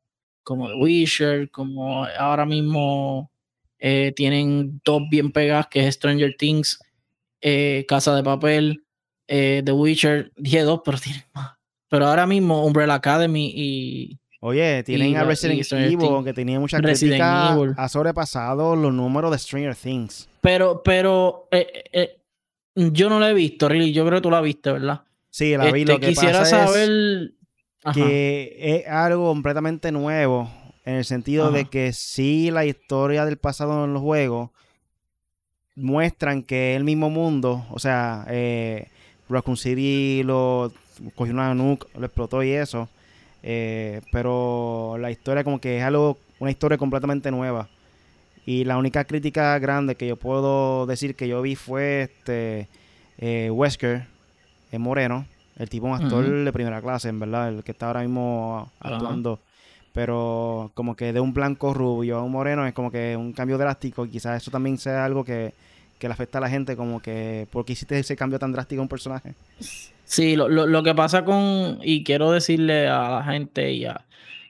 como 0.49 0.67
The 0.67 0.73
Witcher, 0.73 1.51
como 1.51 2.05
ahora 2.05 2.43
mismo 2.43 3.29
eh, 3.77 4.13
tienen 4.15 4.81
dos 4.83 5.03
bien 5.07 5.31
pegadas, 5.31 5.67
que 5.67 5.87
es 5.87 5.93
Stranger 5.93 6.35
Things, 6.35 6.79
eh, 7.39 7.85
Casa 7.87 8.15
de 8.15 8.23
Papel, 8.23 8.83
eh, 9.27 9.61
The 9.63 9.71
Witcher, 9.71 10.31
dije 10.37 10.63
dos, 10.63 10.81
pero 10.83 10.97
tienen 11.03 11.23
más. 11.35 11.51
Pero 11.87 12.07
ahora 12.07 12.25
mismo 12.25 12.65
Umbrella 12.65 12.95
Academy 12.95 13.51
y... 13.55 14.19
Oye, 14.41 14.81
tienen 14.81 15.17
a 15.17 15.23
Resident 15.23 15.71
Evil, 15.71 16.23
que 16.23 16.33
tenía 16.33 16.59
mucha 16.59 16.79
crítica, 16.79 17.55
ha 17.77 17.89
sobrepasado 17.89 18.75
los 18.75 18.91
números 18.91 19.29
de 19.31 19.37
Stranger 19.37 19.75
Things. 19.75 20.29
Pero, 20.41 20.81
pero, 20.81 21.47
yo 22.73 23.09
no 23.09 23.19
la 23.19 23.29
he 23.29 23.33
visto, 23.35 23.69
really. 23.69 23.91
Yo 23.91 24.03
creo 24.05 24.19
que 24.19 24.23
tú 24.23 24.31
la 24.31 24.41
viste, 24.41 24.71
¿verdad? 24.71 25.03
Sí, 25.29 25.55
la 25.57 25.71
vi. 25.71 25.85
lo 25.85 25.95
este, 25.95 26.07
que 26.07 26.13
quisiera 26.13 26.45
saber 26.45 27.33
que 27.93 28.55
es 28.59 28.87
algo 28.87 29.27
completamente 29.27 29.91
nuevo 29.91 30.49
en 30.85 30.95
el 30.95 31.05
sentido 31.05 31.51
de 31.51 31.65
que 31.65 31.93
sí 31.93 32.51
la 32.51 32.65
historia 32.65 33.25
del 33.25 33.37
pasado 33.37 33.85
en 33.85 33.93
los 33.93 34.01
juegos 34.01 34.49
muestran 35.75 36.43
que 36.43 36.75
el 36.75 36.83
mismo 36.83 37.09
mundo, 37.09 37.65
o 37.69 37.79
sea, 37.79 38.25
eh, 38.29 38.87
Raccoon 39.29 39.57
City 39.57 40.23
lo 40.23 40.71
cogió 41.15 41.33
una 41.33 41.53
nuke, 41.53 41.87
lo 41.97 42.05
explotó 42.05 42.43
y 42.43 42.51
eso, 42.51 42.89
eh, 43.43 44.01
pero 44.11 44.97
la 44.99 45.11
historia 45.11 45.43
como 45.43 45.61
que 45.61 45.77
es 45.77 45.83
algo, 45.83 46.17
una 46.39 46.51
historia 46.51 46.77
completamente 46.77 47.31
nueva. 47.31 47.69
Y 48.45 48.63
la 48.63 48.77
única 48.77 49.03
crítica 49.05 49.57
grande 49.59 49.95
que 49.95 50.07
yo 50.07 50.15
puedo 50.15 50.87
decir 50.87 51.15
que 51.15 51.27
yo 51.27 51.41
vi 51.41 51.55
fue 51.55 52.03
este 52.03 52.67
eh, 53.19 53.51
Wesker, 53.51 54.07
Moreno, 54.71 55.25
el 55.59 55.69
tipo 55.69 55.93
es 55.93 55.99
un 55.99 56.05
actor 56.05 56.25
de 56.25 56.53
primera 56.53 56.81
clase, 56.81 57.09
en 57.09 57.19
verdad, 57.19 57.49
el 57.49 57.63
que 57.63 57.73
está 57.73 57.87
ahora 57.87 58.01
mismo 58.01 58.71
actuando. 58.79 59.39
Pero 59.93 60.71
como 60.73 60.95
que 60.95 61.11
de 61.11 61.19
un 61.19 61.33
blanco 61.33 61.73
rubio 61.73 62.17
a 62.17 62.23
un 62.23 62.31
moreno 62.31 62.65
es 62.65 62.73
como 62.73 62.89
que 62.89 63.17
un 63.17 63.33
cambio 63.33 63.57
drástico. 63.57 64.05
Y 64.05 64.09
quizás 64.09 64.41
eso 64.41 64.51
también 64.51 64.77
sea 64.77 65.03
algo 65.03 65.25
que, 65.25 65.53
le 65.99 66.07
afecta 66.07 66.37
a 66.37 66.41
la 66.41 66.49
gente, 66.49 66.77
como 66.77 67.01
que, 67.01 67.45
¿por 67.51 67.65
qué 67.65 67.73
hiciste 67.73 67.99
ese 67.99 68.15
cambio 68.15 68.39
tan 68.39 68.53
drástico 68.53 68.79
a 68.79 68.83
un 68.83 68.87
personaje? 68.87 69.33
Sí, 70.05 70.37
lo, 70.37 70.47
lo, 70.47 70.81
que 70.81 70.95
pasa 70.95 71.25
con, 71.25 71.79
y 71.83 72.05
quiero 72.05 72.31
decirle 72.31 72.87
a 72.87 73.09
la 73.09 73.23
gente 73.25 73.77
ya, 73.77 74.05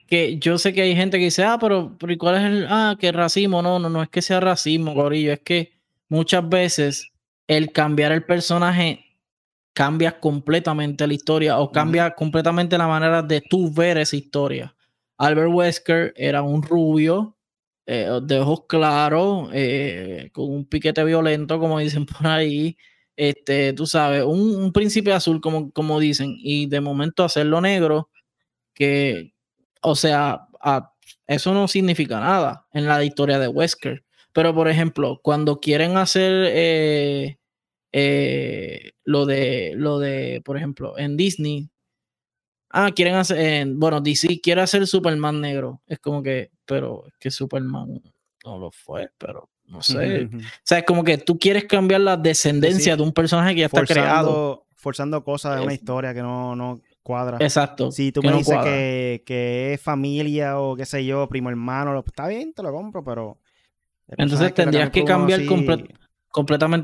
que 0.06 0.38
yo 0.38 0.58
sé 0.58 0.72
que 0.72 0.82
hay 0.82 0.94
gente 0.94 1.18
que 1.18 1.24
dice, 1.24 1.42
ah, 1.42 1.58
pero, 1.60 1.96
pero 1.98 2.16
¿cuál 2.18 2.36
es 2.36 2.42
el, 2.44 2.66
ah, 2.68 2.96
que 2.98 3.10
racismo? 3.10 3.62
No, 3.62 3.80
no, 3.80 3.90
no 3.90 4.02
es 4.02 4.08
que 4.08 4.22
sea 4.22 4.38
racismo, 4.38 4.94
gorillo, 4.94 5.32
es 5.32 5.40
que 5.40 5.72
muchas 6.08 6.48
veces 6.48 7.10
el 7.48 7.72
cambiar 7.72 8.12
el 8.12 8.22
personaje 8.22 9.09
cambia 9.72 10.18
completamente 10.18 11.06
la 11.06 11.14
historia 11.14 11.58
o 11.58 11.70
cambia 11.70 12.10
completamente 12.14 12.76
la 12.76 12.86
manera 12.86 13.22
de 13.22 13.40
tú 13.40 13.72
ver 13.72 13.98
esa 13.98 14.16
historia. 14.16 14.74
Albert 15.18 15.50
Wesker 15.52 16.12
era 16.16 16.42
un 16.42 16.62
rubio 16.62 17.36
eh, 17.86 18.20
de 18.22 18.38
ojos 18.38 18.66
claros, 18.68 19.50
eh, 19.52 20.30
con 20.32 20.48
un 20.48 20.64
piquete 20.64 21.02
violento, 21.02 21.58
como 21.58 21.78
dicen 21.80 22.06
por 22.06 22.26
ahí. 22.26 22.76
Este, 23.16 23.72
tú 23.72 23.84
sabes, 23.84 24.22
un, 24.24 24.72
príncipe 24.72 25.12
azul, 25.12 25.40
como, 25.40 25.72
como 25.72 25.98
dicen, 25.98 26.36
y 26.38 26.66
de 26.66 26.80
momento 26.80 27.24
hacerlo 27.24 27.60
negro, 27.60 28.08
que, 28.74 29.34
o 29.82 29.96
sea, 29.96 30.46
eso 31.26 31.52
no 31.52 31.66
significa 31.66 32.20
nada 32.20 32.66
en 32.72 32.86
la 32.86 33.02
historia 33.04 33.38
de 33.40 33.48
Wesker. 33.48 34.04
Pero, 34.32 34.54
por 34.54 34.68
ejemplo, 34.68 35.20
cuando 35.22 35.58
quieren 35.58 35.96
hacer 35.96 36.46
eh, 36.52 37.39
eh, 37.92 38.92
lo 39.04 39.26
de, 39.26 39.72
lo 39.76 39.98
de, 39.98 40.42
por 40.44 40.56
ejemplo, 40.56 40.98
en 40.98 41.16
Disney, 41.16 41.70
ah, 42.70 42.92
quieren 42.94 43.14
hacer, 43.14 43.66
bueno, 43.68 44.00
DC 44.00 44.40
quiere 44.40 44.60
hacer 44.60 44.86
Superman 44.86 45.40
negro. 45.40 45.82
Es 45.86 45.98
como 45.98 46.22
que, 46.22 46.50
pero 46.66 47.06
es 47.06 47.14
que 47.18 47.30
Superman 47.30 48.00
no 48.44 48.58
lo 48.58 48.70
fue, 48.70 49.10
pero 49.18 49.50
no 49.66 49.82
sé. 49.82 50.24
o 50.24 50.40
sea, 50.62 50.78
es 50.78 50.84
como 50.84 51.04
que 51.04 51.18
tú 51.18 51.38
quieres 51.38 51.64
cambiar 51.64 52.00
la 52.00 52.16
descendencia 52.16 52.96
de 52.96 53.02
un 53.02 53.12
personaje 53.12 53.54
que 53.54 53.60
ya 53.60 53.66
está 53.66 53.84
creado. 53.84 54.66
Forzando 54.76 55.22
cosas 55.22 55.58
de 55.58 55.64
una 55.64 55.74
historia 55.74 56.14
que 56.14 56.22
no, 56.22 56.56
no, 56.56 56.80
cuadra. 57.02 57.36
Exacto. 57.40 57.92
Si 57.92 58.12
tú 58.12 58.22
me 58.22 58.32
dices 58.32 58.56
que, 59.26 59.72
es 59.74 59.80
familia 59.80 60.58
o 60.58 60.74
qué 60.74 60.86
sé 60.86 61.04
yo, 61.04 61.28
primo 61.28 61.50
hermano, 61.50 62.02
está 62.06 62.28
bien, 62.28 62.54
te 62.54 62.62
lo 62.62 62.72
compro, 62.72 63.04
pero... 63.04 63.38
Entonces 64.16 64.54
tendrías 64.54 64.90
que, 64.90 65.04
cambiar 65.04 65.44
completamente 65.44 66.09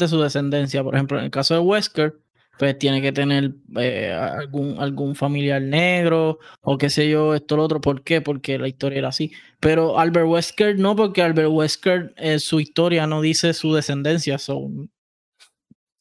su 0.08 0.20
descendencia. 0.20 0.82
Por 0.82 0.94
ejemplo, 0.94 1.18
en 1.18 1.24
el 1.24 1.30
caso 1.30 1.54
de 1.54 1.60
Wesker, 1.60 2.20
pues 2.58 2.78
tiene 2.78 3.02
que 3.02 3.12
tener 3.12 3.54
eh, 3.78 4.12
algún, 4.12 4.76
algún 4.78 5.14
familiar 5.14 5.60
negro 5.60 6.38
o 6.62 6.78
qué 6.78 6.88
sé 6.88 7.08
yo, 7.08 7.34
esto, 7.34 7.56
lo 7.56 7.64
otro. 7.64 7.80
¿Por 7.80 8.02
qué? 8.02 8.20
Porque 8.20 8.58
la 8.58 8.68
historia 8.68 8.98
era 8.98 9.08
así. 9.08 9.32
Pero 9.60 9.98
Albert 9.98 10.26
Wesker 10.26 10.78
no, 10.78 10.96
porque 10.96 11.22
Albert 11.22 11.50
Wesker, 11.50 12.14
eh, 12.16 12.38
su 12.38 12.60
historia 12.60 13.06
no 13.06 13.20
dice 13.20 13.52
su 13.52 13.74
descendencia. 13.74 14.38
son 14.38 14.90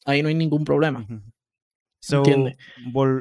ahí 0.06 0.22
no 0.22 0.28
hay 0.28 0.34
ningún 0.34 0.64
problema. 0.64 1.06
¿Entiendes? 2.08 2.56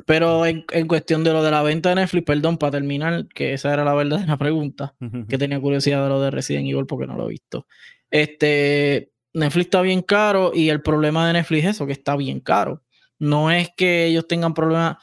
Pero 0.05 0.45
en, 0.45 0.63
cuestión 0.87 1.23
de 1.23 1.33
lo 1.33 1.41
de 1.43 1.51
la 1.51 1.63
venta 1.63 1.89
de 1.89 1.95
Netflix, 1.95 2.23
perdón, 2.25 2.57
para 2.57 2.71
terminar, 2.71 3.27
que 3.27 3.53
esa 3.53 3.73
era 3.73 3.83
la 3.83 3.95
verdadera 3.95 4.37
pregunta, 4.37 4.95
que 5.27 5.37
tenía 5.37 5.59
curiosidad 5.59 6.03
de 6.03 6.09
lo 6.09 6.21
de 6.21 6.31
Resident 6.31 6.67
Evil 6.67 6.85
porque 6.85 7.07
no 7.07 7.17
lo 7.17 7.25
he 7.25 7.31
visto. 7.31 7.67
Este, 8.11 9.11
Netflix 9.35 9.65
está 9.65 9.81
bien 9.81 10.01
caro 10.01 10.51
y 10.53 10.69
el 10.69 10.81
problema 10.81 11.27
de 11.27 11.33
Netflix 11.33 11.65
es 11.65 11.69
eso, 11.71 11.85
que 11.85 11.91
está 11.91 12.15
bien 12.15 12.39
caro. 12.39 12.81
No 13.19 13.51
es 13.51 13.69
que 13.75 14.05
ellos 14.05 14.27
tengan 14.27 14.53
problemas. 14.53 14.97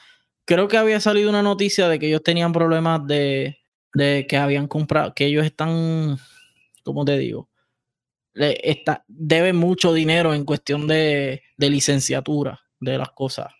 Creo 0.45 0.67
que 0.67 0.77
había 0.77 0.99
salido 0.99 1.29
una 1.29 1.43
noticia 1.43 1.87
de 1.87 1.99
que 1.99 2.07
ellos 2.07 2.23
tenían 2.23 2.51
problemas 2.51 3.05
de, 3.05 3.59
que 3.93 4.37
habían 4.37 4.67
comprado, 4.67 5.13
que 5.13 5.25
ellos 5.25 5.45
están, 5.45 6.17
¿cómo 6.83 7.05
te 7.05 7.17
digo? 7.17 7.49
Está, 8.33 9.05
deben 9.07 9.55
mucho 9.55 9.93
dinero 9.93 10.33
en 10.33 10.45
cuestión 10.45 10.87
de, 10.87 11.43
licenciatura 11.57 12.59
de 12.79 12.97
las 12.97 13.11
cosas. 13.11 13.53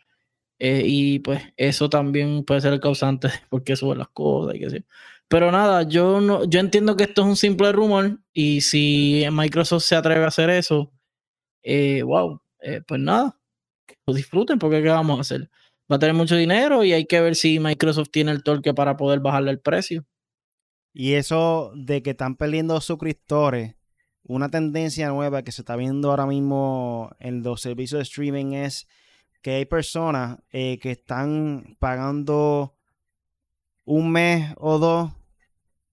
Eh, 0.58 0.84
y 0.86 1.20
pues 1.20 1.42
eso 1.56 1.88
también 1.90 2.44
puede 2.46 2.62
ser 2.62 2.74
el 2.74 2.80
causante 2.80 3.28
de 3.28 3.34
por 3.50 3.64
qué 3.64 3.76
suben 3.76 4.00
las 4.00 4.10
cosas 4.10 4.56
y 4.56 4.60
qué 4.60 4.70
sé. 4.72 4.86
Pero 5.34 5.52
nada, 5.52 5.82
yo 5.82 6.22
no, 6.22 6.46
yo 6.46 6.60
entiendo 6.60 6.96
que 6.96 7.06
esto 7.06 7.24
es 7.24 7.28
un 7.28 7.36
simple 7.36 7.72
rumor 7.72 8.20
y 8.34 8.62
si 8.62 9.26
Microsoft 9.32 9.82
se 9.82 9.96
atreve 9.96 10.24
a 10.24 10.28
hacer 10.28 10.52
eso, 10.52 10.94
eh, 11.64 12.04
wow, 12.04 12.40
eh, 12.60 12.82
pues 12.88 13.02
nada, 13.02 13.40
lo 14.06 14.14
disfruten 14.14 14.60
porque 14.60 14.84
¿qué 14.84 14.90
vamos 14.90 15.18
a 15.18 15.22
hacer? 15.22 15.50
Va 15.92 15.96
a 15.96 16.00
tener 16.00 16.14
mucho 16.14 16.36
dinero 16.36 16.84
y 16.84 16.94
hay 16.94 17.08
que 17.08 17.20
ver 17.20 17.36
si 17.36 17.60
Microsoft 17.60 18.10
tiene 18.12 18.30
el 18.32 18.44
torque 18.44 18.76
para 18.76 18.96
poder 18.96 19.22
bajarle 19.22 19.50
el 19.50 19.60
precio. 19.60 20.06
Y 20.94 21.14
eso 21.14 21.72
de 21.76 22.04
que 22.04 22.12
están 22.12 22.36
perdiendo 22.36 22.80
suscriptores, 22.80 23.76
una 24.22 24.50
tendencia 24.50 25.10
nueva 25.10 25.42
que 25.42 25.52
se 25.52 25.64
está 25.64 25.76
viendo 25.76 26.12
ahora 26.12 26.28
mismo 26.28 27.10
en 27.18 27.42
los 27.42 27.60
servicios 27.60 27.98
de 27.98 28.04
streaming 28.04 28.54
es 28.54 28.88
que 29.42 29.56
hay 29.56 29.66
personas 29.66 30.38
eh, 30.52 30.78
que 30.78 30.92
están 30.92 31.76
pagando 31.80 32.78
un 33.84 34.12
mes 34.12 34.54
o 34.58 34.78
dos 34.78 35.12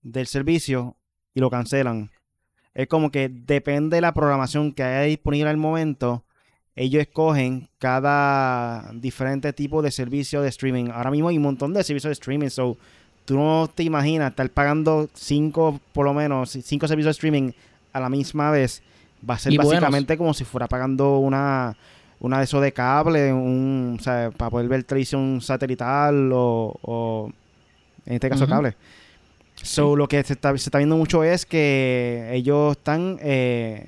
del 0.01 0.27
servicio 0.27 0.95
y 1.33 1.39
lo 1.39 1.49
cancelan. 1.49 2.11
Es 2.73 2.87
como 2.87 3.11
que 3.11 3.29
depende 3.29 3.97
de 3.97 4.01
la 4.01 4.13
programación 4.13 4.71
que 4.71 4.83
haya 4.83 5.01
disponible 5.01 5.49
al 5.49 5.57
momento, 5.57 6.23
ellos 6.75 7.01
escogen 7.01 7.69
cada 7.79 8.91
diferente 8.93 9.51
tipo 9.53 9.81
de 9.81 9.91
servicio 9.91 10.41
de 10.41 10.49
streaming. 10.49 10.89
Ahora 10.89 11.11
mismo 11.11 11.27
hay 11.27 11.37
un 11.37 11.43
montón 11.43 11.73
de 11.73 11.83
servicios 11.83 12.09
de 12.09 12.13
streaming, 12.13 12.49
so 12.49 12.77
tú 13.25 13.35
no 13.35 13.69
te 13.73 13.83
imaginas 13.83 14.31
estar 14.31 14.49
pagando 14.49 15.09
cinco, 15.13 15.79
por 15.91 16.05
lo 16.05 16.13
menos, 16.13 16.51
cinco 16.63 16.87
servicios 16.87 17.15
de 17.15 17.17
streaming 17.17 17.51
a 17.91 17.99
la 17.99 18.09
misma 18.09 18.51
vez. 18.51 18.81
Va 19.29 19.35
a 19.35 19.39
ser 19.39 19.55
básicamente 19.55 20.17
como 20.17 20.33
si 20.33 20.45
fuera 20.45 20.67
pagando 20.67 21.17
una 21.19 21.75
una 22.19 22.37
de 22.37 22.43
esos 22.43 22.61
de 22.61 22.71
cable, 22.71 23.33
un, 23.33 23.97
o 23.99 24.03
sea, 24.03 24.29
para 24.29 24.51
poder 24.51 24.67
ver 24.67 24.83
televisión 24.83 25.41
satelital 25.41 26.29
o, 26.31 27.31
en 28.05 28.13
este 28.13 28.29
caso 28.29 28.47
cable. 28.47 28.75
So, 29.63 29.95
lo 29.95 30.07
que 30.07 30.23
se 30.23 30.33
está, 30.33 30.49
se 30.57 30.69
está 30.69 30.79
viendo 30.79 30.97
mucho 30.97 31.23
es 31.23 31.45
que 31.45 32.29
ellos 32.33 32.77
están 32.77 33.17
eh, 33.21 33.87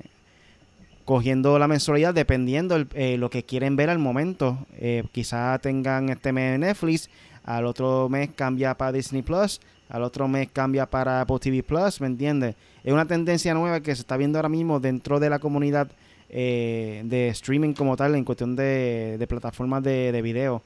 cogiendo 1.04 1.58
la 1.58 1.68
mensualidad 1.68 2.14
dependiendo 2.14 2.84
eh, 2.94 3.16
lo 3.18 3.30
que 3.30 3.44
quieren 3.44 3.76
ver 3.76 3.90
al 3.90 3.98
momento. 3.98 4.66
Eh, 4.78 5.04
quizá 5.12 5.58
tengan 5.58 6.08
este 6.08 6.32
mes 6.32 6.58
Netflix, 6.58 7.10
al 7.44 7.66
otro 7.66 8.08
mes 8.08 8.30
cambia 8.34 8.74
para 8.74 8.92
Disney 8.92 9.22
Plus, 9.22 9.60
al 9.88 10.02
otro 10.02 10.28
mes 10.28 10.48
cambia 10.52 10.86
para 10.86 11.20
Apple 11.20 11.38
TV 11.38 11.62
Plus, 11.62 12.00
¿me 12.00 12.06
entiendes? 12.06 12.54
Es 12.82 12.92
una 12.92 13.06
tendencia 13.06 13.54
nueva 13.54 13.80
que 13.80 13.94
se 13.94 14.02
está 14.02 14.16
viendo 14.16 14.38
ahora 14.38 14.48
mismo 14.48 14.80
dentro 14.80 15.20
de 15.20 15.30
la 15.30 15.38
comunidad 15.38 15.88
eh, 16.30 17.02
de 17.04 17.28
streaming 17.28 17.74
como 17.74 17.96
tal 17.96 18.14
en 18.14 18.24
cuestión 18.24 18.56
de, 18.56 19.24
plataformas 19.28 19.82
de, 19.82 20.10
de, 20.10 20.22
video. 20.22 20.62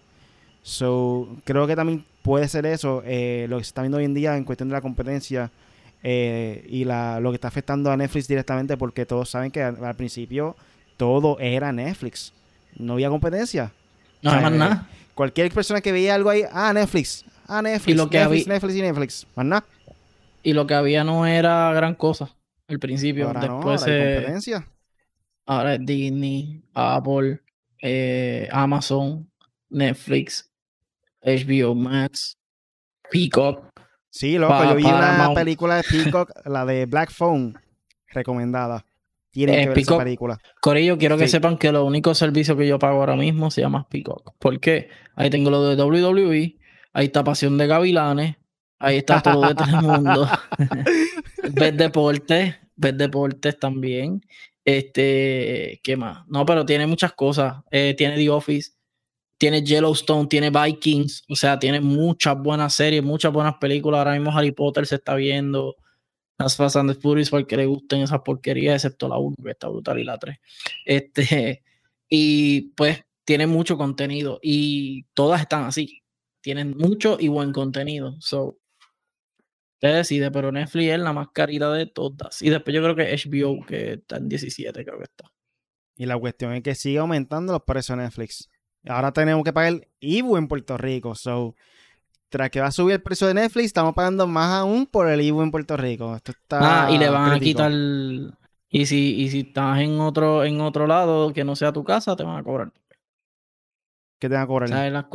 So, 0.62 1.28
creo 1.44 1.66
que 1.66 1.76
también 1.76 2.04
puede 2.22 2.48
ser 2.48 2.66
eso, 2.66 3.02
eh, 3.04 3.46
lo 3.48 3.58
que 3.58 3.64
se 3.64 3.68
está 3.68 3.82
viendo 3.82 3.98
hoy 3.98 4.04
en 4.04 4.14
día 4.14 4.36
en 4.36 4.44
cuestión 4.44 4.68
de 4.68 4.74
la 4.74 4.80
competencia 4.80 5.50
eh, 6.02 6.64
y 6.68 6.84
la, 6.84 7.20
lo 7.20 7.30
que 7.30 7.36
está 7.36 7.48
afectando 7.48 7.90
a 7.90 7.96
Netflix 7.96 8.28
directamente, 8.28 8.76
porque 8.76 9.06
todos 9.06 9.30
saben 9.30 9.50
que 9.50 9.62
al, 9.62 9.96
principio 9.96 10.56
todo 10.96 11.38
era 11.40 11.72
Netflix, 11.72 12.32
no 12.76 12.94
había 12.94 13.08
competencia. 13.08 13.72
No 14.22 14.32
más 14.32 14.52
nada. 14.52 14.88
Cualquier 15.14 15.50
persona 15.52 15.80
que 15.80 15.92
veía 15.92 16.14
algo 16.14 16.30
ahí, 16.30 16.42
ah, 16.52 16.72
Netflix, 16.72 17.24
ah, 17.46 17.62
Netflix, 17.62 17.96
lo 17.96 18.08
que 18.08 18.18
Netflix, 18.18 18.46
Netflix 18.46 18.74
y 18.74 18.82
Netflix, 18.82 19.26
más 19.34 19.46
nada. 19.46 19.64
Y 20.42 20.52
lo 20.52 20.66
que 20.66 20.74
había 20.74 21.02
no 21.04 21.26
era 21.26 21.72
gran 21.72 21.94
cosa 21.94 22.34
al 22.68 22.78
principio. 22.78 23.26
Ahora 23.26 23.40
Después 23.40 23.80
no, 23.80 23.86
competencia. 23.86 24.68
Ahora 25.46 25.74
es 25.74 25.80
Disney, 25.84 26.62
Apple, 26.74 27.40
eh, 27.80 28.48
Amazon, 28.52 29.28
Netflix, 29.70 30.50
HBO 31.22 31.74
Max, 31.74 32.38
Peacock. 33.10 33.64
Sí, 34.10 34.38
loco, 34.38 34.64
yo 34.64 34.74
vi 34.74 34.84
una 34.84 35.32
película 35.34 35.76
de 35.76 35.82
Peacock, 35.82 36.30
la 36.46 36.64
de 36.64 36.86
Black 36.86 37.10
Phone, 37.12 37.54
recomendada. 38.08 38.84
Tienen 39.30 39.54
eh, 39.56 39.62
que 39.62 39.68
ver 39.68 39.78
esa 39.78 39.98
película. 39.98 40.38
Corillo, 40.60 40.96
quiero 40.96 41.18
que 41.18 41.28
sepan 41.28 41.58
que 41.58 41.70
lo 41.70 41.84
único 41.84 42.14
servicio 42.14 42.56
que 42.56 42.66
yo 42.66 42.78
pago 42.78 43.00
ahora 43.00 43.16
mismo 43.16 43.50
se 43.50 43.60
llama 43.60 43.86
Peacock. 43.88 44.34
¿Por 44.38 44.58
qué? 44.58 44.88
Ahí 45.14 45.30
tengo 45.30 45.50
lo 45.50 45.62
de 45.62 45.82
WWE, 45.82 46.56
ahí 46.92 47.06
está 47.06 47.22
Pasión 47.22 47.58
de 47.58 47.66
Gavilanes, 47.66 48.36
ahí 48.78 48.96
está 48.96 49.20
todo 49.20 49.46
de 49.46 49.54
Telemundo. 49.54 50.28
ves 51.52 51.76
deportes, 51.76 52.56
ves 52.76 52.98
deportes 52.98 53.58
también. 53.58 54.22
Este, 54.64 55.80
¿qué 55.82 55.96
más? 55.96 56.26
No, 56.28 56.44
pero 56.44 56.66
tiene 56.66 56.86
muchas 56.86 57.12
cosas. 57.12 57.62
Eh, 57.70 57.94
tiene 57.96 58.16
The 58.16 58.30
Office, 58.30 58.72
tiene 59.38 59.62
Yellowstone, 59.62 60.28
tiene 60.28 60.50
Vikings, 60.50 61.24
o 61.28 61.36
sea, 61.36 61.58
tiene 61.58 61.80
muchas 61.80 62.36
buenas 62.36 62.74
series, 62.74 63.02
muchas 63.02 63.32
buenas 63.32 63.54
películas. 63.58 63.98
Ahora 63.98 64.12
mismo 64.14 64.36
Harry 64.36 64.52
Potter 64.52 64.86
se 64.86 64.96
está 64.96 65.14
viendo. 65.14 65.76
Las 66.38 66.56
Fast 66.56 66.76
and 66.76 66.92
the 66.92 67.00
Furious 67.00 67.30
porque 67.30 67.56
le 67.56 67.66
gusten 67.66 68.02
esas 68.02 68.20
porquerías, 68.20 68.76
excepto 68.76 69.08
la 69.08 69.18
1, 69.18 69.36
que 69.42 69.50
está 69.50 69.68
brutal, 69.68 69.98
y 69.98 70.04
la 70.04 70.18
3. 70.18 70.36
Este, 70.84 71.64
y 72.08 72.72
pues 72.76 73.02
tiene 73.24 73.46
mucho 73.46 73.76
contenido 73.76 74.38
y 74.42 75.04
todas 75.14 75.40
están 75.40 75.64
así. 75.64 76.02
Tienen 76.40 76.76
mucho 76.76 77.16
y 77.18 77.28
buen 77.28 77.52
contenido. 77.52 78.16
So, 78.20 78.58
Usted 79.80 79.94
decide, 79.94 80.32
pero 80.32 80.50
Netflix 80.50 80.90
es 80.90 80.98
la 80.98 81.12
más 81.12 81.28
carita 81.32 81.72
de 81.72 81.86
todas. 81.86 82.42
Y 82.42 82.50
después 82.50 82.74
yo 82.74 82.82
creo 82.82 82.96
que 82.96 83.14
HBO, 83.14 83.64
que 83.64 83.92
está 83.92 84.16
en 84.16 84.28
17, 84.28 84.84
creo 84.84 84.98
que 84.98 85.04
está. 85.04 85.30
Y 85.94 86.06
la 86.06 86.18
cuestión 86.18 86.52
es 86.54 86.64
que 86.64 86.74
sigue 86.74 86.98
aumentando 86.98 87.52
los 87.52 87.62
precios 87.62 87.96
de 87.96 88.02
Netflix. 88.02 88.50
Ahora 88.86 89.12
tenemos 89.12 89.44
que 89.44 89.52
pagar 89.52 89.72
el 89.72 89.88
IBU 90.00 90.36
en 90.36 90.48
Puerto 90.48 90.76
Rico. 90.76 91.14
So, 91.14 91.54
tras 92.28 92.50
que 92.50 92.60
va 92.60 92.66
a 92.66 92.72
subir 92.72 92.94
el 92.94 93.02
precio 93.02 93.26
de 93.26 93.34
Netflix, 93.34 93.66
estamos 93.66 93.94
pagando 93.94 94.26
más 94.26 94.60
aún 94.60 94.86
por 94.86 95.08
el 95.08 95.20
IBU 95.20 95.42
en 95.42 95.50
Puerto 95.50 95.76
Rico. 95.76 96.14
Esto 96.14 96.32
está 96.32 96.86
ah, 96.86 96.90
y 96.90 96.98
le 96.98 97.08
van 97.08 97.32
a 97.32 97.40
quitar. 97.40 97.72
Y 98.70 98.86
si, 98.86 99.14
y 99.14 99.30
si 99.30 99.40
estás 99.40 99.80
en 99.80 99.98
otro, 100.00 100.44
en 100.44 100.60
otro 100.60 100.86
lado 100.86 101.32
que 101.32 101.44
no 101.44 101.56
sea 101.56 101.72
tu 101.72 101.84
casa, 101.84 102.16
te 102.16 102.22
van 102.22 102.38
a 102.38 102.42
cobrar. 102.42 102.72
¿Qué 104.18 104.28
te 104.28 104.34
van 104.34 104.44
a 104.44 104.46
cobrar? 104.46 104.68
Las, 104.68 105.06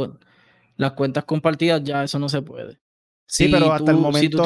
las 0.75 0.91
cuentas 0.93 1.25
compartidas 1.25 1.83
ya 1.83 2.03
eso 2.03 2.17
no 2.19 2.29
se 2.29 2.41
puede. 2.41 2.79
Sí, 3.27 3.47
pero 3.49 3.71
hasta 3.71 3.91
el 3.91 3.97
momento 3.97 4.43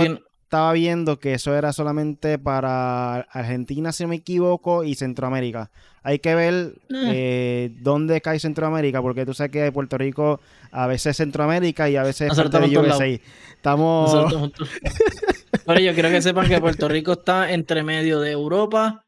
estaba 0.47 0.71
viendo 0.71 1.19
que 1.19 1.33
eso 1.33 1.57
era 1.57 1.73
solamente 1.73 2.39
para 2.39 3.17
Argentina, 3.19 3.91
si 3.91 4.03
no 4.03 4.09
me 4.09 4.15
equivoco, 4.15 4.85
y 4.85 4.95
Centroamérica. 4.95 5.71
Hay 6.03 6.19
que 6.19 6.35
ver 6.35 6.75
eh. 6.89 7.11
Eh, 7.13 7.75
dónde 7.81 8.21
cae 8.21 8.39
Centroamérica, 8.39 9.01
porque 9.01 9.25
tú 9.25 9.33
sabes 9.33 9.51
que 9.51 9.69
Puerto 9.73 9.97
Rico 9.97 10.39
a 10.71 10.87
veces 10.87 11.07
es 11.07 11.17
Centroamérica 11.17 11.89
y 11.89 11.97
a 11.97 12.03
veces 12.03 12.31
es 12.31 12.37
parte 12.37 12.61
de 12.61 12.77
USA. 12.77 13.07
Estamos... 13.55 14.53
Pero 15.65 15.79
yo 15.81 15.93
quiero 15.93 16.09
que 16.09 16.21
sepan 16.21 16.47
que 16.47 16.61
Puerto 16.61 16.87
Rico 16.87 17.11
está 17.11 17.51
entre 17.51 17.83
medio 17.83 18.21
de 18.21 18.31
Europa 18.31 19.05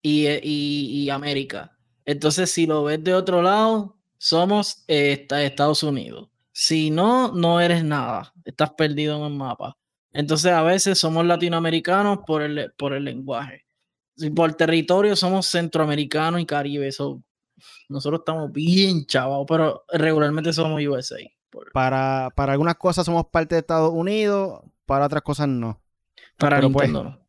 y, 0.00 0.28
y 0.28 1.10
América. 1.10 1.76
Entonces, 2.06 2.50
si 2.50 2.64
lo 2.64 2.84
ves 2.84 3.04
de 3.04 3.12
otro 3.12 3.42
lado, 3.42 3.98
somos 4.16 4.82
eh, 4.88 5.26
Estados 5.28 5.82
Unidos. 5.82 6.30
Si 6.52 6.90
no, 6.90 7.32
no 7.32 7.60
eres 7.60 7.84
nada. 7.84 8.32
Estás 8.46 8.70
perdido 8.70 9.18
en 9.18 9.30
el 9.30 9.38
mapa. 9.38 9.76
Entonces, 10.12 10.52
a 10.52 10.62
veces 10.62 10.98
somos 10.98 11.24
latinoamericanos 11.24 12.20
por 12.26 12.42
el, 12.42 12.72
por 12.76 12.92
el 12.92 13.04
lenguaje. 13.04 13.64
Si 14.16 14.30
por 14.30 14.52
territorio 14.54 15.16
somos 15.16 15.46
centroamericanos 15.46 16.40
y 16.40 16.46
caribe. 16.46 16.90
nosotros 17.88 18.20
estamos 18.20 18.52
bien 18.52 19.06
chavados, 19.06 19.46
pero 19.48 19.84
regularmente 19.92 20.52
somos 20.52 20.82
USA. 20.82 21.18
Para, 21.72 22.30
para 22.34 22.52
algunas 22.52 22.76
cosas 22.76 23.06
somos 23.06 23.26
parte 23.26 23.54
de 23.54 23.60
Estados 23.60 23.92
Unidos, 23.92 24.60
para 24.86 25.06
otras 25.06 25.22
cosas 25.22 25.48
no. 25.48 25.80
Para 26.36 26.60
pues, 26.60 26.70
Nintendo 26.70 27.04
no. 27.04 27.20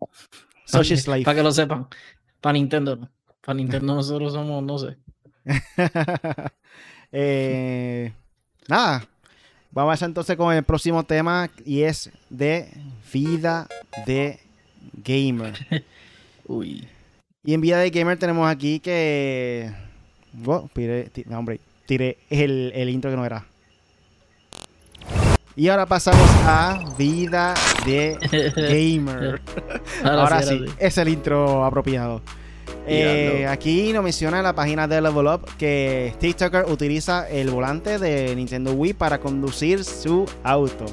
Life. 0.82 1.24
Para 1.24 1.34
que 1.34 1.42
lo 1.42 1.52
sepan. 1.52 1.88
Para 2.40 2.54
Nintendo 2.54 2.96
no. 2.96 3.10
Para 3.40 3.54
Nintendo 3.54 3.94
nosotros 3.96 4.32
somos, 4.32 4.62
no 4.62 4.78
sé. 4.78 4.96
eh, 7.12 8.12
nada. 8.68 9.08
Vamos 9.76 10.00
a 10.00 10.06
entonces 10.06 10.38
con 10.38 10.54
el 10.54 10.62
próximo 10.62 11.04
tema 11.04 11.50
y 11.66 11.82
es 11.82 12.10
de 12.30 12.70
vida 13.12 13.68
de 14.06 14.40
gamer. 15.04 15.52
Uy. 16.46 16.88
Y 17.44 17.52
en 17.52 17.60
vida 17.60 17.78
de 17.80 17.90
gamer 17.90 18.16
tenemos 18.18 18.48
aquí 18.48 18.80
que. 18.80 19.70
Oh, 20.46 20.66
hombre, 21.30 21.60
tiré 21.84 22.16
el, 22.30 22.72
el 22.74 22.88
intro 22.88 23.10
que 23.10 23.18
no 23.18 23.26
era. 23.26 23.44
Y 25.54 25.68
ahora 25.68 25.84
pasamos 25.84 26.26
a 26.46 26.82
vida 26.96 27.52
de 27.84 28.16
gamer. 28.56 29.42
ahora, 30.02 30.40
sí, 30.40 30.64
es 30.78 30.96
el 30.96 31.08
intro 31.08 31.66
apropiado. 31.66 32.22
Eh, 32.86 33.46
aquí 33.48 33.92
nos 33.92 34.04
menciona 34.04 34.38
en 34.38 34.44
la 34.44 34.54
página 34.54 34.86
de 34.86 35.00
Level 35.00 35.26
Up 35.26 35.46
que 35.58 36.14
TikToker 36.20 36.66
utiliza 36.68 37.28
el 37.28 37.50
volante 37.50 37.98
de 37.98 38.34
Nintendo 38.36 38.72
Wii 38.72 38.94
para 38.94 39.18
conducir 39.18 39.84
su 39.84 40.24
auto. 40.44 40.84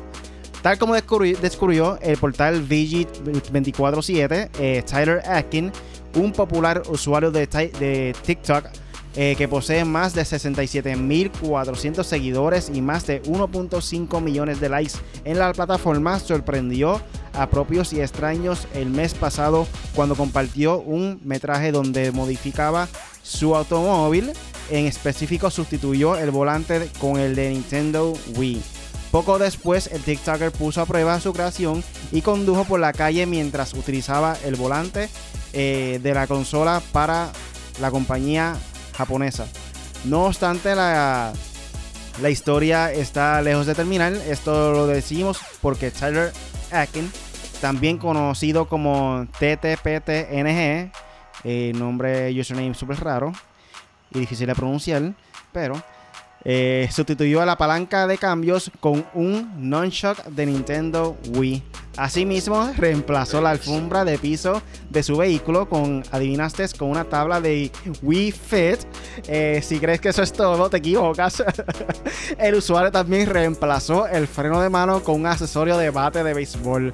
Tal 0.64 0.78
como 0.78 0.94
descubrió, 0.96 2.00
el 2.02 2.18
portal 2.18 2.66
VG247, 2.68 4.50
eh, 4.60 4.84
Tyler 4.90 5.22
Atkin, 5.28 5.72
un 6.16 6.32
popular 6.32 6.82
usuario 6.88 7.32
de, 7.32 7.46
de 7.48 8.16
TikTok, 8.26 8.66
eh, 9.16 9.36
que 9.38 9.48
posee 9.48 9.86
más 9.86 10.14
de 10.14 10.24
67.400 10.24 12.04
seguidores 12.04 12.72
y 12.74 12.82
más 12.82 13.06
de 13.06 13.22
1.5 13.24 14.22
millones 14.22 14.60
de 14.60 14.70
likes 14.70 14.94
en 15.24 15.38
la 15.38 15.54
plataforma, 15.54 16.20
sorprendió 16.20 17.00
a 17.34 17.48
propios 17.50 17.94
y 17.94 18.02
extraños 18.02 18.68
el 18.74 18.90
mes 18.90 19.14
pasado 19.14 19.68
cuando 19.96 20.16
compartió 20.16 20.80
un 20.80 21.20
metraje 21.24 21.72
donde 21.72 22.12
modificaba 22.12 22.88
su 23.22 23.56
automóvil. 23.56 24.32
En 24.70 24.86
específico 24.86 25.50
sustituyó 25.52 26.18
el 26.18 26.32
volante 26.32 26.90
con 27.00 27.20
el 27.20 27.36
de 27.36 27.50
Nintendo 27.52 28.14
Wii. 28.36 28.62
Poco 29.12 29.38
después, 29.38 29.92
el 29.92 30.02
TikToker 30.02 30.52
puso 30.52 30.82
a 30.82 30.88
prueba 30.88 31.20
su 31.20 31.34
creación 31.34 31.84
y 32.12 32.22
condujo 32.22 32.66
por 32.66 32.80
la 32.80 32.94
calle 32.94 33.28
mientras 33.28 33.76
utilizaba 33.76 34.36
el 34.44 34.56
volante 34.56 35.08
eh, 35.54 36.00
de 36.02 36.14
la 36.16 36.26
consola 36.26 36.82
para 36.92 37.32
la 37.80 37.92
compañía 37.92 38.56
japonesa. 38.94 39.48
No 40.06 40.26
obstante, 40.26 40.76
la, 40.76 41.34
la 42.22 42.30
historia 42.30 42.92
está 42.92 43.42
lejos 43.42 43.66
de 43.66 43.76
terminar. 43.76 44.14
Esto 44.14 44.72
lo 44.72 44.88
decimos 44.88 45.40
porque 45.62 45.92
Tyler 45.92 46.32
Akin, 46.72 47.12
también 47.62 47.98
conocido 47.98 48.68
como 48.68 49.28
TTPTNG, 49.40 50.92
eh, 51.44 51.72
nombre 51.76 52.32
username 52.40 52.74
súper 52.74 53.00
raro 53.04 53.34
y 54.12 54.20
difícil 54.20 54.48
de 54.48 54.56
pronunciar, 54.56 55.14
pero 55.52 55.82
eh, 56.46 56.90
sustituyó 56.92 57.42
a 57.42 57.46
la 57.46 57.58
palanca 57.58 58.06
de 58.08 58.18
cambios 58.18 58.72
con 58.80 59.06
un 59.14 59.52
non-shock 59.58 60.26
de 60.26 60.46
Nintendo 60.46 61.18
Wii. 61.36 61.64
Asimismo, 61.96 62.72
reemplazó 62.76 63.40
la 63.40 63.52
alfombra 63.52 64.04
de 64.04 64.18
piso 64.18 64.62
de 64.90 65.04
su 65.04 65.16
vehículo 65.16 65.70
con, 65.70 66.04
adivinaste, 66.12 66.66
con 66.78 66.90
una 66.90 67.06
tabla 67.06 67.40
de 67.40 67.72
Wii 68.02 68.32
Fit. 68.32 68.80
Eh, 69.28 69.62
si 69.64 69.80
crees 69.80 70.02
que 70.02 70.10
eso 70.10 70.24
es 70.24 70.34
todo, 70.34 70.70
te 70.70 70.78
equivocas. 70.78 71.44
el 72.40 72.56
usuario 72.56 72.92
también 72.92 73.30
reemplazó 73.30 74.08
el 74.08 74.28
freno 74.28 74.60
de 74.60 74.70
mano 74.70 75.04
con 75.04 75.22
un 75.22 75.28
accesorio 75.28 75.78
de 75.78 75.92
bate 75.92 76.24
de 76.24 76.34
béisbol. 76.34 76.92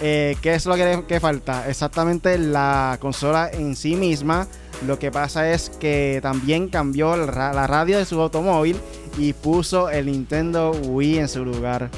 Eh, 0.00 0.36
¿Qué 0.42 0.54
es 0.54 0.66
lo 0.66 0.74
que, 0.74 1.04
que 1.08 1.18
falta? 1.18 1.68
Exactamente 1.68 2.36
la 2.36 2.98
consola 3.00 3.50
en 3.52 3.74
sí 3.74 3.96
misma 3.96 4.46
lo 4.86 4.98
que 4.98 5.10
pasa 5.10 5.50
es 5.50 5.70
que 5.70 6.20
también 6.22 6.68
cambió 6.68 7.16
la 7.16 7.66
radio 7.66 7.98
de 7.98 8.04
su 8.04 8.20
automóvil 8.20 8.76
y 9.18 9.32
puso 9.32 9.90
el 9.90 10.06
Nintendo 10.06 10.72
Wii 10.72 11.18
en 11.18 11.28
su 11.28 11.44
lugar. 11.44 11.90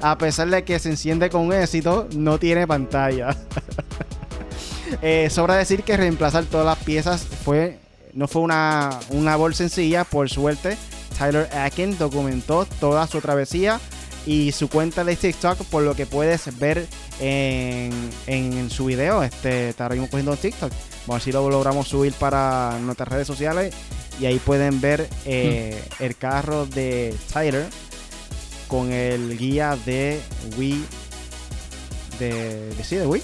A 0.00 0.16
pesar 0.16 0.48
de 0.48 0.64
que 0.64 0.78
se 0.78 0.90
enciende 0.90 1.28
con 1.28 1.52
éxito, 1.52 2.08
no 2.16 2.38
tiene 2.38 2.66
pantalla. 2.66 3.36
eh, 5.02 5.28
sobra 5.30 5.56
decir 5.56 5.82
que 5.82 5.96
reemplazar 5.96 6.44
todas 6.44 6.66
las 6.66 6.78
piezas 6.78 7.26
fue, 7.44 7.78
no 8.14 8.26
fue 8.26 8.42
una, 8.42 8.90
una 9.10 9.36
voz 9.36 9.56
sencilla, 9.56 10.04
por 10.04 10.30
suerte. 10.30 10.78
Tyler 11.18 11.48
Akin 11.54 11.98
documentó 11.98 12.64
toda 12.80 13.06
su 13.06 13.20
travesía 13.20 13.78
y 14.26 14.52
su 14.52 14.68
cuenta 14.68 15.04
de 15.04 15.16
TikTok, 15.16 15.64
por 15.64 15.82
lo 15.82 15.94
que 15.94 16.06
puedes 16.06 16.58
ver 16.58 16.86
en, 17.20 17.92
en 18.26 18.70
su 18.70 18.86
video. 18.86 19.22
Este, 19.22 19.70
estaremos 19.70 20.10
cogiendo 20.10 20.36
TikTok. 20.36 20.70
Vamos 21.06 21.08
a 21.08 21.12
ver 21.14 21.22
si 21.22 21.32
lo 21.32 21.48
logramos 21.48 21.88
subir 21.88 22.12
para 22.14 22.78
nuestras 22.80 23.08
redes 23.08 23.26
sociales. 23.26 23.74
Y 24.20 24.26
ahí 24.26 24.38
pueden 24.38 24.80
ver 24.80 25.08
eh, 25.24 25.82
el 25.98 26.16
carro 26.16 26.66
de 26.66 27.14
Tyler 27.32 27.66
con 28.68 28.92
el 28.92 29.38
guía 29.38 29.78
de 29.86 30.20
Wii. 30.58 30.84
De, 32.18 32.68
de 32.74 32.84
sí, 32.84 32.96
de 32.96 33.06
Wii. 33.06 33.22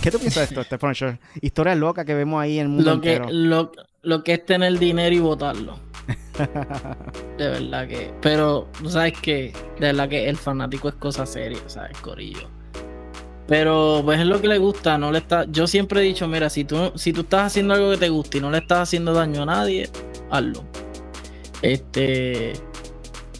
¿Qué 0.00 0.10
tú 0.10 0.18
piensas 0.18 0.48
de 0.48 0.60
esto, 0.60 0.64
Stephen 0.76 1.18
Historia 1.42 1.74
loca 1.74 2.06
que 2.06 2.14
vemos 2.14 2.42
ahí 2.42 2.58
en 2.58 2.62
el 2.62 2.68
mundo 2.70 2.94
lo 2.94 3.00
que, 3.02 3.20
Lo, 3.30 3.72
lo 4.02 4.24
que 4.24 4.32
es 4.32 4.46
tener 4.46 4.78
dinero 4.78 5.14
y 5.14 5.18
votarlo. 5.18 5.89
de 7.38 7.48
verdad 7.48 7.88
que. 7.88 8.12
Pero, 8.20 8.68
¿sabes 8.88 9.14
qué? 9.20 9.52
De 9.78 9.86
verdad 9.86 10.08
que 10.08 10.28
el 10.28 10.36
fanático 10.36 10.88
es 10.88 10.94
cosa 10.94 11.26
seria, 11.26 11.60
¿sabes? 11.66 11.96
Corillo. 11.98 12.48
Pero 13.46 14.02
pues 14.04 14.20
es 14.20 14.26
lo 14.26 14.40
que 14.40 14.46
le 14.46 14.58
gusta, 14.58 14.96
no 14.96 15.10
le 15.10 15.18
está. 15.18 15.44
Yo 15.50 15.66
siempre 15.66 16.00
he 16.00 16.04
dicho, 16.04 16.28
mira, 16.28 16.48
si 16.48 16.64
tú, 16.64 16.92
si 16.94 17.12
tú 17.12 17.22
estás 17.22 17.46
haciendo 17.46 17.74
algo 17.74 17.90
que 17.90 17.96
te 17.96 18.08
gusta 18.08 18.38
y 18.38 18.40
no 18.40 18.50
le 18.50 18.58
estás 18.58 18.78
haciendo 18.78 19.12
daño 19.12 19.42
a 19.42 19.46
nadie, 19.46 19.90
hazlo. 20.30 20.64
Este. 21.62 22.52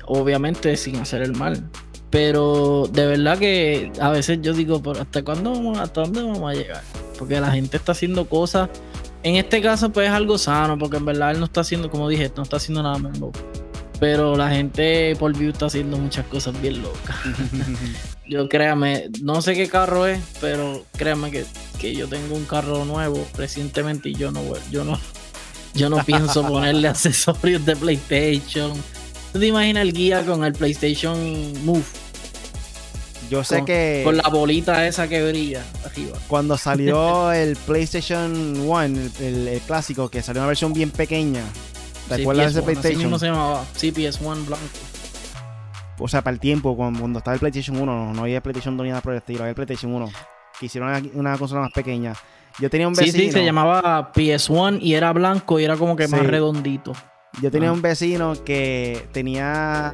Obviamente 0.06 0.76
sin 0.76 0.96
hacer 0.96 1.22
el 1.22 1.32
mal. 1.36 1.70
Pero 2.10 2.88
de 2.92 3.06
verdad 3.06 3.38
que 3.38 3.92
a 4.00 4.10
veces 4.10 4.40
yo 4.42 4.52
digo, 4.52 4.82
¿hasta 4.98 5.22
cuándo 5.22 5.52
vamos, 5.52 5.78
hasta 5.78 6.00
dónde 6.00 6.22
vamos 6.22 6.50
a 6.50 6.54
llegar? 6.54 6.82
Porque 7.16 7.40
la 7.40 7.52
gente 7.52 7.76
está 7.76 7.92
haciendo 7.92 8.26
cosas. 8.26 8.68
En 9.22 9.36
este 9.36 9.60
caso, 9.60 9.90
pues 9.90 10.08
es 10.08 10.12
algo 10.12 10.38
sano, 10.38 10.78
porque 10.78 10.96
en 10.96 11.04
verdad 11.04 11.32
él 11.32 11.40
no 11.40 11.44
está 11.44 11.60
haciendo, 11.60 11.90
como 11.90 12.08
dije, 12.08 12.32
no 12.36 12.42
está 12.42 12.56
haciendo 12.56 12.82
nada 12.82 12.98
malo. 12.98 13.32
Pero 13.98 14.34
la 14.34 14.48
gente 14.48 15.14
por 15.16 15.36
view 15.36 15.50
está 15.50 15.66
haciendo 15.66 15.98
muchas 15.98 16.26
cosas 16.26 16.58
bien 16.60 16.82
locas. 16.82 17.16
yo 18.26 18.48
créame, 18.48 19.10
no 19.20 19.42
sé 19.42 19.54
qué 19.54 19.68
carro 19.68 20.06
es, 20.06 20.22
pero 20.40 20.84
créame 20.96 21.30
que, 21.30 21.44
que, 21.78 21.94
yo 21.94 22.08
tengo 22.08 22.34
un 22.34 22.46
carro 22.46 22.86
nuevo 22.86 23.26
recientemente 23.36 24.08
y 24.08 24.14
yo 24.14 24.30
no 24.30 24.40
yo 24.70 24.84
no 24.84 24.98
yo 25.74 25.90
no 25.90 26.02
pienso 26.04 26.42
ponerle 26.46 26.88
accesorios 26.88 27.64
de 27.66 27.76
PlayStation. 27.76 28.72
¿Tú 29.32 29.38
te 29.38 29.46
imaginas 29.46 29.82
el 29.82 29.92
guía 29.92 30.24
con 30.24 30.44
el 30.44 30.54
PlayStation 30.54 31.18
Move? 31.64 31.84
Yo 33.31 33.45
sé 33.45 33.64
que. 33.64 34.03
Con 34.05 34.16
la 34.16 34.28
bolita 34.28 34.87
esa 34.89 35.09
que 35.09 35.24
brilla 35.24 35.62
arriba. 35.85 36.18
Cuando 36.26 36.59
salió 36.59 37.33
el 37.33 37.57
PlayStation 37.57 38.59
1, 38.61 38.85
el, 39.20 39.62
clásico, 39.66 40.09
que 40.09 40.20
salió 40.20 40.43
una 40.43 40.49
versión 40.49 40.72
bien 40.72 40.91
pequeña, 40.91 41.43
¿Te 42.09 42.14
acuerdas 42.22 42.53
de 42.53 42.61
ese 42.61 42.62
PlayStation? 42.62 43.14
Así 43.14 43.20
se 43.20 43.26
llamaba. 43.26 43.64
CPS1 43.76 44.47
blanco. 44.47 44.66
O 46.01 46.09
sea, 46.09 46.22
para 46.22 46.35
el 46.35 46.41
tiempo, 46.41 46.76
cuando, 46.76 47.18
estaba 47.18 47.35
el 47.35 47.41
PlayStation 47.41 47.76
1, 47.76 48.14
no 48.14 48.22
había 48.22 48.43
PlayStation 48.43 48.76
2 48.76 48.85
ni 48.85 48.91
nada 48.91 49.03
por 49.03 49.12
el 49.12 49.18
estilo, 49.18 49.41
había 49.41 49.51
el 49.51 49.55
PlayStation 49.55 49.95
1. 49.95 50.09
Que 50.59 50.66
hicieron 50.66 51.11
una, 51.14 51.39
consola 51.39 51.61
más 51.61 51.72
pequeña. 51.72 52.14
Yo 52.59 52.68
tenía 52.68 52.89
un 52.89 52.95
vecino. 52.95 53.12
Sí, 53.12 53.26
sí, 53.26 53.33
se 53.33 53.45
llamaba 53.45 54.12
PS1 54.12 54.78
y 54.81 54.95
era 54.95 55.12
blanco 55.12 55.61
y 55.61 55.64
era 55.64 55.76
como 55.76 55.95
que 55.95 56.09
más 56.09 56.26
redondito. 56.26 56.95
Yo 57.41 57.51
tenía 57.51 57.68
ah. 57.68 57.72
un 57.72 57.81
vecino 57.81 58.35
que 58.45 59.07
tenía 59.12 59.93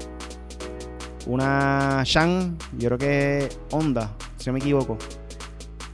una 1.26 2.02
Shan, 2.04 2.56
yo 2.78 2.88
creo 2.88 2.98
que 2.98 3.48
Honda, 3.70 4.12
si 4.38 4.46
no 4.46 4.54
me 4.54 4.58
equivoco. 4.60 4.96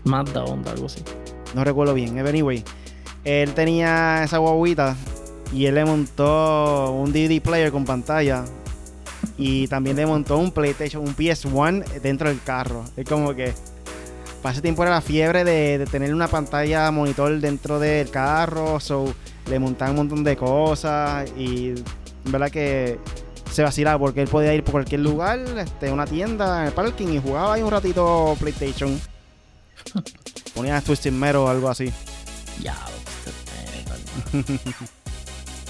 Mazda, 0.04 0.44
Honda, 0.44 0.72
algo 0.72 0.86
así. 0.86 1.02
No 1.54 1.64
recuerdo 1.64 1.94
bien. 1.94 2.18
Anyway, 2.18 2.64
él 3.24 3.54
tenía 3.54 4.24
esa 4.24 4.38
guaguita 4.38 4.96
y 5.52 5.66
él 5.66 5.74
le 5.74 5.84
montó 5.84 6.92
un 6.92 7.12
DVD 7.12 7.40
player 7.40 7.70
con 7.70 7.84
pantalla. 7.84 8.44
Y 9.38 9.68
también 9.68 9.96
le 9.96 10.06
montó 10.06 10.36
un 10.36 10.50
PlayStation, 10.50 11.02
un 11.02 11.14
PS1 11.14 12.00
dentro 12.02 12.28
del 12.28 12.42
carro. 12.42 12.84
Es 12.96 13.08
como 13.08 13.34
que. 13.34 13.52
Para 14.42 14.54
ese 14.54 14.62
tiempo 14.62 14.82
era 14.82 14.90
la 14.90 15.00
fiebre 15.00 15.44
de, 15.44 15.86
tener 15.90 16.12
una 16.12 16.26
pantalla 16.26 16.90
monitor 16.90 17.38
dentro 17.38 17.78
del 17.78 18.10
carro. 18.10 18.80
So, 18.80 19.14
le 19.48 19.58
montaban 19.58 19.92
un 19.92 20.08
montón 20.08 20.24
de 20.24 20.36
cosas. 20.36 21.30
Y 21.36 21.68
en 22.24 22.32
verdad 22.32 22.50
que 22.50 22.98
se 23.52 23.62
vacilaba 23.62 23.98
porque 23.98 24.22
él 24.22 24.28
podía 24.28 24.54
ir 24.54 24.64
por 24.64 24.72
cualquier 24.72 25.00
lugar, 25.00 25.38
este, 25.58 25.92
una 25.92 26.06
tienda, 26.06 26.60
en 26.60 26.68
el 26.68 26.72
parking 26.72 27.08
y 27.08 27.20
jugaba 27.20 27.54
ahí 27.54 27.62
un 27.62 27.70
ratito 27.70 28.36
PlayStation. 28.38 29.00
Ponía 30.54 30.80
Twisted 30.80 31.12
Metal 31.12 31.36
o 31.36 31.48
algo 31.48 31.68
así. 31.68 31.92
Ya, 32.60 32.76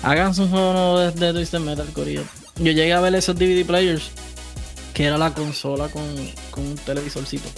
Hagan 0.03 0.29
un 0.29 0.51
juego 0.51 0.73
nuevo 0.73 0.99
de, 0.99 1.33
Twisted 1.33 1.61
Metal, 1.61 1.87
Corillo. 1.93 2.23
yo 2.57 2.73
llegué 2.73 2.93
a 2.93 3.01
ver 3.01 3.15
esos 3.15 3.37
DVD 3.37 3.65
players, 3.65 4.11
que 4.95 5.05
era 5.05 5.17
la 5.17 5.33
consola 5.33 5.89
con, 5.89 6.03
con 6.51 6.67
un 6.67 6.75
televisorcito. 6.77 7.49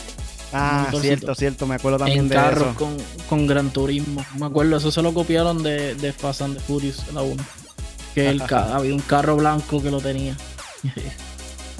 Ah, 0.53 0.89
cierto, 1.01 1.35
cierto, 1.35 1.67
me 1.67 1.75
acuerdo 1.75 1.99
también 1.99 2.29
de 2.29 2.37
eso. 2.37 2.75
Con, 2.77 2.97
con 3.29 3.47
Gran 3.47 3.71
Turismo. 3.71 4.25
Me 4.39 4.47
acuerdo, 4.47 4.77
eso 4.77 4.93
se 4.93 5.03
lo 5.03 5.13
copiaron 5.13 5.63
de, 5.63 5.97
de 5.97 6.13
Fast 6.13 6.43
and 6.43 6.57
the 6.57 6.61
Furious, 6.63 7.03
la 7.13 7.23
1. 7.23 7.43
Que 8.15 8.29
el 8.29 8.43
había 8.51 8.95
un 8.95 9.01
carro 9.01 9.37
blanco 9.37 9.83
que 9.83 9.91
lo 9.91 10.01
tenía. 10.01 10.37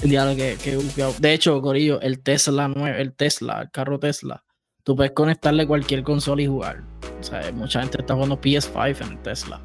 el 0.01 0.35
que, 0.35 0.57
que 0.63 0.79
De 1.19 1.33
hecho, 1.33 1.61
Corillo, 1.61 2.01
el 2.01 2.19
Tesla 2.19 2.71
el 2.97 3.13
Tesla, 3.13 3.61
el 3.61 3.71
carro 3.71 3.99
Tesla, 3.99 4.43
tú 4.83 4.95
puedes 4.95 5.13
conectarle 5.13 5.65
cualquier 5.65 6.03
consola 6.03 6.41
y 6.41 6.47
jugar. 6.47 6.83
O 7.19 7.23
sea, 7.23 7.51
mucha 7.53 7.81
gente 7.81 7.97
está 7.99 8.13
jugando 8.13 8.39
PS5 8.39 9.05
en 9.05 9.11
el 9.13 9.21
Tesla. 9.21 9.61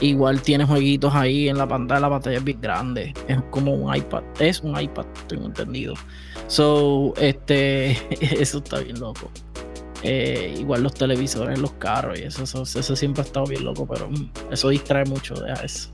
Igual 0.00 0.42
tiene 0.42 0.64
jueguitos 0.64 1.12
ahí 1.12 1.48
en 1.48 1.58
la 1.58 1.66
pantalla, 1.66 2.00
la 2.00 2.10
pantalla 2.10 2.38
es 2.38 2.44
bien 2.44 2.60
grande. 2.60 3.12
Es 3.26 3.38
como 3.50 3.74
un 3.74 3.94
iPad. 3.94 4.22
Es 4.38 4.60
un 4.60 4.80
iPad, 4.80 5.06
tengo 5.26 5.46
entendido. 5.46 5.94
So, 6.46 7.14
este, 7.16 7.90
eso 8.20 8.58
está 8.58 8.78
bien 8.80 9.00
loco. 9.00 9.30
Eh, 10.02 10.54
igual 10.58 10.82
los 10.82 10.94
televisores, 10.94 11.58
los 11.58 11.72
carros 11.72 12.20
y 12.20 12.22
eso, 12.22 12.44
eso, 12.44 12.96
siempre 12.96 13.22
ha 13.22 13.24
estado 13.24 13.46
bien 13.46 13.64
loco, 13.64 13.86
pero 13.86 14.08
mm, 14.08 14.52
eso 14.52 14.68
distrae 14.68 15.04
mucho, 15.04 15.34
de 15.34 15.52
eso. 15.64 15.90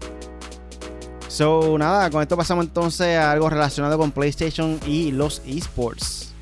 So, 1.29 1.79
nada, 1.79 2.11
con 2.11 2.23
esto 2.23 2.37
pasamos 2.37 2.67
entonces 2.67 3.17
a 3.17 3.33
algo 3.33 3.49
relacionado 3.49 3.97
con 3.99 4.13
PlayStation 4.13 4.79
y 4.87 5.11
los 5.11 5.43
esports. 5.47 6.35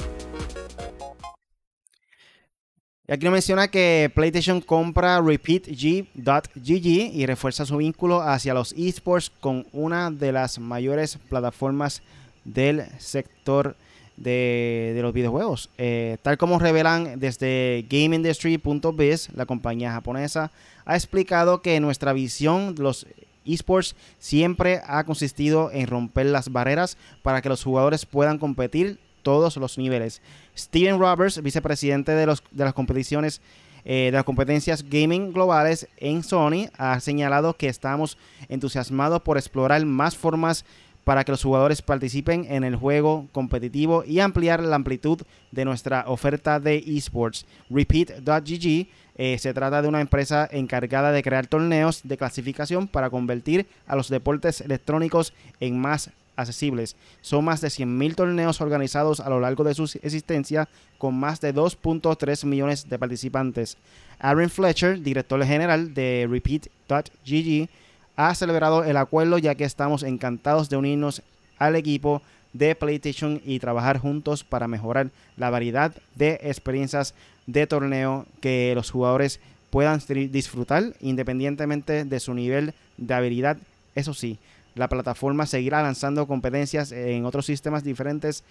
Y 3.08 3.12
aquí 3.12 3.24
nos 3.24 3.32
menciona 3.32 3.68
que 3.68 4.10
PlayStation 4.14 4.60
compra 4.60 5.20
RepeatG.gg 5.20 6.86
y 6.86 7.26
refuerza 7.26 7.64
su 7.64 7.76
vínculo 7.76 8.22
hacia 8.22 8.54
los 8.54 8.72
esports 8.72 9.30
con 9.40 9.66
una 9.72 10.10
de 10.10 10.32
las 10.32 10.58
mayores 10.58 11.18
plataformas 11.28 12.02
del 12.44 12.84
sector 12.98 13.76
de, 14.23 14.99
los 15.03 15.12
videojuegos. 15.12 15.70
Eh, 15.79 16.18
tal 16.23 16.39
como 16.39 16.59
revelan 16.59 17.18
desde 17.18 17.85
GameIndustry.biz, 17.91 19.31
la 19.35 19.47
compañía 19.47 19.93
japonesa 19.93 20.51
ha 20.85 20.97
explicado 20.97 21.62
que 21.62 21.81
nuestra 21.81 22.12
visión 22.12 22.75
de 22.75 22.83
los 22.83 23.07
esports 23.45 23.97
siempre 24.18 24.81
ha 24.87 25.05
consistido 25.05 25.70
en 25.73 25.87
romper 25.87 26.27
las 26.27 26.51
barreras 26.51 26.97
para 27.23 27.43
que 27.43 27.49
los 27.49 27.64
jugadores 27.64 28.07
puedan 28.07 28.39
competir 28.39 28.99
todos 29.23 29.57
los 29.57 29.79
niveles. 29.79 30.20
Steven 30.57 30.99
Roberts, 30.99 31.43
vicepresidente 31.43 32.12
de, 32.12 32.27
los, 32.27 32.43
de 32.51 32.64
las 32.64 32.75
competiciones 32.75 33.41
eh, 33.85 34.07
de 34.07 34.12
las 34.12 34.25
competencias 34.25 34.85
gaming 34.89 35.33
globales 35.33 35.89
en 35.97 36.23
Sony, 36.23 36.68
ha 36.79 37.01
señalado 37.01 37.55
que 37.55 37.68
estamos 37.68 38.16
entusiasmados 38.49 39.23
por 39.23 39.39
explorar 39.39 39.85
más 39.85 40.16
formas 40.16 40.64
para 41.05 41.24
que 41.24 41.32
los 41.32 41.42
jugadores 41.42 41.82
participen 41.82 42.46
en 42.48 42.64
el 42.64 42.76
juego 42.76 43.26
competitivo 43.32 44.05
y 44.07 44.20
ampliar 44.20 44.62
la 44.62 44.76
amplitud 44.76 45.20
de 45.50 45.64
nuestra 45.64 46.05
oferta 46.07 46.61
de 46.61 46.78
esports. 46.78 47.44
Repeat.gg 47.70 48.88
eh, 49.16 49.38
se 49.38 49.53
trata 49.53 49.82
de 49.82 49.88
una 49.88 50.00
empresa 50.00 50.48
encargada 50.50 51.12
de 51.12 51.22
crear 51.22 51.46
torneos 51.46 52.00
de 52.05 52.16
clasificación 52.16 52.88
para 52.88 53.11
convertir 53.11 53.66
a 53.86 53.96
los 53.96 54.09
deportes 54.09 54.61
electrónicos 54.61 55.34
en 55.61 55.78
más 55.78 56.11
accesibles. 56.36 56.96
Son 57.20 57.44
más 57.44 57.61
de 57.61 57.68
100.000 57.68 58.14
torneos 58.14 58.61
organizados 58.61 59.20
a 59.20 59.28
lo 59.28 59.40
largo 59.40 59.64
de 59.64 59.74
su 59.74 59.84
existencia 60.03 60.68
con 60.98 61.14
más 61.14 61.40
de 61.40 61.55
2.3 61.55 62.46
millones 62.46 62.88
de 62.88 62.98
participantes. 62.98 63.76
Aaron 64.18 64.48
Fletcher, 64.48 65.03
director 65.03 65.44
general 65.44 65.92
de 65.92 66.26
Repeat.gg, 66.30 67.68
ha 68.16 68.34
celebrado 68.34 68.84
el 68.84 68.96
acuerdo 68.96 69.38
ya 69.38 69.54
que 69.54 69.64
estamos 69.64 70.02
encantados 70.02 70.68
de 70.68 70.76
unirnos 70.76 71.22
al 71.58 71.76
equipo 71.76 72.22
de 72.52 72.74
PlayStation 72.74 73.40
y 73.44 73.58
trabajar 73.58 73.98
juntos 73.98 74.44
para 74.44 74.68
mejorar 74.68 75.10
la 75.36 75.50
variedad 75.50 75.94
de 76.14 76.38
experiencias 76.42 77.14
de 77.46 77.66
torneo 77.66 78.26
que 78.40 78.72
los 78.74 78.90
jugadores 78.90 79.40
puedan 79.70 80.00
disfrutar 80.30 80.92
independientemente 81.00 82.04
de 82.04 82.20
su 82.20 82.34
nivel 82.34 82.74
de 82.98 83.14
habilidad. 83.14 83.56
Eso 83.94 84.12
sí, 84.12 84.38
la 84.74 84.88
plataforma 84.88 85.46
seguirá 85.46 85.82
lanzando 85.82 86.26
competencias 86.26 86.92
en 86.92 87.24
otros 87.24 87.46
sistemas 87.46 87.82
diferentes 87.84 88.44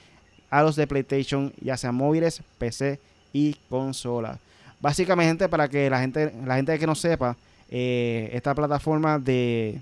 a 0.49 0.64
los 0.64 0.76
de 0.76 0.88
PlayStation, 0.88 1.53
ya 1.62 1.78
sean 1.78 1.95
móviles, 1.95 2.41
PC 2.57 2.99
y 3.34 3.55
consola. 3.70 4.39
Básicamente, 4.82 5.47
para 5.47 5.70
que 5.70 5.89
la 5.89 6.01
gente, 6.01 6.34
la 6.45 6.55
gente 6.55 6.78
que 6.78 6.88
no 6.88 6.95
sepa, 6.95 7.38
eh, 7.72 8.30
esta 8.34 8.54
plataforma 8.54 9.18
de 9.18 9.82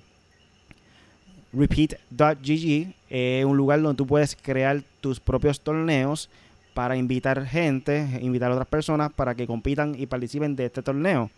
repeat.gg 1.52 2.94
es 3.10 3.46
un 3.46 3.58
lugar 3.58 3.82
donde 3.82 3.98
tú 3.98 4.06
puedes 4.06 4.36
crear 4.36 4.84
tus 5.02 5.20
propios 5.20 5.60
torneos 5.60 6.30
para 6.74 6.96
invitar 6.96 7.46
gente, 7.46 8.20
invitar 8.22 8.52
a 8.52 8.54
otras 8.54 8.68
personas 8.68 9.12
para 9.12 9.36
que 9.36 9.48
compitan 9.48 9.96
y 9.98 10.06
participen 10.06 10.56
de 10.56 10.66
este 10.66 10.82
torneo. 10.82 11.30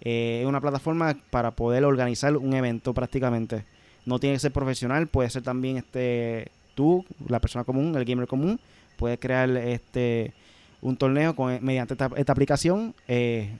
Eh, 0.00 0.40
es 0.42 0.46
una 0.46 0.60
plataforma 0.60 1.16
para 1.30 1.52
poder 1.52 1.84
organizar 1.84 2.36
un 2.36 2.52
evento 2.54 2.92
prácticamente. 2.92 3.64
No 4.04 4.18
tiene 4.18 4.36
que 4.36 4.40
ser 4.40 4.52
profesional, 4.52 5.06
puede 5.06 5.30
ser 5.30 5.42
también 5.42 5.76
este 5.76 6.48
tú, 6.74 7.04
la 7.28 7.40
persona 7.40 7.64
común, 7.64 7.94
el 7.96 8.04
gamer 8.04 8.26
común, 8.26 8.58
puedes 8.96 9.18
crear 9.18 9.48
este 9.56 10.32
un 10.80 10.96
torneo 10.96 11.36
con, 11.36 11.64
mediante 11.64 11.94
esta, 11.94 12.32
aplicación. 12.32 12.94
Eh, 13.06 13.50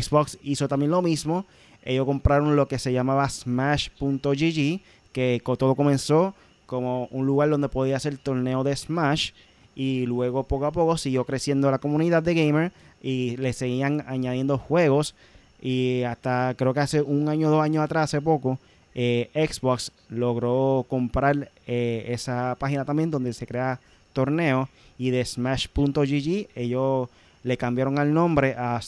Xbox 0.00 0.38
hizo 0.42 0.68
también 0.68 0.90
lo 0.90 1.02
mismo. 1.02 1.44
Ellos 1.84 2.06
compraron 2.06 2.56
lo 2.56 2.68
que 2.68 2.78
se 2.78 2.92
llamaba 2.92 3.28
Smash.gg, 3.28 4.80
que 5.12 5.42
todo 5.58 5.74
comenzó 5.74 6.34
como 6.66 7.06
un 7.10 7.26
lugar 7.26 7.50
donde 7.50 7.68
podía 7.68 7.96
hacer 7.96 8.16
torneo 8.16 8.64
de 8.64 8.74
Smash 8.74 9.32
y 9.74 10.06
luego 10.06 10.44
poco 10.44 10.66
a 10.66 10.72
poco 10.72 10.96
siguió 10.96 11.24
creciendo 11.24 11.70
la 11.70 11.78
comunidad 11.78 12.22
de 12.22 12.34
gamer 12.34 12.72
y 13.02 13.36
le 13.36 13.52
seguían 13.52 14.04
añadiendo 14.06 14.58
juegos 14.58 15.14
y 15.60 16.02
hasta 16.02 16.54
creo 16.56 16.72
que 16.72 16.80
hace 16.80 17.02
un 17.02 17.28
año 17.28 17.48
o 17.48 17.50
dos 17.50 17.62
años 17.62 17.84
atrás, 17.84 18.04
hace 18.04 18.20
poco, 18.20 18.58
eh, 18.94 19.30
Xbox 19.34 19.92
logró 20.08 20.86
comprar 20.88 21.50
eh, 21.66 22.06
esa 22.08 22.56
página 22.58 22.84
también 22.84 23.10
donde 23.10 23.32
se 23.32 23.46
crea 23.46 23.80
torneo 24.12 24.68
y 24.98 25.10
de 25.10 25.24
Smash.gg 25.24 26.48
ellos 26.54 27.08
le 27.42 27.56
cambiaron 27.56 27.98
el 27.98 28.12
nombre 28.12 28.54
a 28.56 28.80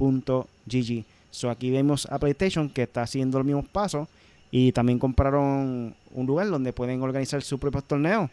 Start.gg. 0.00 1.04
So 1.30 1.50
aquí 1.50 1.70
vemos 1.70 2.06
a 2.10 2.18
PlayStation 2.18 2.70
que 2.70 2.82
está 2.82 3.02
haciendo 3.02 3.38
el 3.38 3.44
mismo 3.44 3.62
paso 3.62 4.08
y 4.50 4.72
también 4.72 4.98
compraron 4.98 5.94
un 6.12 6.26
lugar 6.26 6.48
donde 6.48 6.72
pueden 6.72 7.02
organizar 7.02 7.42
su 7.42 7.58
propio 7.58 7.82
torneo. 7.82 8.30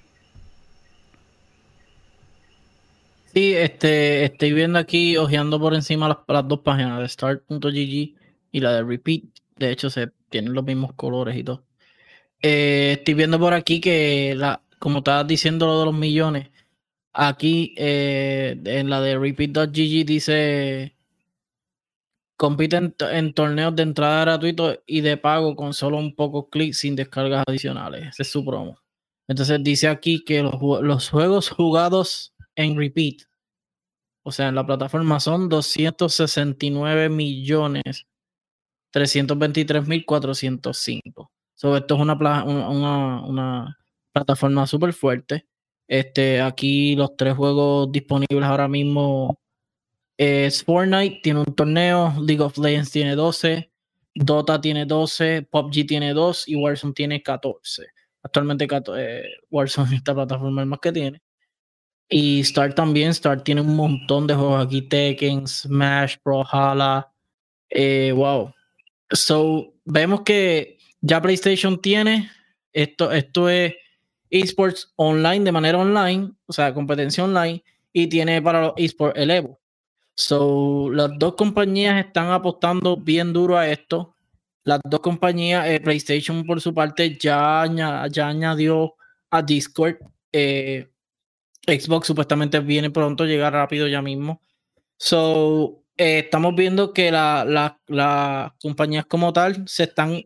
Sí, 3.34 3.54
este, 3.54 4.24
estoy 4.24 4.54
viendo 4.54 4.80
aquí, 4.80 5.16
ojeando 5.18 5.60
por 5.60 5.76
encima 5.76 6.08
las, 6.08 6.18
las 6.28 6.48
dos 6.48 6.62
páginas 6.62 7.00
de 7.00 7.08
Start.gg 7.08 8.16
y 8.52 8.60
la 8.60 8.74
de 8.74 8.84
Repeat. 8.84 9.24
De 9.58 9.72
hecho, 9.72 9.90
se 9.90 10.10
tienen 10.30 10.54
los 10.54 10.64
mismos 10.64 10.94
colores 10.94 11.36
y 11.36 11.44
todo. 11.44 11.64
Eh, 12.42 12.96
estoy 12.98 13.14
viendo 13.14 13.40
por 13.40 13.54
aquí 13.54 13.80
que, 13.80 14.34
la, 14.36 14.62
como 14.80 15.00
estabas 15.00 15.28
diciendo 15.28 15.66
lo 15.68 15.80
de 15.80 15.86
los 15.86 15.94
millones, 15.94 16.50
aquí 17.14 17.74
eh, 17.78 18.60
en 18.66 18.90
la 18.90 19.02
de 19.02 19.18
repeat.gg 19.18 20.06
dice 20.06 20.96
compite 22.38 22.78
en, 22.78 22.94
torneos 23.34 23.76
de 23.76 23.84
entrada 23.84 24.22
gratuito 24.22 24.82
y 24.86 25.02
de 25.02 25.18
pago 25.18 25.56
con 25.56 25.74
solo 25.74 25.98
un 25.98 26.16
poco 26.16 26.50
clic 26.50 26.74
sin 26.74 26.96
descargas 26.96 27.44
adicionales. 27.48 28.10
Ese 28.10 28.22
es 28.22 28.32
su 28.32 28.46
promo. 28.46 28.78
Entonces 29.28 29.62
dice 29.64 29.88
aquí 29.90 30.24
que 30.24 30.44
los, 30.44 31.10
juegos 31.10 31.50
jugados 31.50 32.36
en 32.56 32.78
repeat, 32.78 33.24
o 34.24 34.32
sea, 34.32 34.50
en 34.50 34.56
la 34.56 34.66
plataforma 34.66 35.20
son 35.20 35.50
269 35.50 37.10
millones 37.10 38.06
323.405. 38.94 41.30
So, 41.56 41.76
esto 41.76 41.96
es 41.96 42.02
una, 42.02 42.14
una, 42.46 43.26
una 43.26 43.78
plataforma 44.14 44.68
súper 44.68 44.94
fuerte. 44.94 45.48
Este, 45.88 46.42
aquí 46.42 46.96
los 46.96 47.16
tres 47.18 47.36
juegos 47.36 47.92
disponibles 47.92 48.44
ahora 48.44 48.68
mismo 48.68 49.40
es 50.18 50.64
Fortnite, 50.64 51.20
tiene 51.22 51.40
un 51.42 51.56
torneo, 51.56 52.14
League 52.20 52.42
of 52.42 52.58
Legends 52.58 52.92
tiene 52.92 53.16
12, 53.16 53.72
Dota 54.16 54.60
tiene 54.60 54.86
12, 54.86 55.44
PUBG 55.44 55.88
tiene 55.88 56.14
2 56.14 56.48
y 56.48 56.56
Warzone 56.56 56.94
tiene 56.94 57.22
14. 57.22 57.88
Actualmente 58.24 58.68
eh, 58.98 59.24
Warzone 59.52 59.96
esta 59.96 60.14
plataforma 60.14 60.62
es 60.62 60.68
más 60.68 60.80
que 60.80 60.92
tiene. 60.92 61.22
Y 62.10 62.40
Star 62.42 62.74
también, 62.74 63.10
Star 63.10 63.44
tiene 63.44 63.62
un 63.62 63.76
montón 63.76 64.28
de 64.28 64.34
juegos 64.34 64.66
aquí, 64.66 64.82
Tekken, 64.82 65.46
Smash, 65.48 66.16
Brawlhalla, 66.24 67.12
eh, 67.70 68.14
wow, 68.16 68.54
So, 69.12 69.74
vemos 69.86 70.22
que 70.22 70.78
ya 71.02 71.22
PlayStation 71.22 71.82
tiene 71.82 72.30
esto, 72.74 73.12
esto 73.12 73.50
es 73.50 73.76
esports 74.30 74.92
online 74.98 75.46
de 75.46 75.52
manera 75.52 75.78
online, 75.78 76.34
o 76.46 76.54
sea, 76.54 76.74
competencia 76.74 77.24
online, 77.24 77.64
y 77.94 78.08
tiene 78.08 78.42
para 78.42 78.62
los 78.62 78.74
esports 78.76 79.18
el 79.18 79.32
Evo. 79.32 79.60
So, 80.18 80.90
las 80.92 81.12
dos 81.20 81.36
compañías 81.36 82.04
están 82.04 82.32
apostando 82.32 82.98
bien 82.98 83.34
duro 83.34 83.58
a 83.58 83.70
esto. 83.70 84.16
las 84.64 84.82
dos 84.84 85.00
compañías, 85.02 85.68
eh, 85.68 85.80
PlayStation 85.80 86.46
por 86.46 86.60
su 86.60 86.74
parte 86.74 87.18
ya, 87.18 87.66
ya 88.12 88.28
añadió 88.28 88.96
a 89.30 89.42
Discord. 89.42 89.98
Eh, 90.34 90.90
Xbox 91.68 92.08
supuestamente 92.08 92.60
viene 92.60 92.90
pronto, 92.92 93.26
llega 93.26 93.50
rápido 93.50 93.88
ya 93.88 94.02
mismo. 94.02 94.42
So, 94.98 95.84
eh, 95.98 96.20
estamos 96.26 96.56
viendo 96.56 96.94
que 96.94 97.12
las 97.12 97.74
compañías 98.62 99.06
como 99.06 99.32
tal 99.34 99.68
se 99.68 99.84
están 99.84 100.24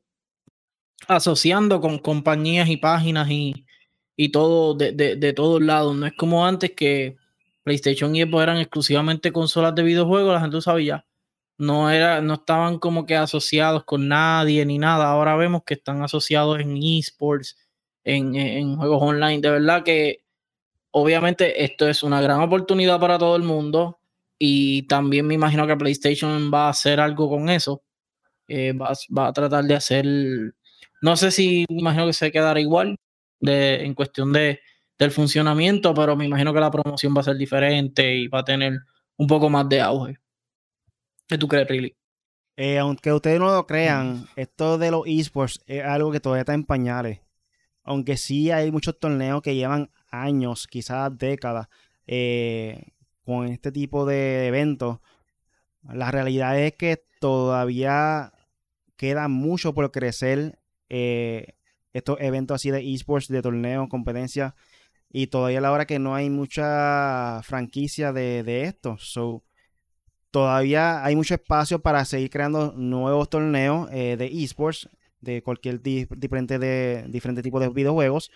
asociando 1.08 1.82
con 1.82 2.00
compañías 2.00 2.70
y 2.70 2.78
páginas 2.78 3.28
y, 3.30 3.66
todo 4.32 4.74
de, 4.76 4.94
de, 4.94 5.34
todos 5.34 5.62
lados. 5.62 5.96
No 5.96 6.06
es 6.08 6.14
como 6.18 6.46
antes 6.46 6.72
que 6.72 7.18
PlayStation 7.64 8.16
y 8.16 8.24
Xbox 8.24 8.44
eran 8.44 8.58
exclusivamente 8.58 9.32
consolas 9.32 9.76
de 9.76 9.84
videojuegos, 9.84 10.34
la 10.34 10.42
gente 10.42 10.56
lo 10.56 10.62
sabía 10.62 11.06
no, 11.62 11.92
era, 11.92 12.22
no 12.22 12.34
estaban 12.36 12.80
como 12.80 13.06
que 13.06 13.16
asociados 13.16 13.84
con 13.86 14.08
nadie 14.08 14.66
ni 14.66 14.80
nada. 14.80 15.12
Ahora 15.12 15.36
vemos 15.36 15.62
que 15.64 15.76
están 15.76 16.02
asociados 16.02 16.60
en 16.60 16.76
esports, 16.76 17.56
en, 18.04 18.36
en 18.36 18.78
juegos 18.78 19.00
online. 19.04 19.42
De 19.42 19.52
verdad 19.52 19.84
que 19.84 20.24
obviamente 20.92 21.64
esto 21.64 21.88
es 21.88 22.02
una 22.02 22.20
gran 22.20 22.42
oportunidad 22.42 23.00
para 23.00 23.20
todo 23.20 23.36
el 23.36 23.44
mundo 23.44 24.00
y 24.40 24.88
también 24.88 25.28
me 25.28 25.36
imagino 25.36 25.68
que 25.68 25.78
PlayStation 25.78 26.52
va 26.52 26.66
a 26.66 26.70
hacer 26.72 27.00
algo 27.00 27.30
con 27.30 27.48
eso. 27.50 27.84
Eh, 28.48 28.74
va, 28.74 28.94
va, 29.16 29.28
a 29.28 29.34
tratar 29.34 29.64
de 29.66 29.76
hacer, 29.76 30.06
no 31.02 31.16
sé 31.16 31.32
si 31.32 31.66
me 31.70 31.80
imagino 31.80 32.08
que 32.08 32.14
se 32.14 32.32
quedará 32.32 32.60
igual 32.60 32.98
de, 33.40 33.86
en 33.86 33.94
cuestión 33.94 34.34
de, 34.34 34.62
del 35.02 35.10
funcionamiento, 35.10 35.96
pero 35.96 36.16
me 36.16 36.26
imagino 36.26 36.54
que 36.54 36.60
la 36.60 36.70
promoción 36.70 37.16
va 37.18 37.22
a 37.22 37.24
ser 37.24 37.36
diferente 37.36 38.16
y 38.16 38.28
va 38.28 38.42
a 38.42 38.44
tener 38.44 38.82
un 39.18 39.26
poco 39.26 39.50
más 39.50 39.68
de 39.68 39.82
auge. 39.82 40.20
¿Qué 41.28 41.40
tú 41.40 41.48
crees, 41.48 41.68
Riley? 41.68 41.96
Eh, 42.56 42.78
aunque 42.78 43.12
ustedes 43.12 43.40
no 43.40 43.52
lo 43.52 43.66
crean, 43.66 44.28
esto 44.36 44.78
de 44.78 44.92
los 44.92 45.08
esports 45.08 45.60
es 45.66 45.84
algo 45.84 46.12
que 46.12 46.20
todavía 46.20 46.42
está 46.42 46.54
en 46.54 46.66
pañales. 46.66 47.20
Aunque 47.82 48.16
sí 48.16 48.52
hay 48.52 48.72
muchos 48.72 49.00
torneos 49.00 49.42
que 49.42 49.56
llevan 49.56 49.90
años, 50.12 50.68
quizás 50.68 51.18
décadas, 51.18 51.68
eh, 52.06 52.92
con 53.26 53.48
este 53.48 53.72
tipo 53.72 54.06
de 54.06 54.46
eventos. 54.46 55.00
La 55.82 56.12
realidad 56.12 56.60
es 56.60 56.74
que 56.74 57.04
todavía 57.20 58.34
queda 58.98 59.28
mucho 59.28 59.74
por 59.74 59.90
crecer 59.90 60.60
eh, 60.90 61.56
estos 61.92 62.22
eventos 62.22 62.54
así 62.54 62.70
de 62.70 62.94
esports, 62.94 63.30
de 63.30 63.42
torneos, 63.42 63.90
competencias. 63.90 64.54
Y 65.12 65.28
todavía 65.28 65.60
a 65.60 65.62
la 65.62 65.72
hora 65.72 65.86
que 65.86 66.00
no 66.00 66.16
hay 66.16 66.30
mucha 66.30 67.42
franquicia 67.44 68.14
de, 68.14 68.44
de 68.44 68.64
esto. 68.64 68.98
So, 69.00 69.44
todavía 70.32 71.04
hay 71.04 71.16
mucho 71.16 71.36
espacio 71.36 71.80
para 71.80 72.04
seguir 72.06 72.30
creando 72.30 72.74
nuevos 72.76 73.30
torneos 73.30 73.90
eh, 73.92 74.16
de 74.18 74.26
esports 74.44 74.90
de 75.20 75.44
cualquier 75.44 75.82
diferente, 75.82 76.58
de, 76.58 77.06
diferente 77.10 77.44
tipo 77.44 77.60
de 77.60 77.70
videojuegos. 77.70 78.32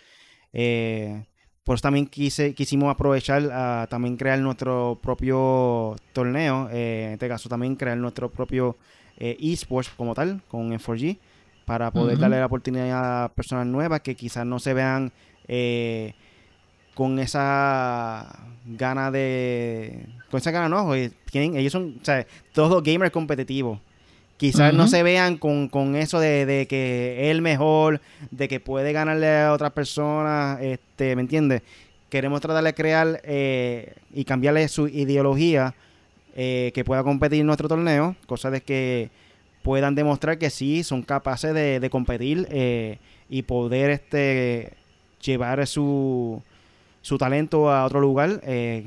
Eh, 0.54 1.26
por 1.64 1.76
eso 1.76 1.82
también 1.82 2.06
quise, 2.06 2.54
quisimos 2.54 2.94
aprovechar 2.94 3.50
a 3.52 3.88
también 3.90 4.18
crear 4.18 4.38
nuestro 4.38 5.00
propio 5.02 5.96
torneo. 6.14 6.70
Eh, 6.72 7.06
en 7.08 7.14
este 7.14 7.28
caso 7.28 7.50
también 7.50 7.76
crear 7.76 7.98
nuestro 7.98 8.30
propio 8.32 8.78
esports 9.18 9.90
como 9.96 10.14
tal, 10.14 10.44
con 10.50 10.72
M4G, 10.72 11.18
para 11.66 11.90
poder 11.90 12.20
darle 12.20 12.38
la 12.38 12.46
oportunidad 12.46 13.24
a 13.24 13.30
personas 13.30 13.66
nuevas 13.66 14.02
que 14.02 14.14
quizás 14.14 14.46
no 14.46 14.60
se 14.60 14.74
vean 14.74 15.12
con 16.96 17.20
esa 17.20 18.40
gana 18.66 19.12
de. 19.12 20.08
Con 20.32 20.40
esa 20.40 20.50
gana, 20.50 20.70
no. 20.70 20.92
Tienen, 21.30 21.58
ellos 21.58 21.72
son, 21.72 22.00
o 22.02 22.06
sea, 22.06 22.26
todos 22.54 22.82
gamers 22.82 23.12
competitivos. 23.12 23.80
Quizás 24.38 24.74
no 24.74 24.88
se 24.88 25.02
vean 25.02 25.38
con, 25.38 25.96
eso 25.96 26.20
de, 26.20 26.66
que 26.70 27.26
es 27.26 27.32
el 27.32 27.42
mejor, 27.42 28.02
de 28.32 28.50
que 28.50 28.60
puede 28.60 28.92
ganarle 28.92 29.30
a 29.30 29.54
otras 29.54 29.72
personas, 29.72 30.62
este, 30.62 31.16
¿me 31.16 31.22
entiendes? 31.22 31.62
Queremos 32.10 32.42
tratar 32.42 32.64
de 32.64 32.74
crear 32.74 33.22
eh, 33.24 33.94
y 34.14 34.26
cambiarle 34.26 34.68
su 34.68 34.90
ideología 34.90 35.74
eh, 36.36 36.72
que 36.76 36.84
pueda 36.84 37.02
competir 37.02 37.40
en 37.40 37.48
nuestro 37.48 37.70
torneo, 37.70 38.18
cosa 38.28 38.52
de 38.52 38.62
que 38.62 39.10
puedan 39.64 39.96
demostrar 39.96 40.38
que 40.38 40.50
sí 40.50 40.84
son 40.84 41.02
capaces 41.02 41.54
de, 41.54 41.90
competir 41.90 42.46
eh, 42.52 42.98
y 43.30 43.44
poder 43.44 43.90
este 43.90 44.74
llevar 45.22 45.66
su, 45.66 46.44
su 47.06 47.20
talento 47.20 47.70
a 47.70 47.86
otro 47.86 48.02
lugar, 48.02 48.42
eh, 48.46 48.84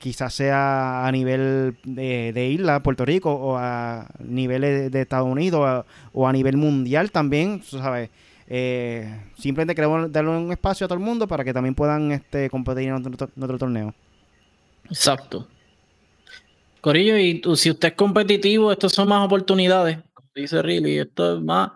quizás 0.00 0.34
sea 0.34 1.06
a 1.06 1.12
nivel 1.12 1.76
de, 1.84 2.48
isla, 2.52 2.82
Puerto 2.82 3.04
Rico, 3.04 3.32
o 3.32 3.56
a 3.56 4.08
nivel 4.18 4.90
de, 4.90 5.00
Estados 5.00 5.28
Unidos, 5.28 5.84
o 6.12 6.26
a 6.26 6.32
nivel 6.32 6.56
mundial 6.56 7.12
también, 7.12 7.62
¿sabes? 7.62 8.10
Eh, 8.48 9.08
simplemente 9.38 9.76
queremos 9.76 10.10
darle 10.10 10.30
un 10.30 10.50
espacio 10.50 10.86
a 10.86 10.88
todo 10.88 10.98
el 10.98 11.04
mundo 11.04 11.28
para 11.28 11.44
que 11.44 11.52
también 11.52 11.76
puedan 11.76 12.10
este, 12.10 12.50
competir 12.50 12.88
en 12.88 12.94
otro, 12.94 13.58
torneo. 13.58 13.94
Exacto. 14.86 15.46
Corillo, 16.80 17.16
y 17.16 17.40
tú, 17.40 17.54
si 17.54 17.70
usted 17.70 17.90
es 17.90 17.94
competitivo, 17.94 18.72
estas 18.72 18.90
son 18.90 19.08
más 19.08 19.24
oportunidades, 19.24 19.98
como 20.12 20.28
dice 20.34 20.60
Riley, 20.62 20.98
esto 20.98 21.36
es 21.36 21.40
más 21.40 21.70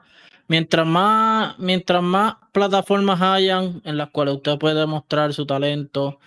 mientras 0.48 0.86
más, 0.86 1.58
mientras 1.58 2.02
más 2.02 2.36
plataformas 2.52 3.20
hayan 3.20 3.80
en 3.84 3.96
las 3.96 4.10
cuales 4.10 4.36
usted 4.36 4.58
puede 4.58 4.80
demostrar 4.80 5.32
su 5.34 5.46
talento, 5.46 6.18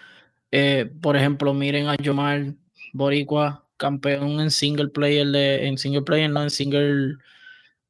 eh, 0.52 0.92
por 1.02 1.16
ejemplo, 1.16 1.54
miren 1.54 1.88
a 1.88 1.96
Yomar 1.98 2.54
Boricua, 2.94 3.66
campeón 3.78 4.40
en 4.40 4.52
single 4.52 4.90
player, 4.90 5.28
de, 5.28 5.68
en 5.68 5.78
single 5.78 6.02
player, 6.04 6.30
no 6.30 6.44
en 6.44 6.50
single, 6.50 7.16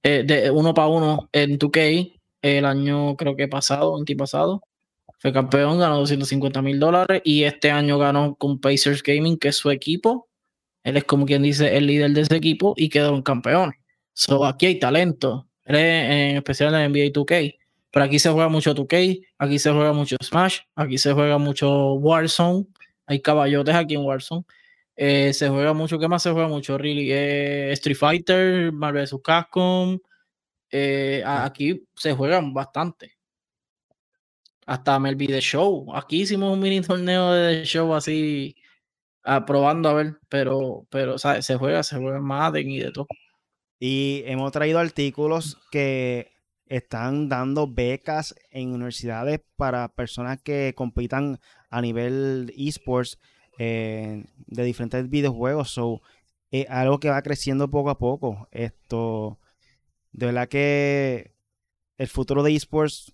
eh, 0.04 0.24
de 0.26 0.52
uno 0.52 0.74
para 0.74 0.88
uno 0.88 1.30
en 1.34 1.58
2K, 1.58 2.20
el 2.42 2.66
año 2.66 3.16
creo 3.18 3.36
que 3.36 3.48
pasado, 3.48 3.98
antipasado. 3.98 4.64
Fue 5.20 5.34
campeón, 5.34 5.80
ganó 5.80 5.98
250 5.98 6.62
mil 6.62 6.80
dólares 6.80 7.22
y 7.26 7.44
este 7.44 7.72
año 7.72 7.98
ganó 7.98 8.36
con 8.36 8.60
Pacers 8.62 9.04
Gaming, 9.04 9.38
que 9.38 9.50
es 9.50 9.58
su 9.58 9.70
equipo. 9.72 10.30
Él 10.84 10.98
es 10.98 11.04
como 11.04 11.26
quien 11.26 11.44
dice 11.44 11.76
el 11.78 11.88
líder 11.88 12.12
de 12.12 12.22
ese 12.22 12.38
equipo 12.38 12.74
y 12.78 12.90
quedó 12.90 13.14
un 13.14 13.22
campeón. 13.22 13.74
So, 14.14 14.46
aquí 14.46 14.68
hay 14.68 14.80
talento 14.80 15.49
en 15.78 16.38
especial 16.38 16.74
en 16.76 16.92
NBA 16.92 17.12
2K. 17.14 17.58
Pero 17.92 18.06
aquí 18.06 18.20
se 18.20 18.30
juega 18.30 18.50
mucho 18.50 18.76
2K, 18.76 19.26
aquí 19.38 19.60
se 19.60 19.72
juega 19.72 19.94
mucho 19.94 20.16
Smash, 20.22 20.60
aquí 20.76 20.98
se 20.98 21.14
juega 21.14 21.38
mucho 21.38 21.94
Warzone. 21.94 22.68
Hay 23.08 23.22
caballotes 23.22 23.76
aquí 23.76 23.96
en 23.96 24.02
Warzone. 24.02 24.46
Eh, 24.96 25.34
se 25.34 25.50
juega 25.50 25.74
mucho, 25.74 25.98
¿qué 25.98 26.08
más 26.08 26.22
se 26.24 26.32
juega 26.32 26.48
mucho? 26.48 26.78
Really? 26.78 27.12
Eh, 27.12 27.72
Street 27.74 27.98
Fighter, 27.98 28.72
Marvel 28.72 29.06
vs. 29.06 30.02
Eh, 30.72 31.24
aquí 31.26 31.88
se 31.96 32.14
juegan 32.14 32.54
bastante. 32.54 33.18
Hasta 34.66 35.00
Melby 35.00 35.28
The 35.28 35.42
Show. 35.42 35.96
Aquí 35.96 36.22
hicimos 36.24 36.54
un 36.54 36.60
mini 36.60 36.82
torneo 36.82 37.32
de 37.32 37.64
Show 37.66 37.94
así, 37.96 38.56
probando 39.48 39.90
a 39.90 39.94
ver, 39.94 40.20
pero, 40.30 40.86
pero 40.90 41.18
se 41.18 41.56
juega, 41.56 41.82
se 41.84 41.98
juega 41.98 42.20
Madden 42.20 42.70
y 42.70 42.80
de 42.80 42.92
todo. 42.92 43.08
Y 43.80 44.24
hemos 44.26 44.52
traído 44.52 44.80
artículos 44.80 45.58
que 45.72 46.32
están 46.66 47.30
dando 47.30 47.68
becas 47.68 48.36
en 48.52 48.74
universidades 48.74 49.42
para 49.56 49.88
personas 49.88 50.40
que 50.42 50.74
compitan 50.76 51.40
a 51.70 51.82
nivel 51.82 52.54
esports 52.58 53.18
eh, 53.58 54.26
de 54.48 54.64
diferentes 54.64 55.10
videojuegos. 55.10 55.72
So, 55.72 56.02
es 56.52 56.70
algo 56.70 57.00
que 57.00 57.10
va 57.10 57.22
creciendo 57.22 57.70
poco 57.70 57.90
a 57.90 57.98
poco. 57.98 58.48
Esto, 58.52 59.40
de 60.12 60.26
verdad 60.28 60.50
que 60.50 61.32
el 61.98 62.08
futuro 62.08 62.44
de 62.44 62.56
esports 62.56 63.14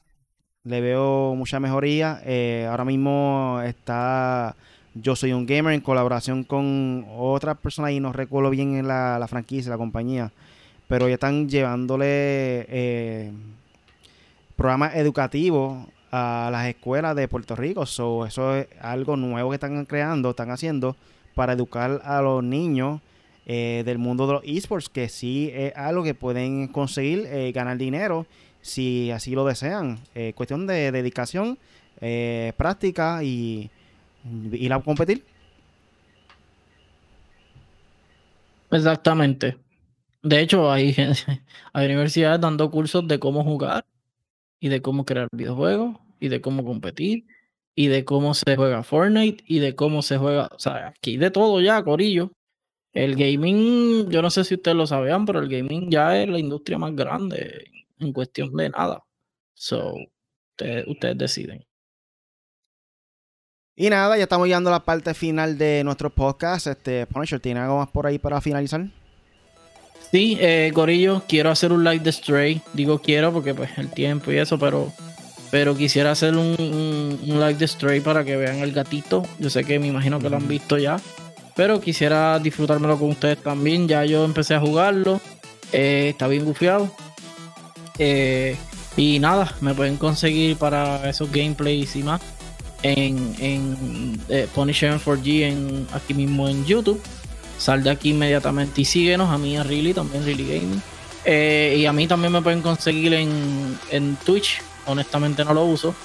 le 0.63 0.81
veo 0.81 1.35
mucha 1.35 1.59
mejoría. 1.59 2.21
Eh, 2.25 2.67
ahora 2.67 2.85
mismo 2.85 3.61
está 3.63 4.55
Yo 4.95 5.15
Soy 5.15 5.31
un 5.31 5.45
Gamer 5.45 5.75
en 5.75 5.81
colaboración 5.81 6.43
con 6.43 7.05
otras 7.15 7.57
personas 7.59 7.91
y 7.91 7.99
no 7.99 8.11
recuerdo 8.11 8.49
bien 8.49 8.75
en 8.75 8.87
la, 8.87 9.19
la 9.19 9.27
franquicia, 9.27 9.69
la 9.69 9.77
compañía 9.77 10.31
pero 10.87 11.07
ya 11.07 11.15
están 11.15 11.49
llevándole 11.49 12.65
eh, 12.69 13.31
programas 14.55 14.95
educativos 14.95 15.87
a 16.11 16.49
las 16.51 16.67
escuelas 16.67 17.15
de 17.15 17.27
Puerto 17.27 17.55
Rico. 17.55 17.85
So, 17.85 18.25
eso 18.25 18.55
es 18.55 18.67
algo 18.79 19.17
nuevo 19.17 19.49
que 19.49 19.55
están 19.55 19.85
creando, 19.85 20.29
están 20.29 20.51
haciendo 20.51 20.95
para 21.33 21.53
educar 21.53 22.01
a 22.03 22.21
los 22.21 22.43
niños 22.43 23.01
eh, 23.45 23.83
del 23.85 23.97
mundo 23.97 24.27
de 24.27 24.33
los 24.33 24.43
esports, 24.45 24.89
que 24.89 25.09
sí 25.09 25.51
es 25.53 25.75
algo 25.75 26.03
que 26.03 26.13
pueden 26.13 26.67
conseguir 26.67 27.25
eh, 27.27 27.51
ganar 27.51 27.77
dinero 27.77 28.25
si 28.61 29.11
así 29.11 29.35
lo 29.35 29.45
desean. 29.45 29.99
cuestión 30.33 30.65
de 30.65 30.91
dedicación, 30.91 31.59
práctica 32.57 33.23
y 33.23 33.69
ir 34.51 34.73
a 34.73 34.79
competir. 34.79 35.23
Exactamente. 38.71 39.64
De 40.25 40.41
hecho, 40.41 40.71
hay, 40.71 40.95
hay 41.73 41.85
universidades 41.85 42.41
dando 42.41 42.71
cursos 42.71 43.07
de 43.07 43.19
cómo 43.19 43.43
jugar 43.43 43.85
y 44.59 44.69
de 44.69 44.81
cómo 44.81 45.05
crear 45.05 45.27
videojuegos 45.31 45.97
y 46.19 46.29
de 46.29 46.41
cómo 46.41 46.65
competir 46.65 47.27
y 47.75 47.89
de 47.89 48.05
cómo 48.05 48.33
se 48.33 48.55
juega 48.55 48.81
Fortnite 48.81 49.43
y 49.47 49.59
de 49.59 49.75
cómo 49.75 50.01
se 50.01 50.17
juega, 50.17 50.49
o 50.51 50.57
sea, 50.57 50.87
aquí 50.87 51.17
de 51.17 51.29
todo 51.29 51.61
ya, 51.61 51.83
Corillo. 51.83 52.31
El 52.91 53.15
gaming, 53.15 54.09
yo 54.09 54.23
no 54.23 54.31
sé 54.31 54.43
si 54.45 54.55
ustedes 54.55 54.75
lo 54.75 54.87
sabían, 54.87 55.27
pero 55.27 55.39
el 55.39 55.47
gaming 55.47 55.91
ya 55.91 56.19
es 56.19 56.27
la 56.27 56.39
industria 56.39 56.79
más 56.79 56.95
grande 56.95 57.65
en 57.99 58.11
cuestión 58.11 58.51
de 58.55 58.69
nada. 58.69 59.03
So, 59.53 59.93
ustedes, 60.87 61.17
deciden. 61.19 61.67
Y 63.75 63.91
nada, 63.91 64.17
ya 64.17 64.23
estamos 64.23 64.47
llegando 64.47 64.71
a 64.71 64.73
la 64.73 64.85
parte 64.85 65.13
final 65.13 65.59
de 65.59 65.83
nuestro 65.83 66.09
podcast. 66.09 66.65
Este, 66.65 67.05
Punisher, 67.05 67.39
¿tiene 67.39 67.59
algo 67.59 67.77
más 67.77 67.91
por 67.91 68.07
ahí 68.07 68.17
para 68.17 68.41
finalizar? 68.41 68.89
Sí, 70.15 70.37
eh, 70.39 70.71
Gorillo, 70.73 71.23
quiero 71.27 71.51
hacer 71.51 71.73
un 71.73 71.83
live 71.83 71.99
de 71.99 72.09
Stray. 72.09 72.61
Digo 72.71 72.99
quiero 72.99 73.33
porque 73.33 73.53
pues 73.53 73.77
el 73.77 73.89
tiempo 73.89 74.31
y 74.31 74.37
eso, 74.37 74.57
pero 74.57 74.93
pero 75.51 75.75
quisiera 75.75 76.11
hacer 76.11 76.37
un, 76.37 76.55
un, 76.57 77.39
live 77.41 77.55
de 77.55 77.67
Stray 77.67 77.99
para 77.99 78.23
que 78.23 78.37
vean 78.37 78.59
el 78.59 78.71
gatito. 78.71 79.23
Yo 79.39 79.49
sé 79.49 79.65
que 79.65 79.77
me 79.77 79.87
imagino 79.87 80.17
que 80.19 80.29
lo 80.29 80.37
han 80.37 80.47
visto 80.47 80.77
ya. 80.77 80.95
Pero 81.53 81.81
quisiera 81.81 82.39
disfrutármelo 82.39 82.97
con 82.97 83.09
ustedes 83.09 83.39
también. 83.43 83.89
Ya 83.89 84.05
yo 84.05 84.23
empecé 84.23 84.53
a 84.53 84.61
jugarlo. 84.61 85.19
Eh, 85.73 86.11
está 86.11 86.29
bien 86.29 86.45
gufiado. 86.45 86.89
Eh, 87.99 88.55
y 88.95 89.19
nada, 89.19 89.53
me 89.59 89.73
pueden 89.73 89.97
conseguir 89.97 90.55
para 90.55 91.09
esos 91.09 91.29
gameplays 91.29 91.93
y 91.97 92.03
más 92.03 92.21
en, 92.83 93.35
en 93.39 94.17
eh, 94.29 94.47
Punisher 94.55 94.97
4G 94.97 95.41
en, 95.41 95.87
aquí 95.91 96.13
mismo 96.13 96.47
en 96.47 96.63
YouTube. 96.63 97.01
Sal 97.57 97.83
de 97.83 97.89
aquí 97.89 98.09
inmediatamente 98.09 98.81
y 98.81 98.85
síguenos. 98.85 99.29
A 99.29 99.37
mí, 99.37 99.57
a 99.57 99.63
Really, 99.63 99.93
también 99.93 100.25
Really 100.25 100.45
Gaming. 100.45 100.81
Eh, 101.25 101.77
y 101.79 101.85
a 101.85 101.93
mí 101.93 102.07
también 102.07 102.31
me 102.31 102.41
pueden 102.41 102.61
conseguir 102.61 103.13
en, 103.13 103.77
en 103.91 104.15
Twitch. 104.17 104.61
Honestamente 104.85 105.43
no 105.43 105.53
lo 105.53 105.65
uso. 105.65 105.95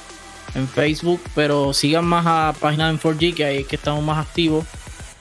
En 0.54 0.68
Facebook. 0.68 1.20
Pero 1.34 1.72
sigan 1.72 2.04
más 2.04 2.24
a 2.26 2.54
página 2.58 2.90
en 2.90 2.98
4G 2.98 3.34
que 3.34 3.44
ahí 3.44 3.58
es 3.58 3.66
que 3.66 3.76
estamos 3.76 4.02
más 4.04 4.18
activos. 4.18 4.64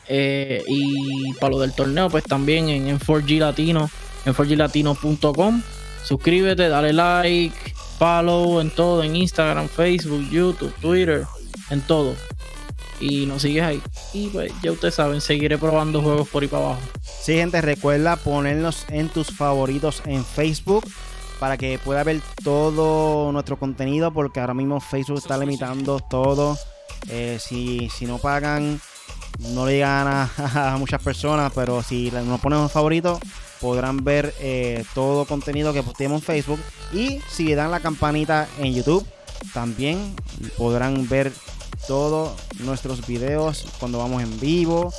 Eh, 0.07 0.63
y 0.67 1.33
para 1.33 1.51
lo 1.51 1.59
del 1.59 1.73
torneo, 1.73 2.09
pues 2.09 2.23
también 2.23 2.67
en, 2.69 2.87
en 2.87 2.99
4G 2.99 3.39
Latino, 3.39 3.89
en 4.25 4.33
4glatino.com. 4.33 5.61
Suscríbete, 6.03 6.69
dale 6.69 6.91
like, 6.91 7.73
follow 7.99 8.59
en 8.59 8.71
todo, 8.71 9.03
en 9.03 9.15
Instagram, 9.15 9.67
Facebook, 9.69 10.27
YouTube, 10.31 10.73
Twitter, 10.81 11.25
en 11.69 11.81
todo. 11.81 12.15
Y 12.99 13.25
nos 13.25 13.41
sigues 13.41 13.63
ahí. 13.63 13.81
Y 14.13 14.27
pues 14.27 14.51
ya 14.61 14.71
ustedes 14.71 14.95
saben, 14.95 15.21
seguiré 15.21 15.57
probando 15.57 16.01
juegos 16.01 16.27
por 16.27 16.43
ahí 16.43 16.49
para 16.49 16.65
abajo. 16.65 16.81
Sí, 17.01 17.33
gente, 17.33 17.61
recuerda 17.61 18.15
ponernos 18.17 18.85
en 18.89 19.09
tus 19.09 19.27
favoritos 19.27 20.01
en 20.05 20.25
Facebook 20.25 20.85
para 21.39 21.57
que 21.57 21.79
pueda 21.79 22.03
ver 22.03 22.21
todo 22.43 23.31
nuestro 23.31 23.57
contenido 23.57 24.11
porque 24.11 24.41
ahora 24.41 24.53
mismo 24.53 24.81
Facebook 24.81 25.19
está 25.19 25.37
limitando 25.37 25.99
todo. 25.99 26.57
Eh, 27.07 27.37
si, 27.39 27.89
si 27.89 28.05
no 28.05 28.17
pagan 28.17 28.81
no 29.53 29.65
le 29.65 29.73
llegan 29.73 30.07
a, 30.07 30.75
muchas 30.79 31.01
personas, 31.01 31.51
pero 31.53 31.81
si 31.81 32.11
nos 32.11 32.39
ponemos 32.41 32.71
favoritos, 32.71 33.19
podrán 33.61 34.03
ver 34.03 34.33
eh, 34.39 34.83
todo 34.93 35.25
contenido 35.25 35.73
que 35.73 35.83
posteemos 35.83 36.21
en 36.21 36.25
Facebook. 36.25 36.59
Y 36.93 37.19
si 37.29 37.45
le 37.45 37.55
dan 37.55 37.71
la 37.71 37.79
campanita 37.79 38.47
en 38.59 38.73
YouTube, 38.73 39.05
también 39.53 40.15
podrán 40.57 41.07
ver 41.07 41.31
todos 41.89 42.35
nuestros 42.59 43.07
videos 43.07 43.65
cuando 43.79 43.97
vamos 43.97 44.21
en 44.21 44.39
vivo. 44.39 44.93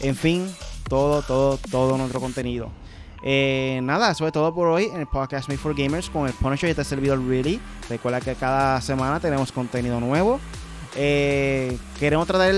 En 0.00 0.14
fin, 0.14 0.48
todo, 0.88 1.20
todo, 1.22 1.58
todo 1.68 1.98
nuestro 1.98 2.20
contenido. 2.20 2.70
Eh, 3.24 3.80
nada, 3.82 4.14
sobre 4.14 4.30
todo 4.30 4.54
por 4.54 4.68
hoy 4.68 4.84
en 4.84 5.00
el 5.00 5.08
podcast 5.08 5.48
Made 5.48 5.58
for 5.58 5.74
Gamers 5.74 6.08
con 6.08 6.28
el 6.28 6.32
Punisher 6.34 6.68
y 6.68 6.70
este 6.70 6.84
servidor 6.84 7.18
Really. 7.26 7.60
Recuerda 7.90 8.20
que 8.20 8.36
cada 8.36 8.80
semana 8.80 9.18
tenemos 9.18 9.50
contenido 9.50 9.98
nuevo. 9.98 10.38
Eh, 10.94 11.76
queremos 11.98 12.28
tratar 12.28 12.54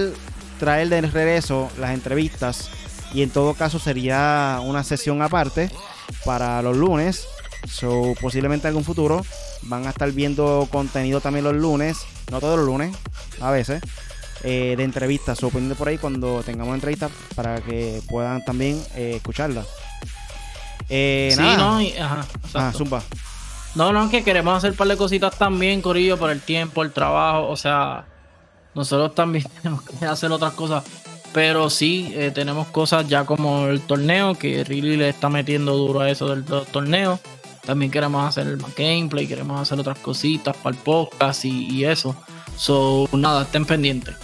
traer 0.58 0.90
de 0.90 1.00
regreso 1.00 1.70
las 1.78 1.94
entrevistas 1.94 2.68
y 3.14 3.22
en 3.22 3.30
todo 3.30 3.54
caso 3.54 3.78
sería 3.78 4.60
una 4.62 4.84
sesión 4.84 5.22
aparte 5.22 5.70
para 6.26 6.60
los 6.60 6.76
lunes. 6.76 7.26
So, 7.68 8.14
posiblemente 8.20 8.66
en 8.66 8.70
algún 8.70 8.84
futuro 8.84 9.24
van 9.62 9.86
a 9.86 9.90
estar 9.90 10.10
viendo 10.12 10.68
contenido 10.70 11.20
también 11.20 11.44
los 11.44 11.54
lunes, 11.54 11.98
no 12.30 12.40
todos 12.40 12.56
los 12.56 12.66
lunes, 12.66 12.96
a 13.40 13.50
veces, 13.50 13.82
eh, 14.44 14.74
de 14.76 14.84
entrevistas. 14.84 15.38
So, 15.38 15.50
por 15.50 15.88
ahí 15.88 15.98
cuando 15.98 16.42
tengamos 16.42 16.74
entrevistas 16.74 17.10
para 17.34 17.60
que 17.60 18.02
puedan 18.08 18.44
también 18.44 18.82
eh, 18.94 19.14
escucharla. 19.16 19.64
Eh, 20.88 21.32
sí, 21.36 21.42
no, 21.42 21.78
ajá, 21.78 22.26
ah, 22.54 22.72
zumba. 22.74 23.02
No, 23.76 23.92
no, 23.92 24.10
que 24.10 24.24
queremos 24.24 24.56
hacer 24.56 24.72
un 24.72 24.76
par 24.76 24.88
de 24.88 24.96
cositas 24.96 25.36
también, 25.38 25.80
Corillo, 25.80 26.18
por 26.18 26.30
el 26.30 26.40
tiempo, 26.40 26.82
el 26.82 26.92
trabajo, 26.92 27.48
o 27.48 27.56
sea, 27.56 28.04
nosotros 28.74 29.14
también 29.14 29.44
tenemos 29.62 29.82
que 29.82 30.04
hacer 30.04 30.32
otras 30.32 30.54
cosas. 30.54 30.84
Pero 31.32 31.70
sí, 31.70 32.12
eh, 32.16 32.32
tenemos 32.34 32.66
cosas 32.68 33.06
ya 33.06 33.24
como 33.24 33.68
el 33.68 33.80
torneo, 33.82 34.34
que 34.34 34.64
Really 34.64 34.96
le 34.96 35.10
está 35.10 35.28
metiendo 35.28 35.76
duro 35.76 36.00
a 36.00 36.10
eso 36.10 36.28
del, 36.34 36.44
torneo. 36.44 37.20
También 37.70 37.92
queremos 37.92 38.28
hacer 38.28 38.48
el 38.48 38.58
gameplay, 38.76 39.28
queremos 39.28 39.60
hacer 39.60 39.78
otras 39.78 39.96
cositas 40.00 40.56
para 40.56 40.74
el 40.74 40.82
podcast 40.82 41.44
y, 41.44 41.84
eso. 41.84 42.16
So, 42.56 43.08
nada, 43.12 43.42
estén 43.42 43.64
pendientes. 43.64 44.16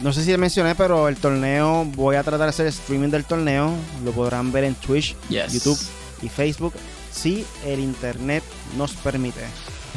No 0.00 0.12
sé 0.12 0.22
si 0.22 0.36
mencioné, 0.36 0.74
pero 0.74 1.08
el 1.08 1.16
torneo, 1.16 1.86
voy 1.94 2.16
a 2.16 2.22
tratar 2.22 2.42
de 2.42 2.50
hacer 2.50 2.66
streaming 2.66 3.08
del 3.08 3.24
torneo. 3.24 3.72
Lo 4.04 4.12
podrán 4.12 4.52
ver 4.52 4.64
en 4.64 4.74
Twitch, 4.74 5.16
YouTube 5.30 5.78
y 6.20 6.28
Facebook, 6.28 6.74
si 7.10 7.46
el 7.64 7.80
internet 7.80 8.44
nos 8.76 8.92
permite. 8.92 9.40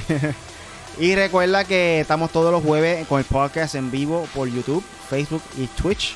Y 0.97 1.13
recuerda 1.13 1.65
que 1.65 1.99
estamos 1.99 2.31
todos 2.31 2.53
los 2.53 2.63
jueves 2.63 3.05
con 3.07 3.19
el 3.19 3.25
podcast 3.25 3.75
en 3.75 3.91
vivo 3.91 4.29
por 4.33 4.47
YouTube, 4.47 4.81
Facebook 5.09 5.41
y 5.57 5.67
Twitch. 5.67 6.15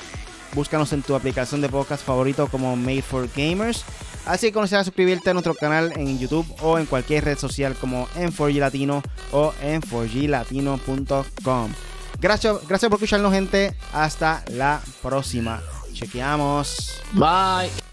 Búscanos 0.54 0.90
en 0.94 1.02
tu 1.02 1.14
aplicación 1.14 1.60
de 1.60 1.68
podcast 1.68 2.02
favorito 2.02 2.46
como 2.46 2.76
Made 2.76 3.02
for 3.02 3.28
Gamers. 3.36 3.84
Así 4.26 4.48
que 4.48 4.52
considera 4.52 4.84
suscribirte 4.84 5.30
a 5.30 5.32
nuestro 5.32 5.54
canal 5.54 5.92
en 5.96 6.18
YouTube 6.18 6.46
o 6.62 6.78
en 6.78 6.86
cualquier 6.86 7.24
red 7.24 7.38
social 7.38 7.74
como 7.74 8.08
en 8.16 8.32
4G 8.32 8.58
Latino 8.58 9.02
o 9.32 9.52
en 9.62 9.80
4glatino.com. 9.82 11.72
Gracias, 12.20 12.68
gracias 12.68 12.88
por 12.88 12.98
escucharnos, 12.98 13.32
gente. 13.32 13.74
Hasta 13.92 14.44
la 14.50 14.80
próxima. 15.02 15.62
Chequeamos. 15.92 17.00
Bye. 17.12 17.89